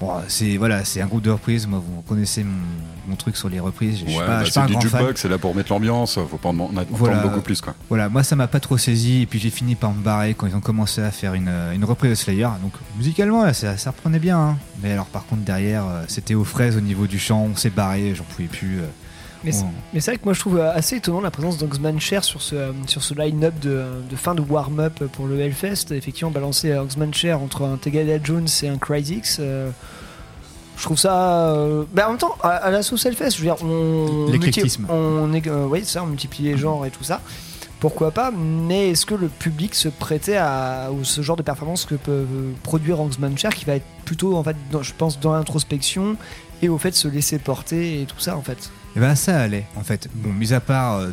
[0.00, 1.66] Bon, c'est voilà, c'est un groupe de reprises.
[1.66, 2.56] Moi, vous connaissez mon,
[3.06, 4.00] mon truc sur les reprises.
[4.00, 4.90] Je Ouais, pas, bah, c'est un du grand fan.
[5.00, 6.14] jukebox, c'est là pour mettre l'ambiance.
[6.14, 7.18] Faut pas en en attendre Voilà.
[7.18, 7.74] beaucoup plus, quoi.
[7.88, 10.46] Voilà, moi ça m'a pas trop saisi et puis j'ai fini par me barrer quand
[10.46, 12.48] ils ont commencé à faire une, une reprise de Slayer.
[12.62, 14.38] Donc musicalement, là, ça, ça reprenait bien.
[14.38, 14.56] hein.
[14.82, 17.48] Mais alors par contre derrière, euh, c'était aux fraises au niveau du chant.
[17.52, 18.78] On s'est barré, j'en pouvais plus.
[18.80, 18.86] euh.
[19.42, 21.98] Mais c'est On- mais c'est vrai que moi je trouve assez étonnant la présence d'Oxman
[21.98, 25.92] Cher sur ce, euh, sur ce line-up de, de fin de warm-up pour le Hellfest.
[25.92, 29.38] Effectivement, balancer Oxman Cher entre un Tegada Jones et un Cryzix.
[29.40, 29.70] euh,
[30.80, 31.44] je trouve ça.
[31.50, 34.26] euh, bah, en même temps, à, à la sauce Hellfest, je veux dire, on.
[34.32, 34.86] L'éclectisme.
[34.88, 37.20] On, est- euh, oui, ça, on multiplie les genres et tout ça.
[37.78, 41.94] Pourquoi pas, mais est-ce que le public se prêtait à, ce genre de performance que
[41.94, 42.26] peut
[42.62, 46.16] produire Oxman Cher qui va être plutôt, en fait, dans- je pense, dans l'introspection
[46.60, 48.70] et au fait de se laisser porter et tout ça, en fait?
[48.96, 50.08] Et ben ça allait en fait.
[50.14, 51.08] Bon, mis à part euh,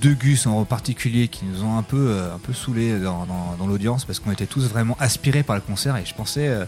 [0.00, 3.54] deux gus en particulier qui nous ont un peu, euh, un peu saoulés dans, dans-
[3.58, 6.64] dans l'audience parce qu'on était tous vraiment aspirés par le concert et je pensais, euh,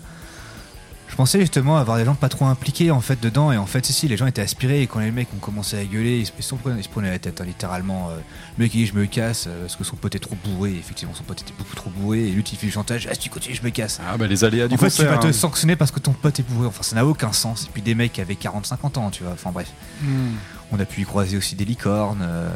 [1.15, 3.87] je pensais justement avoir des gens pas trop impliqués en fait dedans et en fait
[3.87, 6.27] si si les gens étaient aspirés et quand les mecs ont commencé à gueuler ils,
[6.27, 8.09] se- ils se prenaient, ils se prenaient la tête hein, littéralement.
[8.11, 8.17] euh,
[8.59, 10.73] le mec il dit je me casse euh, parce que son pote est trop bourré.
[10.73, 13.07] Et effectivement son pote était beaucoup trop bourré et lui il fait le chantage.
[13.09, 14.01] Ah si tu continues je me casse.
[14.05, 15.33] Ah bah les aléas du en fait, concert, tu vas te hein.
[15.33, 16.67] sanctionner parce que ton pote est bourré.
[16.67, 17.67] Enfin, ça n'a aucun sens.
[17.67, 19.35] Et puis des mecs qui avaient 40-50 ans, tu vois.
[19.35, 19.69] Enfin, bref.
[20.03, 20.33] Hmm.
[20.73, 22.23] On a pu y croiser aussi des licornes.
[22.23, 22.49] euh,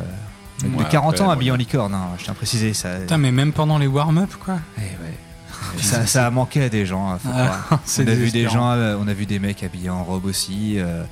[0.65, 1.33] Ouais, de 40 après, ans ouais.
[1.35, 2.75] habillés en licorne, hein, je tiens à préciser.
[2.75, 4.59] Ça, Putain, mais même pendant les warm-up, quoi.
[5.81, 7.11] Ça, ça a manqué à des gens.
[7.13, 7.59] hein, faut Ah,
[7.99, 10.75] on, a vu des gens, euh, on a vu des mecs habillés en robe aussi.
[10.79, 11.03] euh,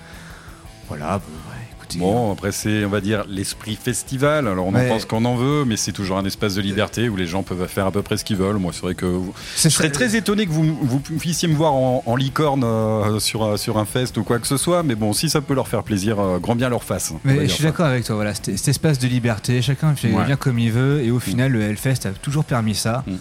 [0.88, 1.18] voilà.
[1.18, 4.46] bon, ouais, écoutez, Bon, après, c'est, on va dire, l'esprit festival.
[4.46, 7.16] Alors, on en pense qu'on en veut, mais c'est toujours un espace de liberté où
[7.16, 8.58] les gens peuvent faire à peu près ce qu'ils veulent.
[8.58, 11.72] Moi, c'est vrai que vous- je serais très étonné que vous, vous puissiez me voir
[11.74, 14.82] en, en licorne euh, sur, un- sur un fest ou quoi que ce soit.
[14.84, 17.12] Mais bon, si ça peut leur faire plaisir, euh, grand bien leur face.
[17.24, 20.24] Mais je suis d'accord avec toi, voilà, cet, espace de liberté, chacun fait Ouais.
[20.24, 23.02] bien comme il veut, et au final, le Hellfest a toujours permis ça.
[23.06, 23.12] Mm.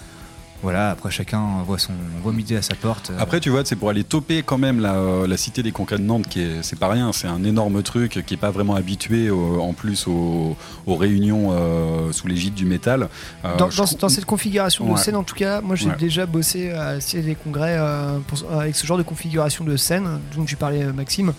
[0.63, 3.11] Voilà, après chacun voit son voit midi à sa porte.
[3.11, 5.71] euh, Après, tu vois, c'est pour aller toper quand même la, euh, la cité des
[5.71, 8.49] concrets de Nantes, qui est, c'est pas rien, c'est un énorme truc qui est pas
[8.49, 10.55] vraiment habitué au- en plus aux,
[10.87, 13.09] aux réunions euh, sous l'égide du métal.
[13.43, 13.69] Euh, dans,
[14.09, 14.97] cette configuration de Ouais.
[14.97, 15.97] scène, en tout cas, moi j'ai Ouais.
[15.97, 19.75] déjà bossé à la Cité des Congrès euh, pour- avec ce genre de configuration de
[19.77, 21.33] scène dont tu parlais, Maxime,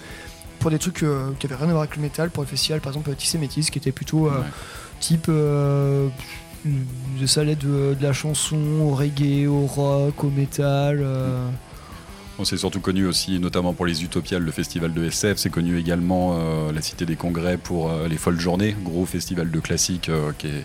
[0.61, 2.81] pour des trucs euh, qui avaient rien à voir avec le métal, pour le festival
[2.81, 4.43] par exemple Tissé Métis, qui était plutôt euh,
[5.01, 5.29] type.
[7.27, 11.01] Ça allait de, de la chanson au reggae, au rock, au métal.
[11.03, 11.49] euh,
[12.39, 15.39] On surtout connu aussi, notamment pour les Utopiales, le festival de SF.
[15.39, 19.51] C'est connu également euh, la Cité des Congrès pour euh, les Folles Journées, gros festival
[19.51, 20.65] de classique euh, qui est.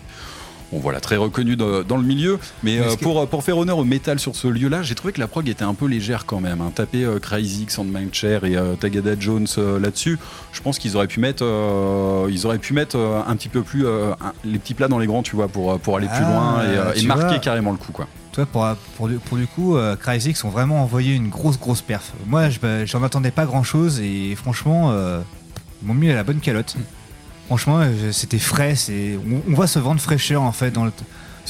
[0.72, 2.38] On voilà, très reconnu dans, dans le milieu.
[2.62, 4.94] Mais Mais euh, est-ce que- pour, pour faire honneur au métal sur ce lieu-là, j'ai
[4.94, 6.60] trouvé que la prog était un peu légère quand même.
[6.60, 6.72] Hein.
[6.74, 10.18] Taper euh, Crazy, Sandmind et euh, Tagada Jones euh, là-dessus,
[10.52, 13.62] je pense qu'ils auraient pu mettre, euh, ils auraient pu mettre euh, un petit peu
[13.62, 16.16] plus euh, un- les petits plats dans les grands, tu vois, pour, pour aller plus
[16.24, 17.38] Ah, loin et, euh, et marquer vois.
[17.38, 18.06] carrément le coup, quoi.
[18.32, 18.66] Tu vois, pour,
[18.96, 22.12] pour, du- pour du coup, euh, Cryzix ont vraiment envoyé une grosse, grosse perf.
[22.26, 25.20] Moi, je- bah, j'en attendais pas grand chose et franchement, euh,
[25.82, 26.76] ils m'ont mis à la bonne calotte.
[27.46, 28.74] Franchement, euh, c'était frais.
[28.74, 30.92] c'est- On, on voit ce vent de fraîcheur en fait dans le.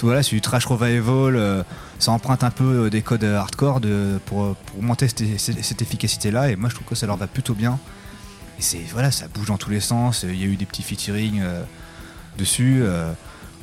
[0.02, 1.62] Voilà, c'est du trash revival, euh,
[2.00, 6.56] ça emprunte un peu euh, des codes hardcore de, pour, pour augmenter cette, efficacité-là, et
[6.56, 7.78] moi je trouve que ça leur va plutôt bien.
[8.58, 10.24] Et c'est voilà, ça bouge dans tous les sens.
[10.28, 11.62] Il y a eu des petits featuring euh,
[12.38, 12.80] dessus.
[12.82, 13.12] euh,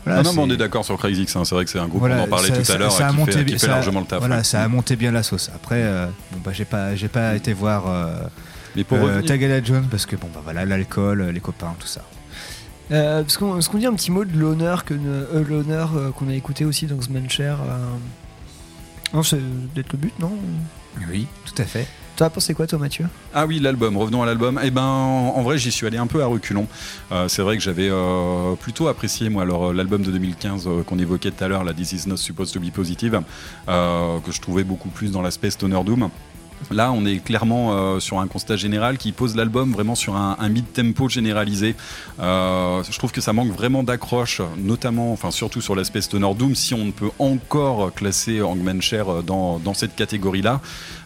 [0.06, 1.44] voilà, non, non, mais on est d'accord sur Crazy, hein.
[1.44, 2.92] c'est vrai que c'est un groupe, voilà, on en parlait ça- tout ça- à l'heure,
[2.92, 4.20] ça a qui, monté fait, qui bien- fait ça- largement le taf.
[4.20, 5.50] Voilà, ça a monté bien la sauce.
[5.54, 7.84] Après, euh, bon bah j'ai pas, j'ai pas été voir
[8.76, 12.02] Mais pour Tagada Jones parce que bon bah voilà l'alcool, les copains, tout ça.
[12.92, 16.12] Euh, parce qu'on est-ce qu'on dit un petit mot de l'honneur que euh, l'honneur euh,
[16.12, 17.00] qu'on a écouté aussi dans
[17.30, 17.78] Cher euh,
[19.14, 19.40] Non, c'est
[19.76, 20.32] d'être le but, non?
[21.10, 21.88] Oui, tout à fait.
[22.20, 23.06] T'en as pensé quoi, toi, Mathieu?
[23.34, 24.60] Ah oui, l'album, revenons à l'album.
[24.62, 26.68] Eh ben, en, vrai, j'y suis allé un peu à reculons.
[27.14, 31.00] Euh, c'est vrai que j'avais euh, plutôt apprécié, moi, alors, l'album de 2015 euh, qu'on
[31.00, 33.22] évoquait tout à l'heure, la This Is Not Supposed to Be Positive,
[33.68, 36.10] que je trouvais beaucoup plus dans l'aspect Stoner Doom.
[36.72, 40.36] Là, on est clairement euh, sur un constat général qui pose l'album vraiment sur un,
[40.40, 41.76] un mid-tempo généralisé.
[42.20, 46.56] Euh, je trouve que ça manque vraiment d'accroche, notamment, enfin surtout sur l'aspect Stoner Doom,
[46.56, 50.62] si on ne peut encore classer Hangman Cher dans, dans cette catégorie-là.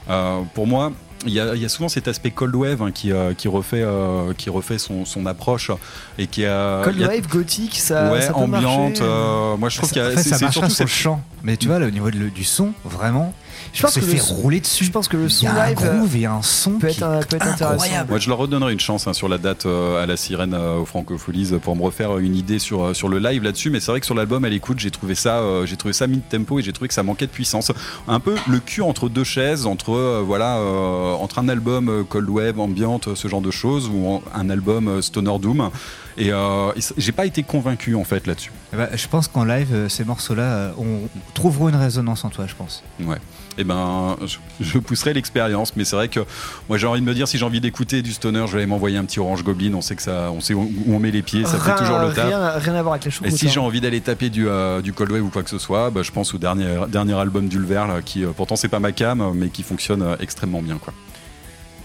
[0.10, 0.92] Euh, pour moi,
[1.26, 3.48] il y, a, il y a souvent cet aspect cold wave hein, qui, euh, qui
[3.48, 5.72] refait, euh, qui refait son, son approche
[6.18, 8.90] et qui a Cold il y a- Wave, gothique, ça, ouais, ça peut ambiante.
[9.00, 9.04] marcher.
[9.04, 10.90] euh, moi, je trouve qu'il y a en fait, ça c'est marche surtout sur le
[10.90, 11.22] chant.
[11.44, 13.34] Mais tu vois, là, au niveau de- du son, vraiment,
[13.74, 14.86] Je pense que fait son- rouler dessus.
[14.86, 16.74] Je pense que le Il son y a un live euh, groove et un son
[16.78, 17.74] peut qui être, un- peut être intéressant.
[17.74, 18.10] incroyable.
[18.12, 20.78] Moi, je leur redonnerai une chance hein, sur la date euh, à la sirène euh,
[20.78, 23.72] au Francopholies pour me refaire une idée sur, euh, sur le live là-dessus.
[23.72, 26.06] Mais c'est vrai que sur l'album, à l'écoute, j'ai trouvé ça, euh, j'ai trouvé ça
[26.08, 27.72] mid-tempo et j'ai trouvé que ça manquait de puissance.
[28.08, 32.04] Un peu le cul entre deux chaises, entre euh, voilà, euh, entre un album euh,
[32.04, 35.70] cold wave, ambiante, ce genre de choses, ou en- un album euh, stoner doom.
[36.16, 38.52] Et, euh, j'ai pas été convaincu en fait là-dessus.
[38.72, 42.30] Eh ben, je pense qu'en live, euh, ces morceaux-là, euh, on trouveront une résonance en
[42.30, 42.84] toi, je pense.
[43.04, 43.18] Ouais.
[43.58, 46.22] Et ben, je, je pousserai l'expérience, mais c'est vrai que
[46.70, 48.66] moi j'ai envie de me dire si j'ai envie d'écouter du stoner, je vais aller
[48.66, 49.74] m'envoyer un petit Orange Goblin.
[49.76, 51.84] On sait que ça, on sait où où on met les pieds, ça Rien- fait
[51.84, 52.26] toujours le taf.
[52.26, 53.50] Rien, rien à voir avec la Et si hein.
[53.54, 56.02] j'ai envie d'aller taper du, euh, du Cold Wave ou quoi que ce soit, bah,
[56.04, 59.32] je pense au dernier, dernier album d'Ulver, là, qui euh, pourtant c'est pas ma cam,
[59.36, 60.78] mais qui fonctionne euh, extrêmement bien.
[60.78, 60.94] Quoi.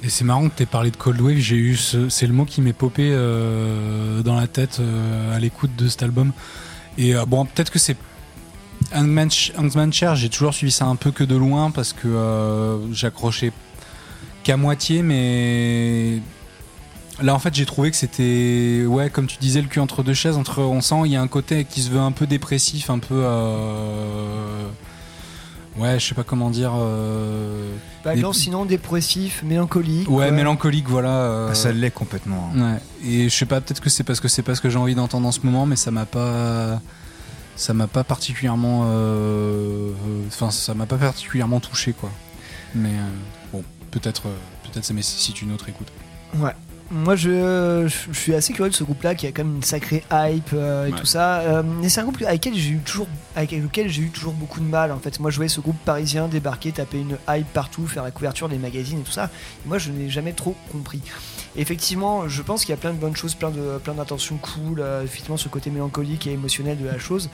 [0.03, 2.33] Et c'est marrant que tu aies parlé de Cold Wave, j'ai eu ce- c'est le
[2.33, 6.33] mot qui m'est popé euh, dans la tête euh, à l'écoute de cet album.
[6.97, 7.97] Et euh, bon, peut-être que c'est
[8.95, 13.53] Hangman Chair, j'ai toujours suivi ça un peu que de loin parce que euh, j'accrochais
[14.45, 16.21] qu'à moitié, mais
[17.23, 20.15] là en fait j'ai trouvé que c'était, ouais, comme tu disais, le cul entre deux
[20.15, 20.37] chaises.
[20.37, 22.99] Entre, on sent il y a un côté qui se veut un peu dépressif, un
[22.99, 23.15] peu.
[23.15, 24.65] euh,
[25.77, 26.73] Ouais, je sais pas comment dire.
[26.75, 27.71] euh,
[28.05, 30.09] Bah, des- non, sinon dépressif, mélancolique.
[30.11, 30.31] Ouais, quoi.
[30.33, 31.11] mélancolique, voilà.
[31.11, 32.51] euh, Ah, ça l'est complètement.
[32.57, 32.81] Ouais.
[33.09, 34.97] Et je sais pas, peut-être que c'est parce que c'est pas ce que j'ai envie
[34.97, 36.81] d'entendre en ce moment, mais ça m'a pas,
[37.59, 39.91] ça m'a pas particulièrement, euh,
[40.29, 42.11] enfin, ça m'a pas particulièrement touché, quoi.
[42.75, 43.09] Mais euh,
[43.53, 45.89] bon, peut-être, euh, peut-être ça nécessite une autre écoute.
[46.37, 46.53] Ouais.
[46.91, 49.63] Moi, je, je- je suis assez curieux de ce groupe-là qui a quand même une
[49.63, 50.99] sacrée hype euh, et Ouais.
[50.99, 51.41] tout ça.
[51.41, 54.33] Euh, mais c'est un groupe avec lequel j'ai eu toujours, avec lequel j'ai eu toujours
[54.33, 54.91] beaucoup de mal.
[54.93, 58.11] En fait, moi, je voyais ce groupe parisien débarquer, taper une hype partout, faire la
[58.11, 59.25] couverture des magazines et tout ça.
[59.65, 61.03] Et moi, je n'ai jamais trop compris.
[61.57, 64.37] Et effectivement, je pense qu'il y a plein de bonnes choses, plein de, plein d'intentions
[64.37, 64.81] cool.
[64.81, 67.31] euh, effectivement, ce côté mélancolique et émotionnel de la chose.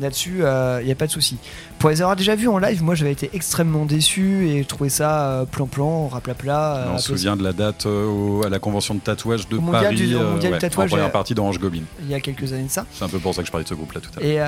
[0.00, 1.38] Là-dessus, euh, il n'y a pas de souci.
[1.78, 5.30] Pour les avoir déjà vus en live, moi, j'avais été extrêmement déçu et trouvé ça
[5.30, 6.88] euh, plan-plan, raplapla.
[6.92, 9.94] on se souvient de la date au- à la convention de tatouage de Au Paris,
[9.96, 11.82] du- au mondial du ouais, tatouage, en première partie d'Orange Goblin.
[12.02, 12.84] il y a quelques années de ça.
[12.92, 14.28] C'est un peu pour ça que je parlais de ce groupe-là tout à l'heure.
[14.30, 14.38] Et,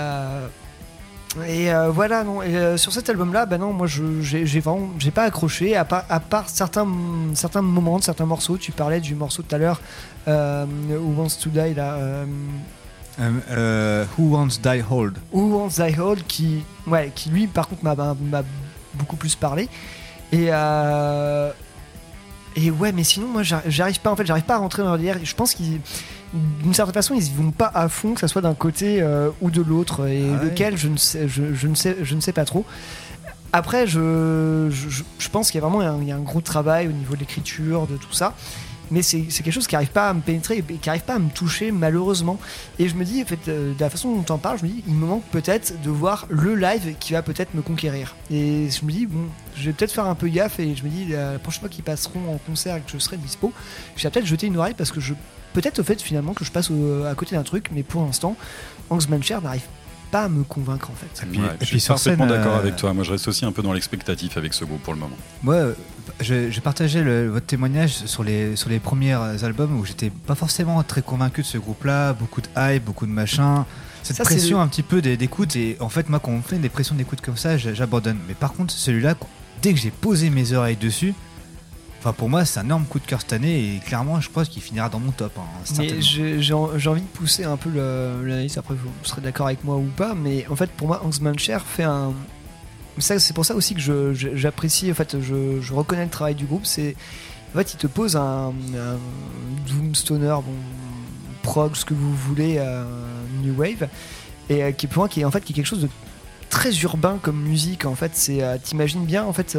[1.46, 2.42] et euh, voilà, non.
[2.42, 5.76] Et, euh, sur cet album-là, bah non, moi, je- j'ai vraiment, j'ai pas accroché.
[5.76, 6.86] À part, à part certains,
[7.34, 8.56] certains moments, certains morceaux.
[8.56, 9.80] Tu parlais du morceau tout à l'heure,
[10.26, 11.96] euh, Who Wants to Die, là.
[14.16, 18.42] Who Wants Die Hold Who Wants Die Hold, qui, ouais, qui lui, par contre, m'a-
[18.94, 19.68] beaucoup plus parlé.
[20.32, 20.50] Et
[22.56, 24.88] et ouais, mais sinon, moi, j'ar- j'arrive pas, en fait, j'arrive pas à rentrer dans
[24.88, 25.18] leur délire.
[25.22, 25.80] Je pense qu'ils,
[26.34, 29.30] d'une certaine façon, ils y vont pas à fond, que ça soit d'un côté euh,
[29.40, 30.50] ou de l'autre, et Ah ouais.
[30.50, 32.64] lequel, je ne sais, je, je ne sais, je ne sais pas trop.
[33.52, 36.86] Après, je, je, pense qu'il y a vraiment un, il y a un gros travail
[36.86, 38.34] au niveau de l'écriture, de tout ça.
[38.90, 41.14] Mais c'est c'est quelque chose qui n'arrive pas à me pénétrer et qui n'arrive pas
[41.14, 42.38] à me toucher, malheureusement.
[42.78, 44.68] Et je me dis, en fait, euh, de la façon dont on parle, je me
[44.70, 48.16] dis, il me manque peut-être de voir le live qui va peut-être me conquérir.
[48.30, 49.26] Et je me dis, bon,
[49.56, 51.84] je vais peut-être faire un peu gaffe et je me dis, la prochaine fois qu'ils
[51.84, 53.52] passeront en concert et que je serai dispo,
[53.96, 55.14] je vais peut-être jeter une oreille parce que je.
[55.54, 58.36] Peut-être au fait finalement que je passe au- à côté d'un truc, mais pour l'instant,
[58.90, 59.62] Hangsman Cher n'arrive
[60.10, 61.26] pas à me convaincre en fait.
[61.38, 62.94] Ouais, je suis parfaitement d'accord avec toi.
[62.94, 65.16] Moi, je reste aussi un peu dans l'expectatif avec ce groupe pour le moment.
[65.42, 65.74] Moi, euh,
[66.20, 70.82] j'ai partagé le- votre témoignage sur les, sur les premiers albums où j'étais pas forcément
[70.82, 73.66] très convaincu de ce groupe-là, beaucoup de hype, beaucoup de machin.
[74.02, 76.42] Cette Ça, pression le- un petit peu d'écoute, et en fait, moi, quand on me
[76.42, 78.16] fait des pressions d'écoute comme ça, j'abandonne.
[78.28, 79.14] Mais par contre, celui-là,
[79.60, 81.12] dès que j'ai posé mes oreilles dessus,
[81.98, 84.48] enfin pour moi, c'est un énorme coup de cœur cette année, et clairement, je pense
[84.48, 85.32] qu'il finira dans mon top.
[85.38, 85.42] hein.
[85.78, 89.46] Mais j'ai j'ai en- j'ai envie de pousser un peu l'analyse, après vous serez d'accord
[89.46, 92.12] avec moi ou pas, mais en fait pour moi Hansman Cher fait un...
[93.00, 96.66] C'est pour ça aussi que j'apprécie, en fait je, je reconnais le travail du groupe,
[96.66, 96.96] c'est...
[97.54, 98.98] En fait il te pose un, un
[99.68, 100.54] Doom Stoner, bon,
[101.42, 102.84] prog, ce que vous voulez, euh,
[103.42, 103.88] New Wave,
[104.50, 105.88] et euh, qui est pour moi qui est en fait qui est quelque chose de
[106.50, 108.42] très urbain comme musique en fait, c'est...
[108.42, 109.56] euh, T'imagines bien en fait...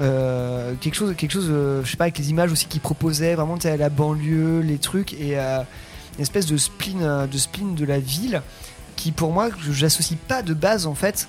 [0.00, 3.34] euh, quelque chose, quelque chose, euh, je sais pas, avec les images aussi qu'ils proposaient,
[3.34, 5.60] vraiment à la banlieue, les trucs, et euh,
[6.16, 8.42] une espèce de spleen, de spleen de la ville
[8.96, 11.28] qui, pour moi, j'associe pas de base en fait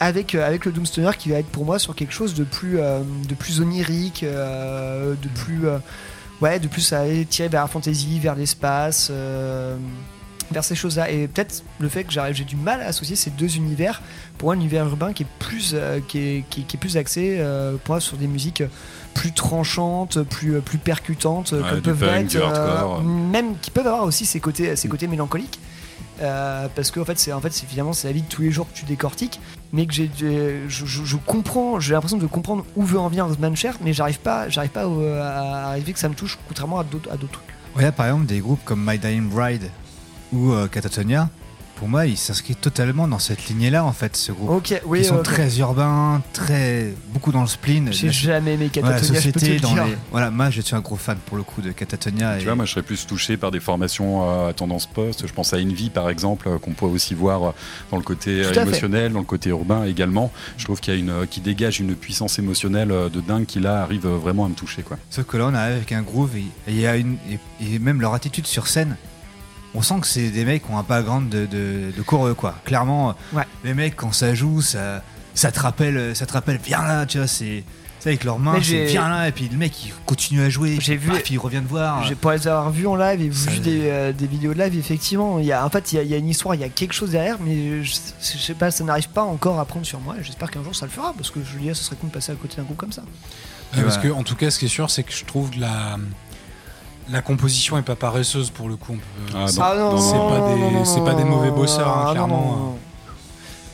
[0.00, 3.34] avec, avec le Doomstoner qui va être pour moi sur quelque chose de plus, de
[3.34, 5.62] plus onirique, de plus,
[6.40, 9.12] ouais, de plus à tirer vers la fantasy, vers l'espace.
[10.50, 11.10] vers ces choses-là.
[11.10, 14.00] Et peut-être le fait que j'ai du mal à associer ces deux univers
[14.42, 16.96] pour un univers urbain qui est plus, euh, qui est, qui est- qui est plus
[16.96, 18.64] axé euh, pour moi, sur des musiques
[19.14, 23.04] plus tranchantes, plus, plus percutantes, Ouais, comme peuvent punk, hardcore.
[23.04, 25.60] même qui peuvent avoir aussi ces côtés, ces côtés mélancoliques.
[26.20, 28.42] Euh, parce que en fait c'est en fait c'est finalement c'est la vie de tous
[28.42, 29.40] les jours que tu décortiques
[29.72, 30.10] mais que j'ai
[30.68, 34.20] je, je- je comprends j'ai l'impression de comprendre où veut en venir Mancher mais j'arrive
[34.20, 37.54] pas j'arrive pas à arriver que ça me touche contrairement à d'autres à d'autres trucs
[37.74, 39.70] Regarde par exemple des groupes comme My Dying Bride
[40.32, 41.30] ou euh, Catatonia.
[41.76, 44.50] Pour moi, ils s'inscrivent totalement dans cette lignée-là, en fait, ce groupe.
[44.50, 47.92] Ok, oui, Ils sont très urbains, très beaucoup dans le spleen.
[47.92, 49.84] J'ai jamais aimé Voilà, Catatonia, je peux te société, le dans dire.
[49.86, 52.36] les- Voilà, moi, je suis un gros fan pour le coup de Catatonia.
[52.36, 55.26] Tu et- vois, moi je serais plus touché par des formations euh, à tendance post.
[55.26, 57.52] Je pense à Envy par exemple, euh, qu'on peut aussi voir euh,
[57.90, 58.60] dans le côté fait.
[58.62, 60.30] émotionnel, dans le côté urbain également.
[60.58, 63.82] Je trouve qu'il y a une, qui dégage une puissance émotionnelle de dingue qui là
[63.82, 64.98] arrive vraiment à me toucher quoi.
[65.10, 67.38] Sauf que là, on arrive avec un groove et, et il y a une, et,
[67.74, 68.96] et même leur attitude sur scène.
[69.74, 72.54] On sent que c'est des mecs qui ont un background de, de, de coreux, quoi.
[72.64, 73.14] Clairement,
[73.64, 75.02] les mecs, quand ça joue, ça,
[75.34, 77.64] ça, te rappelle, ça te rappelle, viens là, tu vois, c'est.
[77.98, 80.50] c'est avec leurs mains, c'est j'ai- viens là, et puis le mec il continue à
[80.50, 80.76] jouer.
[80.80, 81.10] J'ai vu.
[81.24, 82.04] puis il revient te voir.
[82.04, 84.58] J'ai pour les avoir vus en live et Ça- vu des, euh, des vidéos de
[84.62, 86.54] live, effectivement, il y a, en fait, il y, a, il y a une histoire,
[86.54, 89.58] il y a quelque chose derrière, mais je, je sais pas, ça n'arrive pas encore
[89.58, 90.16] à prendre sur moi.
[90.20, 92.08] et J'espère qu'un jour ça le fera, parce que je dis, ah, ce serait con
[92.08, 93.02] de passer à côté d'un groupe comme ça.
[93.74, 95.60] Ouais, parce que, en tout cas, ce qui est sûr, c'est que je trouve que
[95.60, 95.96] la,
[97.10, 98.92] la composition est pas paresseuse pour le coup.
[98.94, 99.46] On peut- Ah.
[99.60, 102.40] Ah, non, c'est non, pas, non, des- pas mauvais bosseurs, hein, Ah, clairement.
[102.42, 102.78] non, non.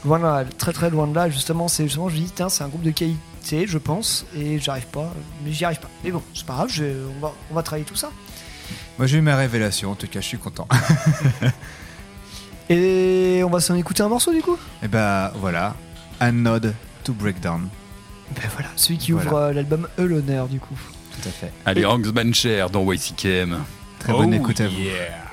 [0.04, 1.28] Loin de là, très très loin de là.
[1.28, 4.58] Justement, c'est justement, je me dis, tiens, c'est un groupe de qualité, je pense, et
[4.60, 5.12] j'arrive pas,
[5.44, 5.88] mais j'y arrive pas.
[6.04, 6.84] Mais bon, c'est pas grave, je-
[7.16, 8.10] on, va, on va travailler tout ça.
[8.98, 10.66] Moi j'ai eu ma révélation, en tout cas, je suis content.
[12.68, 14.56] Et on va s'en écouter un morceau du coup?
[14.82, 15.74] Et bah voilà,
[16.20, 16.74] A Nod
[17.04, 17.68] to Breakdown.
[18.36, 19.30] Ben voilà, celui qui Voilà.
[19.30, 20.78] ouvre euh, l'album E l'honneur du coup.
[21.22, 21.52] Tout à fait.
[21.66, 23.58] Allez, Bancher dans YCKM.
[23.98, 24.78] Très bonne Oh, écoute à vous.
[24.78, 25.24] yeah.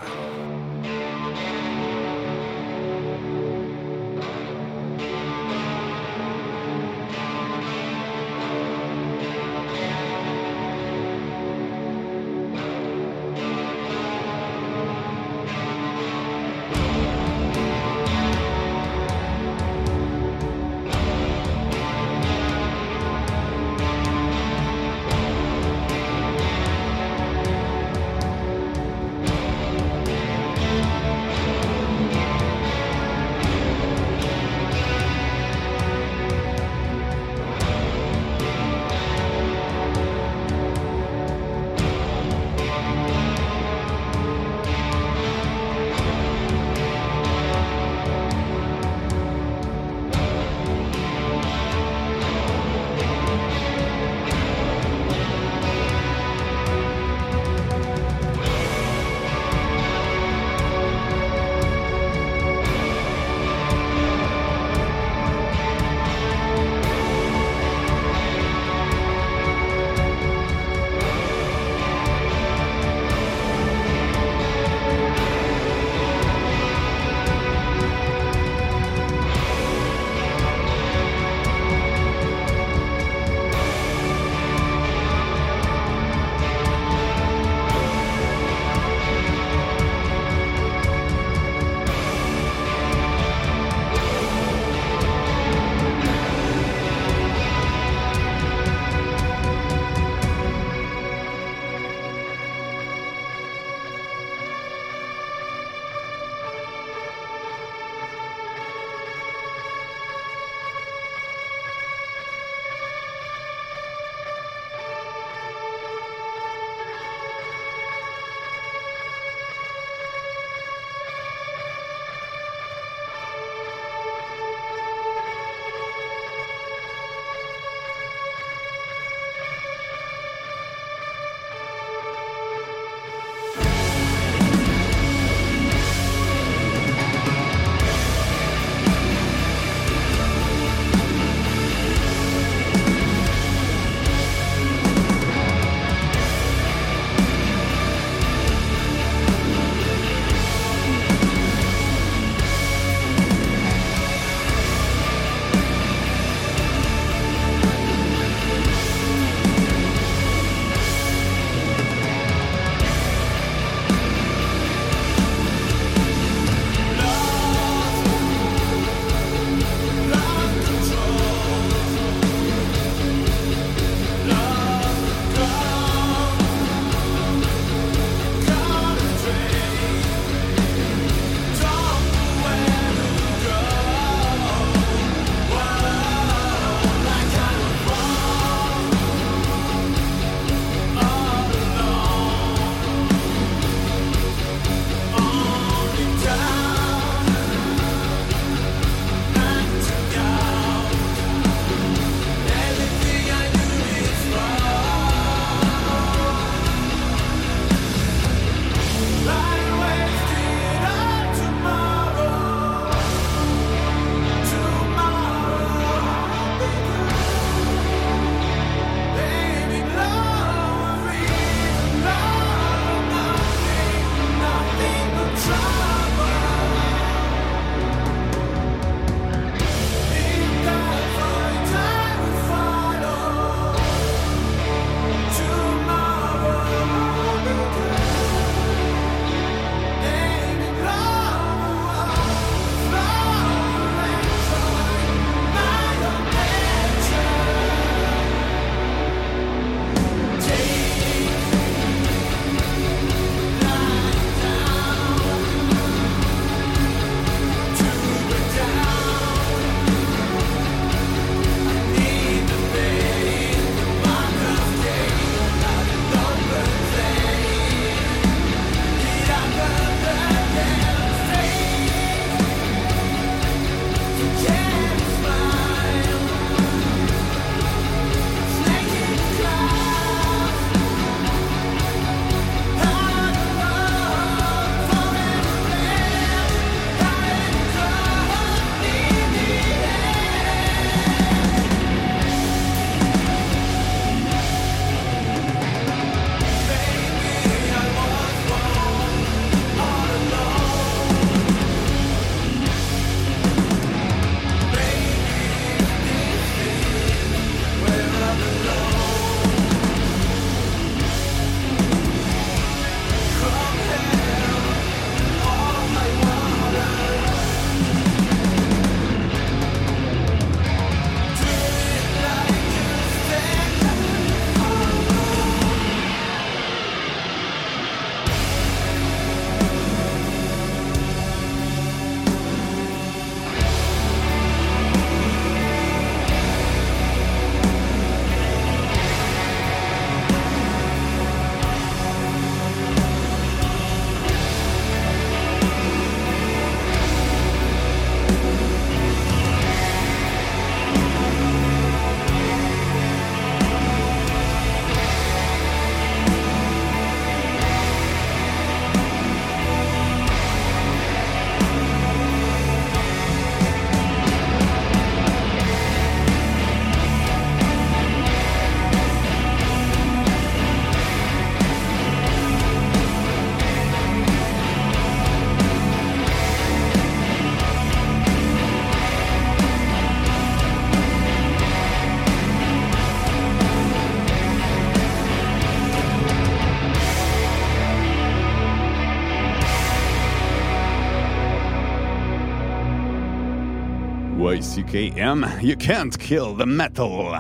[394.75, 397.31] Y-C-K-M, you can't kill the metal.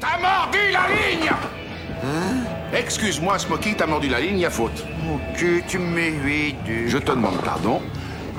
[0.00, 1.30] T'as mordu la ligne
[2.74, 4.84] Excuse-moi, Smokey, t'as mordu la ligne, y a faute.
[5.10, 6.88] Ok, tu me mets 8, Duc.
[6.88, 7.80] Je te demande pardon.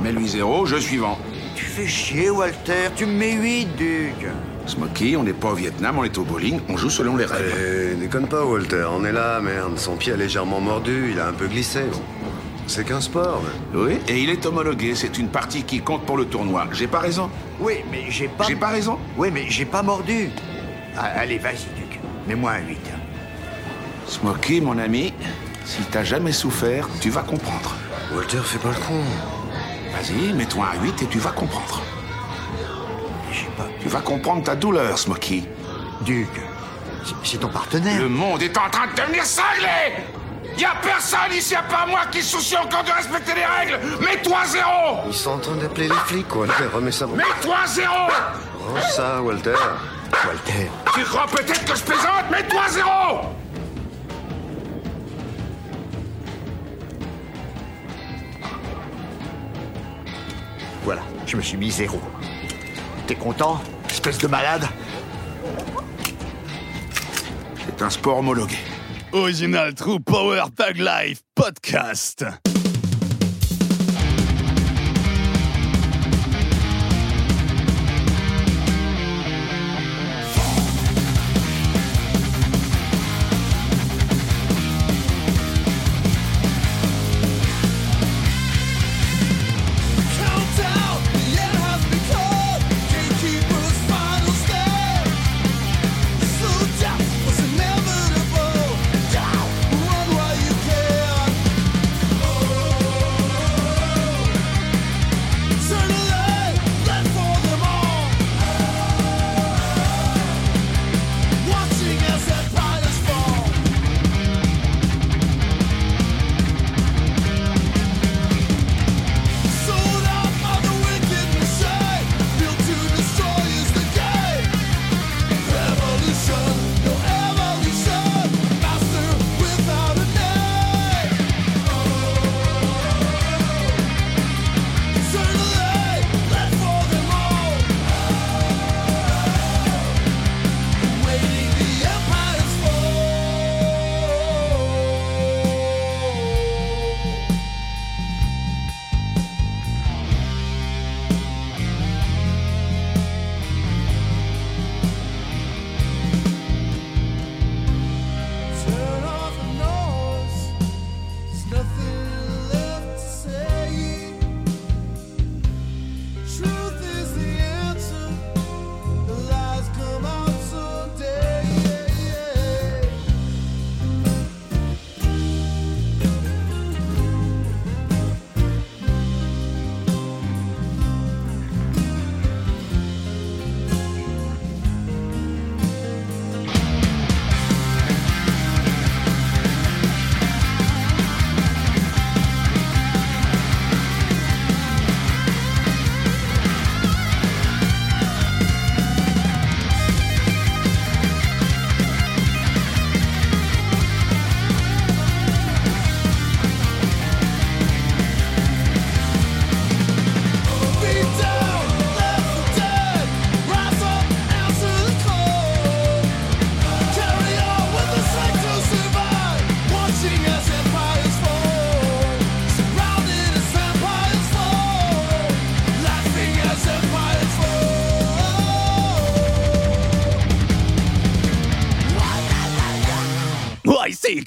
[0.03, 1.17] Mets-lui zéro, je suivant.
[1.55, 4.27] Tu fais chier, Walter, tu me mets 8, Duc.
[4.67, 7.51] Smokey, on n'est pas au Vietnam, on est au bowling, on joue selon les règles.
[7.57, 9.77] Eh, déconne pas, Walter, on est là, merde.
[9.80, 11.81] Son pied a légèrement mordu, il a un peu glissé.
[11.91, 11.99] Bon.
[12.67, 13.41] C'est qu'un sport,
[13.73, 13.79] mais...
[13.79, 16.65] Oui, et il est homologué, c'est une partie qui compte pour le tournoi.
[16.71, 17.29] J'ai pas raison
[17.59, 18.45] Oui, mais j'ai pas...
[18.47, 20.29] J'ai pas raison Oui, mais j'ai pas mordu.
[20.97, 21.99] Ah, allez, vas-y, Duc.
[22.27, 22.77] Mets-moi un 8.
[24.07, 25.13] Smokey, mon ami,
[25.63, 27.75] si t'as jamais souffert, tu vas comprendre.
[28.13, 29.01] Walter, fais pas le con.
[29.93, 31.81] Vas-y, mets-toi un 8 et tu vas comprendre.
[33.31, 33.67] J'ai pas...
[33.81, 35.43] Tu vas comprendre ta douleur, Smokey.
[36.01, 36.27] Duc,
[37.03, 38.01] c'est- c'est ton partenaire.
[38.01, 39.93] Le monde est en train de devenir cinglé
[40.57, 43.80] Y a personne ici à part moi qui se soucie encore de respecter les règles
[43.99, 46.65] Mets-toi zéro Ils sont en train d'appeler les flics, Walter.
[46.73, 47.07] Remets ça.
[47.07, 49.56] Mets-toi zéro Range ça, Walter.
[50.26, 50.69] Walter.
[50.94, 52.32] Tu crois peut-être que je plaisante?
[52.32, 53.36] Mets-toi zéro
[60.84, 61.99] Voilà, je me suis mis zéro.
[63.07, 63.60] T'es content,
[63.90, 64.68] espèce de malade?
[67.65, 68.57] C'est un sport homologué.
[69.15, 72.55] Original True Power Tag Life Podcast.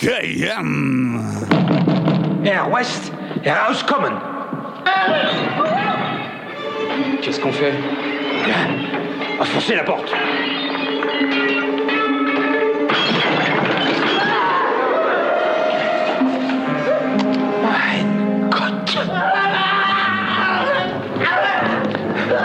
[0.01, 1.21] YCKM.
[2.45, 3.13] Air West,
[3.45, 4.13] Air House Common.
[7.21, 7.75] Qu'est-ce qu'on fait?
[9.41, 10.13] À forcer la porte.
[17.63, 18.99] Mein Gott.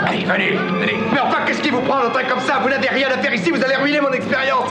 [0.08, 0.94] Allez, venez, venez.
[1.12, 2.58] Mais enfin, qu'est-ce qui vous prend un train comme ça?
[2.62, 4.70] Vous n'avez rien à faire ici, vous allez ruiner mon expérience.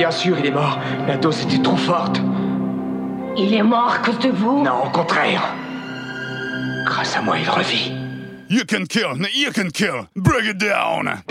[0.00, 0.78] Bien sûr, il est mort.
[1.06, 2.22] La dose était trop forte.
[3.36, 4.62] Il est mort à cause de vous?
[4.64, 5.42] Non, au contraire.
[6.86, 7.92] Grâce à moi, il revit.
[8.48, 10.08] You can kill, you can kill.
[10.16, 11.22] Break it down.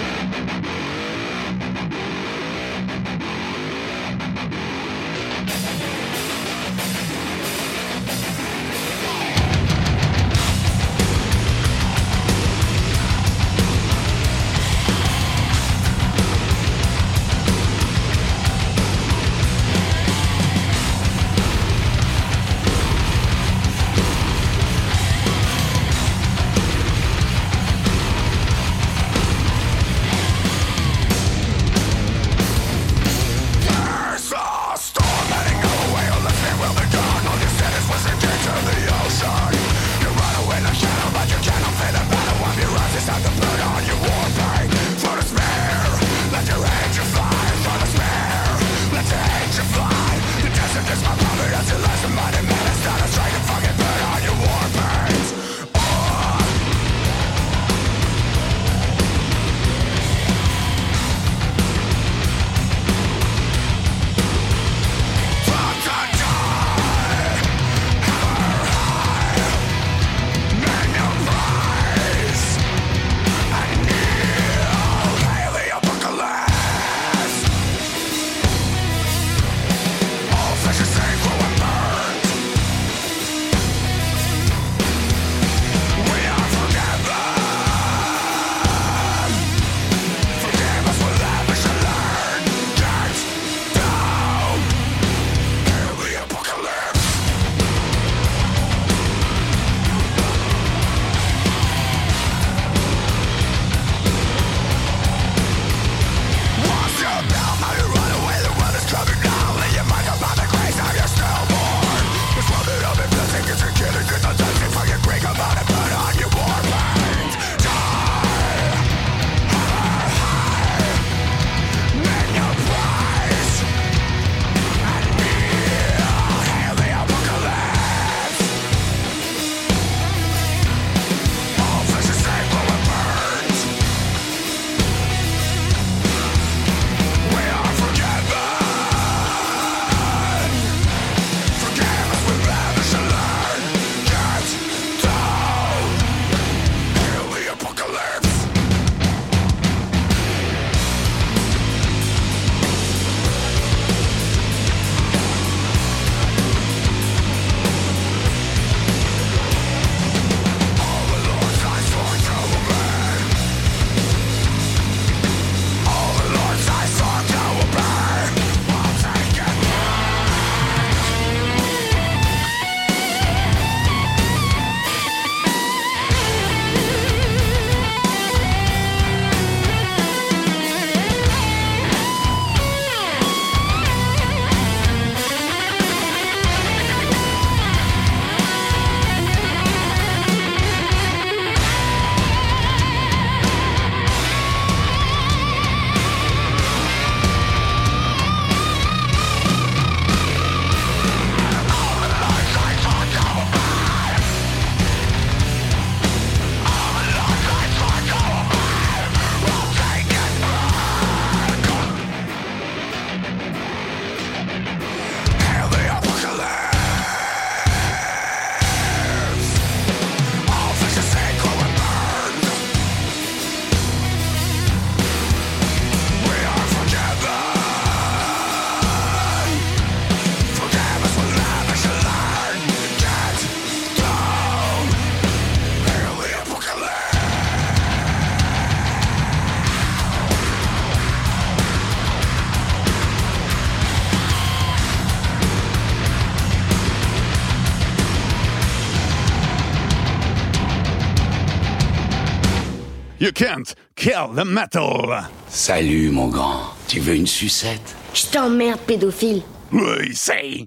[254.00, 255.30] Kill the metal.
[255.50, 256.62] Salut, mon grand.
[256.88, 257.96] Tu veux une sucette?
[258.14, 259.42] Je t'emmerde, pédophile.
[259.74, 260.66] Oui, c'est.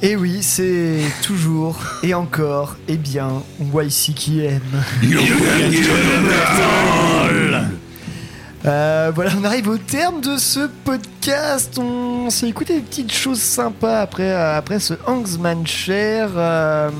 [0.00, 4.62] Et oui, c'est toujours et encore et bien YC qui aime.
[8.66, 11.78] Euh, voilà, on arrive au terme de ce podcast.
[11.78, 15.64] On s'est écouté des petites choses sympas après, euh, après ce Hangsman.
[15.88, 16.90] Euh,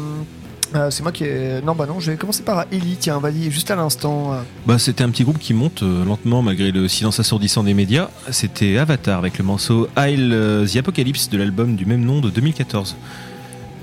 [0.75, 1.61] euh, c'est moi qui ai...
[1.63, 4.33] Non, bah non, je vais commencer par Ellie, tiens, vas-y, juste à l'instant.
[4.67, 8.11] Bah, c'était un petit groupe qui monte euh, lentement malgré le silence assourdissant des médias.
[8.31, 12.31] C'était Avatar avec le morceau Isle euh, the Apocalypse de l'album du même nom de
[12.31, 12.97] 2014.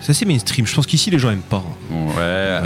[0.06, 1.64] C'est assez mainstream, je pense qu'ici les gens aiment pas.
[1.90, 2.14] Ouais.
[2.19, 2.60] euh,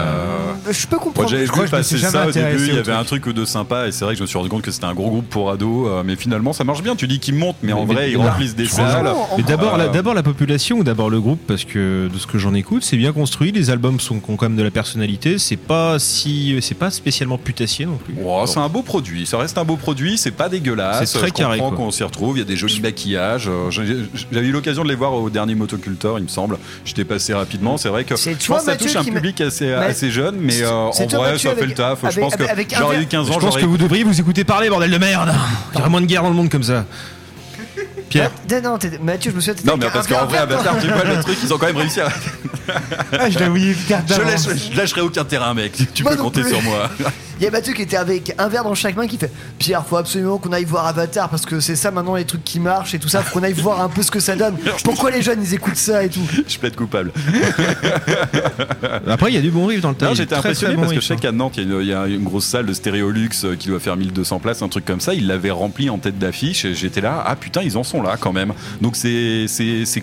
[0.70, 1.32] Je peux Moi, comprendre.
[1.38, 3.30] me passer suis jamais ça au début, il y avait un truc.
[3.30, 5.10] deux sympa et c'est vrai que je me suis rendu compte que c'était un gros
[5.10, 6.98] groupe pour ados, euh, mais finalement ça marche bien.
[6.98, 9.14] Tu dis qu'ils montent, mais en Mais- vrai mais- ils remplissent des Franchement, salles.
[9.38, 12.28] Mais d'abord, la, Euh, d'abord la population ou d'abord le groupe parce que de ce
[12.28, 13.54] que j'en écoute, c'est bien construit.
[13.54, 15.38] Les albums sont ont quand même de la personnalité.
[15.38, 18.16] C'est pas si, c'est pas spécialement putassier non plus.
[18.26, 21.06] Oh, c'est un beau produit, ça reste un beau produit, c'est pas dégueulasse.
[21.10, 21.86] C'est très je carré, comprends quoi.
[21.86, 23.48] qu'on s'y retrouve, il y a des jolis maquillages.
[23.48, 26.58] euh, j'ai- J'avais eu l'occasion de les voir au dernier Motocultor, il me semble.
[26.84, 29.74] J'étais passé rapidement, c'est vrai que je pense que ça touche un public assez, Mais-
[29.74, 32.00] assez jeune, mais euh, en vrai Mathieu, ça fait avec- le taf.
[32.12, 34.04] je pense que avec un j'aurais verre- eu 15 ans, Je pense que vous devriez
[34.04, 35.34] vous écouter parler, bordel de merde.
[35.74, 36.86] Il y aurait moins de guerre dans le monde comme ça.
[38.10, 38.32] Pierre.
[38.52, 39.62] Non, non, Mathieu, je me souviens.
[39.66, 42.02] Non, mais parce qu'en vrai, Avatar, tu vois le truc, ils ont quand même réussi
[42.02, 42.10] à.
[43.20, 44.48] Ah, je l'ai oublié faire Je, d'avance.
[44.48, 45.74] lâche- je lâcherai aucun terrain, mec.
[45.94, 46.50] Tu Moi peux compter plus.
[46.52, 46.90] sur moi.
[47.40, 49.86] Il y a Mathieu qui était avec un verre dans chaque main qui fait Pierre,
[49.86, 52.94] faut absolument qu'on aille voir Avatar parce que c'est ça maintenant les trucs qui marchent
[52.94, 54.58] et tout ça, faut qu'on aille voir un peu ce que ça donne.
[54.84, 57.12] Pourquoi les jeunes ils écoutent ça et tout Je plaide coupable.
[59.08, 60.92] Après, il y a du bon riff dans le a j'étais impressionné très bon parce
[60.94, 62.46] que riff, je sais qu'à Nantes, il y, a une- il y a une grosse
[62.46, 65.14] salle de Stéréolux euh, qui doit faire 1200 places, un truc comme ça.
[65.14, 68.18] Ils l'avaient rempli en tête d'affiche et j'étais là, ah putain, ils en sont là
[68.20, 68.54] quand même.
[68.82, 69.48] Donc c'est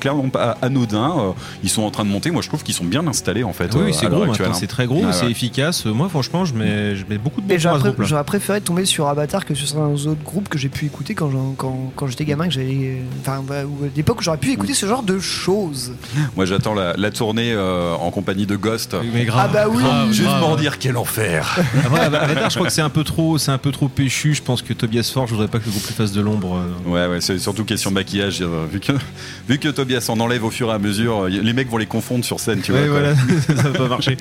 [0.00, 1.14] clairement pas anodin.
[1.18, 1.32] euh,
[1.62, 2.30] Ils sont en train de monter.
[2.30, 3.70] Moi, je trouve qu'ils sont bien installés en fait.
[3.74, 4.52] Ah oui, euh, c'est gros hein.
[4.54, 5.30] c'est très gros, Ouais, c'est ouais.
[5.30, 5.84] efficace.
[5.86, 9.78] Moi, franchement, je mets, je mets beaucoup de j'aurais préféré tomber sur Avatar que sur
[9.80, 13.02] un autre groupe que j'ai pu écouter quand, quand, quand j'étais gamin, que j'avais.
[13.20, 15.92] Enfin, bah, ou à l'époque où j'aurais pu écouter ce genre de choses.
[16.36, 18.96] Moi, j'attends la, la tournée euh, en compagnie de Ghost.
[19.12, 19.82] Mais grave, Ah bah oui.
[19.82, 20.40] grave, Juste grave.
[20.42, 21.58] pour dire quel enfer.
[21.84, 24.34] Après, Avatar, je crois que c'est un peu trop, c'est un peu trop péchu.
[24.34, 26.56] Je pense que Tobias Forge, je voudrais pas que le groupe lui fasse de l'ombre.
[26.56, 26.90] euh.
[26.90, 28.38] Ouais, ouais, c'est surtout question maquillage.
[28.42, 28.92] euh, Vu que,
[29.48, 31.86] vu que Tobias en enlève au fur et à mesure, euh, les mecs vont les
[31.86, 33.00] confondre sur scène, tu Ouais, vois.
[33.00, 33.14] voilà,
[33.46, 34.16] ça va pas marcher.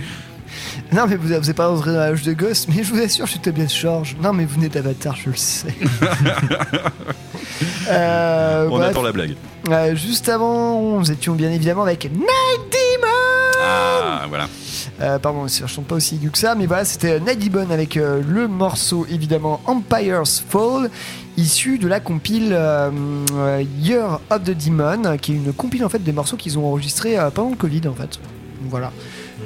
[0.93, 3.31] Non, mais vous n'avez pas rentré dans l'âge de gosse, mais je vous assure, je
[3.31, 4.15] suis Tobias George.
[4.21, 5.73] Non, mais vous venez d'Avatar, je le sais.
[7.89, 8.89] Euh, On bref.
[8.91, 9.35] attend la blague.
[9.69, 12.21] Euh, juste avant, nous étions bien évidemment avec Night
[12.71, 14.47] Demon Ah, voilà.
[15.01, 17.95] Euh, pardon, je chante pas aussi aigu que ça, mais voilà, c'était Night Demon avec
[17.95, 20.89] le morceau évidemment Empire's Fall,
[21.37, 25.99] issu de la compile euh, Year of the Demon, qui est une compile en fait
[25.99, 28.19] des morceaux qu'ils ont enregistrés euh, pendant le Covid en fait.
[28.69, 28.91] Voilà.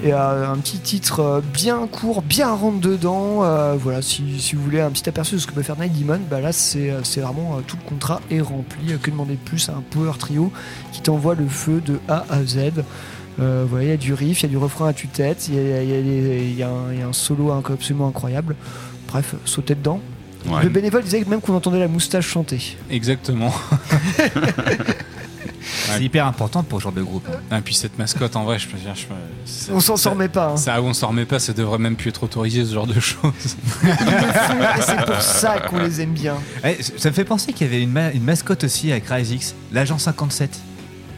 [0.04, 3.44] Et euh, un petit titre euh, bien court, bien rentre dedans.
[3.78, 6.40] voilà, si, vous voulez un petit aperçu de ce que peut faire Night Demon, bah
[6.40, 8.98] là c'est vraiment tout le contrat est rempli.
[9.02, 10.52] Que demander de plus à un power trio
[10.92, 12.84] qui t'envoie le feu de A à Z.
[13.40, 16.64] Euh, il y a du riff, il y a du refrain à tue-tête, il y
[16.64, 18.56] a, un, solo absolument incroyable.
[19.08, 20.02] Bref, sautez dedans.
[20.48, 20.64] Ouais.
[20.64, 22.78] Le bénévole disait que même qu'on entendait la moustache chanter.
[22.90, 23.54] Exactement.
[25.62, 27.28] C'est hyper important pour ce genre de groupe.
[27.32, 27.38] hein.
[27.52, 28.94] Ah, puis cette mascotte, en vrai, je peux dire.
[28.96, 29.04] je-
[29.46, 30.58] c'est- On s'en ça- remet pas, hein.
[30.58, 33.34] Ça, on s'en remet pas, ça devrait même plus être autorisé, ce genre de choses.
[34.82, 36.36] C'est pour ça qu'on les aime bien.
[36.64, 39.54] Eh, ça me fait penser qu'il y avait une, ma- une mascotte aussi avec Crysis,
[39.72, 40.60] l'agent 57.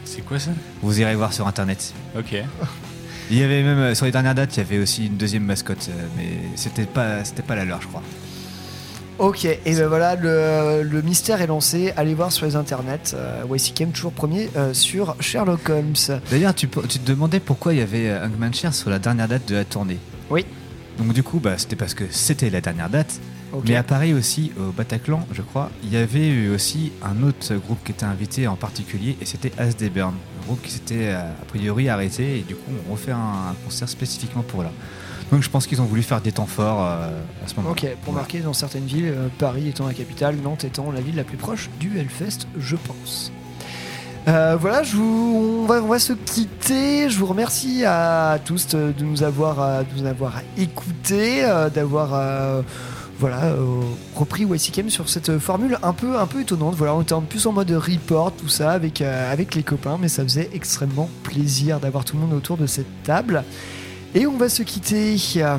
[0.04, 0.50] C'est quoi ça?
[0.82, 1.92] Vous irez voir sur internet.
[2.18, 2.34] Ok.
[3.30, 5.44] Il y avait même euh, sur les dernières dates, il y avait aussi une deuxième
[5.44, 8.02] mascotte, euh, mais c'était pas, c'était pas la leur, je crois.
[9.22, 11.92] Ok, et ben voilà, le, le mystère est lancé.
[11.96, 13.14] Allez voir sur les internets.
[13.14, 16.20] Euh, YCKM toujours premier euh, sur Sherlock Holmes.
[16.28, 19.28] D'ailleurs, tu, tu te demandais pourquoi il y avait euh, Hangman Chair sur la dernière
[19.28, 19.98] date de la tournée.
[20.28, 20.44] Oui.
[20.98, 23.20] Donc du coup, bah, c'était parce que c'était la dernière date.
[23.64, 27.54] Mais à Paris aussi, au Bataclan, je crois, il y avait eu aussi un autre
[27.54, 30.14] groupe qui était invité en particulier, et c'était As Burn.
[30.40, 33.18] Un groupe qui s'était euh, a priori arrêté, et du coup, on refait un,
[33.50, 34.72] un concert spécifiquement pour là.
[35.32, 37.10] Donc je pense qu'ils ont voulu faire des temps forts euh,
[37.44, 37.70] à ce moment.
[37.70, 41.16] Ok, pour marquer dans certaines villes, euh, Paris étant la capitale, Nantes étant la ville
[41.16, 43.32] la plus proche du Hellfest, je pense.
[44.28, 47.10] Euh, voilà, je vous, on, va, on va se quitter.
[47.10, 51.42] Je vous remercie à tous de nous avoir, de nous avoir écoutés,
[51.74, 52.62] d'avoir
[53.22, 53.82] voilà, euh,
[54.16, 56.74] repris YCKM sur cette formule un peu, un peu étonnante.
[56.74, 59.96] Voilà, on était en plus en mode report, tout ça, avec, euh, avec les copains,
[59.96, 63.44] mais ça faisait extrêmement plaisir d'avoir tout le monde autour de cette table.
[64.14, 65.16] Et on va se quitter.
[65.36, 65.56] euh,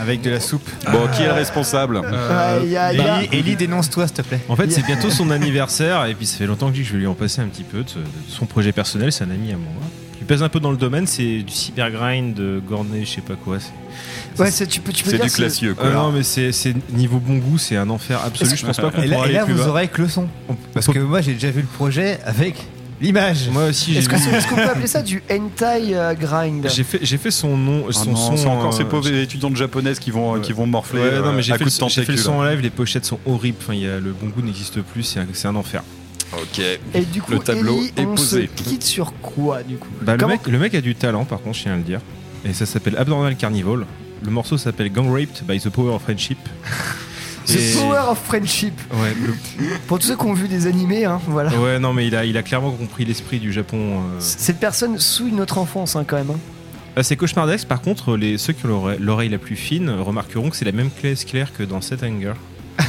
[0.00, 0.68] Avec de la soupe.
[0.90, 3.28] Bon, qui est le responsable Aïe, aïe, aïe.
[3.32, 4.40] Ellie, Ellie, dénonce-toi, s'il te plaît.
[4.48, 6.88] En fait, c'est bientôt son anniversaire et puis ça fait longtemps que je dis que
[6.88, 9.12] je vais lui en passer un petit peu de, de son projet personnel.
[9.12, 9.68] C'est un ami à moi
[10.18, 13.34] qui pèse un peu dans le domaine, c'est du cybergrind, de Gornay, je sais pas
[13.34, 13.58] quoi.
[13.60, 15.20] c'est- Ouais, c'est- tu peux, tu peux dire
[15.80, 18.50] Euh, non, mais c'est c'est niveau bon goût, c'est un enfer absolu.
[18.56, 19.68] Je pense pas qu'on Et là, et aller là, plus vous bas.
[19.68, 20.26] aurez avec le son.
[20.72, 22.56] Parce que moi, j'ai déjà vu le projet avec
[23.04, 23.48] l'image.
[23.50, 24.34] Moi aussi, j'ai Est-ce que- vu.
[24.34, 26.68] est-ce qu'on peut appeler ça du hentai euh, grind?
[26.74, 28.36] J'ai fait, j'ai fait son nom, Ah son non, son.
[28.36, 31.32] c'est encore euh, ces pauvres étudiantes japonaises qui vont, qui vont morfler Ouais, non, euh,
[31.36, 33.58] mais j'ai fait, fait le son en live, les pochettes sont horribles.
[33.60, 35.82] Enfin, il y a, le bon goût n'existe plus, c'est un, enfer.
[36.32, 36.60] Ok.
[36.94, 38.48] Et du coup, le tableau Ellie, est on posé.
[38.56, 39.88] se quitte sur quoi du coup?
[40.02, 42.00] Bah, le, mec, le mec a du talent, par contre, je tiens à le dire.
[42.44, 43.86] Et ça s'appelle Abnormal Carnival.
[44.24, 46.38] Le morceau s'appelle Gang Raped by the Power of Friendship.
[47.46, 48.72] The Et- Power of Friendship.
[48.92, 49.34] Ouais, le-
[49.86, 51.50] Pour tous ceux qui ont vu des animés, hein, voilà.
[51.56, 53.98] ouais, non, mais il a, il a clairement compris l'esprit du Japon.
[53.98, 54.00] euh.
[54.20, 56.30] Cette personne souille notre enfance hein, quand même.
[56.30, 56.38] hein.
[56.96, 57.66] Ah, c'est cauchemardesque.
[57.68, 60.90] Par contre, les, ceux qui ont l'oreille- la plus fine remarqueront que c'est la même
[60.90, 62.32] classe claire que dans Set Anger.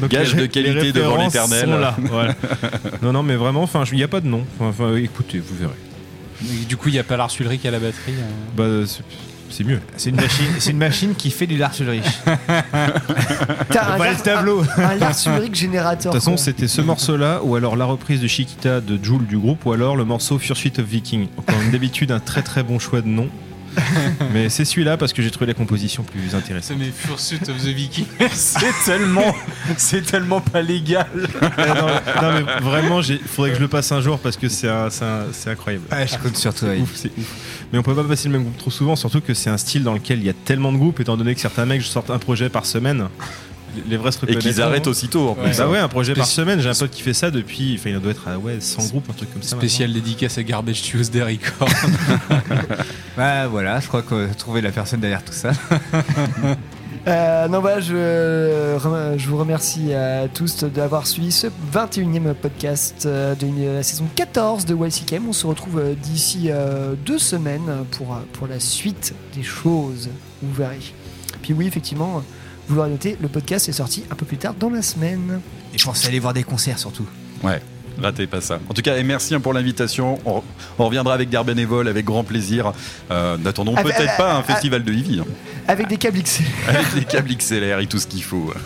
[0.00, 1.68] Donc, Gage les- de qualité devant l'éternel.
[2.08, 2.34] voilà.
[3.02, 4.44] non, non, mais vraiment, enfin, il n'y a pas de nom.
[4.60, 5.72] Enfin, écoutez, vous verrez.
[6.62, 8.14] Et du coup, il n'y a pas l'arsulerie à la batterie.
[8.18, 8.22] euh.
[8.56, 8.86] Bah,
[9.50, 9.80] c'est- mieux.
[9.96, 12.04] C'est une machine, c'est une machine qui fait du Lars Ulrich.
[13.70, 14.62] T'as un, Pas le tableau.
[14.76, 16.12] un, un Lars Ulrich générateur.
[16.12, 19.38] De toute façon, c'était ce morceau-là, ou alors la reprise de Chiquita de Joule du
[19.38, 21.28] groupe, ou alors le morceau Fursuit of Viking.
[21.46, 23.28] Comme d'habitude, un très très bon choix de nom.
[24.32, 26.76] Mais c'est celui-là parce que j'ai trouvé la composition plus intéressante.
[26.78, 28.06] C'est mes Fursuit of the Viking.
[28.32, 29.34] c'est tellement,
[29.76, 31.06] c'est tellement pas légal.
[31.40, 34.48] Ah, non, non, mais vraiment, il faudrait que je le passe un jour parce que
[34.48, 35.84] c'est incroyable.
[35.90, 36.68] Ouais, je compte sur toi.
[36.72, 37.34] C'est ouf, c'est ouf.
[37.72, 39.82] Mais on peut pas passer le même groupe trop souvent, surtout que c'est un style
[39.82, 42.18] dans lequel il y a tellement de groupes, étant donné que certains mecs sortent un
[42.18, 43.08] projet par semaine.
[43.88, 45.56] Les vrais se Et qu'ils arrêtent aussitôt en plus.
[45.56, 46.60] Bah ouais, un projet par semaine.
[46.60, 47.76] J'ai un pote qui fait ça depuis.
[47.78, 49.56] Enfin, il doit être à ouais, 100 groupes, un truc comme ça.
[49.56, 51.68] Spécial dédicace à Garbage Tuesday Record.
[53.16, 55.52] Bah voilà, je crois qu'on a trouvé la personne derrière tout ça.
[57.06, 58.78] Euh, non, bah, je,
[59.18, 64.64] je vous remercie à tous d'avoir suivi ce 21e podcast euh, de la saison 14
[64.64, 65.28] de YCKM.
[65.28, 66.48] On se retrouve euh, d'ici
[67.04, 70.08] deux semaines pour, pour la suite des choses.
[70.42, 70.80] Vous verrez.
[71.42, 72.22] Puis oui, effectivement,
[72.68, 75.40] vous l'aurez noté, le podcast est sorti un peu plus tard dans la semaine.
[75.74, 77.06] Et je pensais aller voir des concerts surtout.
[77.42, 77.60] Ouais.
[78.02, 78.58] Ratez pas ça.
[78.68, 80.18] En tout cas, et merci hein, pour l'invitation.
[80.26, 80.42] On,
[80.80, 82.72] on reviendra avec Dark Bénévole avec grand plaisir.
[83.12, 85.20] Euh, N'attendons peut-être pas un festival de Ivy.
[85.20, 85.24] hein.
[85.68, 86.42] Avec des câbles XL.
[86.68, 88.52] Avec des câbles XLR et tout ce qu'il faut.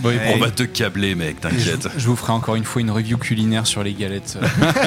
[0.00, 1.88] Bon, et on va te câbler, mec, t'inquiète.
[1.96, 4.38] je vous ferai encore une fois une review culinaire sur les galettes.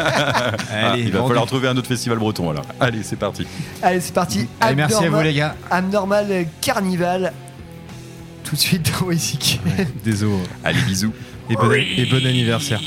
[0.74, 2.64] Ah, il va falloir trouver un autre festival breton alors.
[2.80, 3.46] Allez, c'est parti.
[3.82, 4.48] Allez, c'est parti.
[4.62, 5.56] Allez, merci à vous, les gars.
[5.70, 7.34] Abnormal Carnival.
[8.52, 9.88] Tout de suite dans YCKM.
[10.04, 10.44] Désolé.
[10.62, 11.14] Allez, bisous.
[11.50, 12.82] Et bon, et bon anniversaire.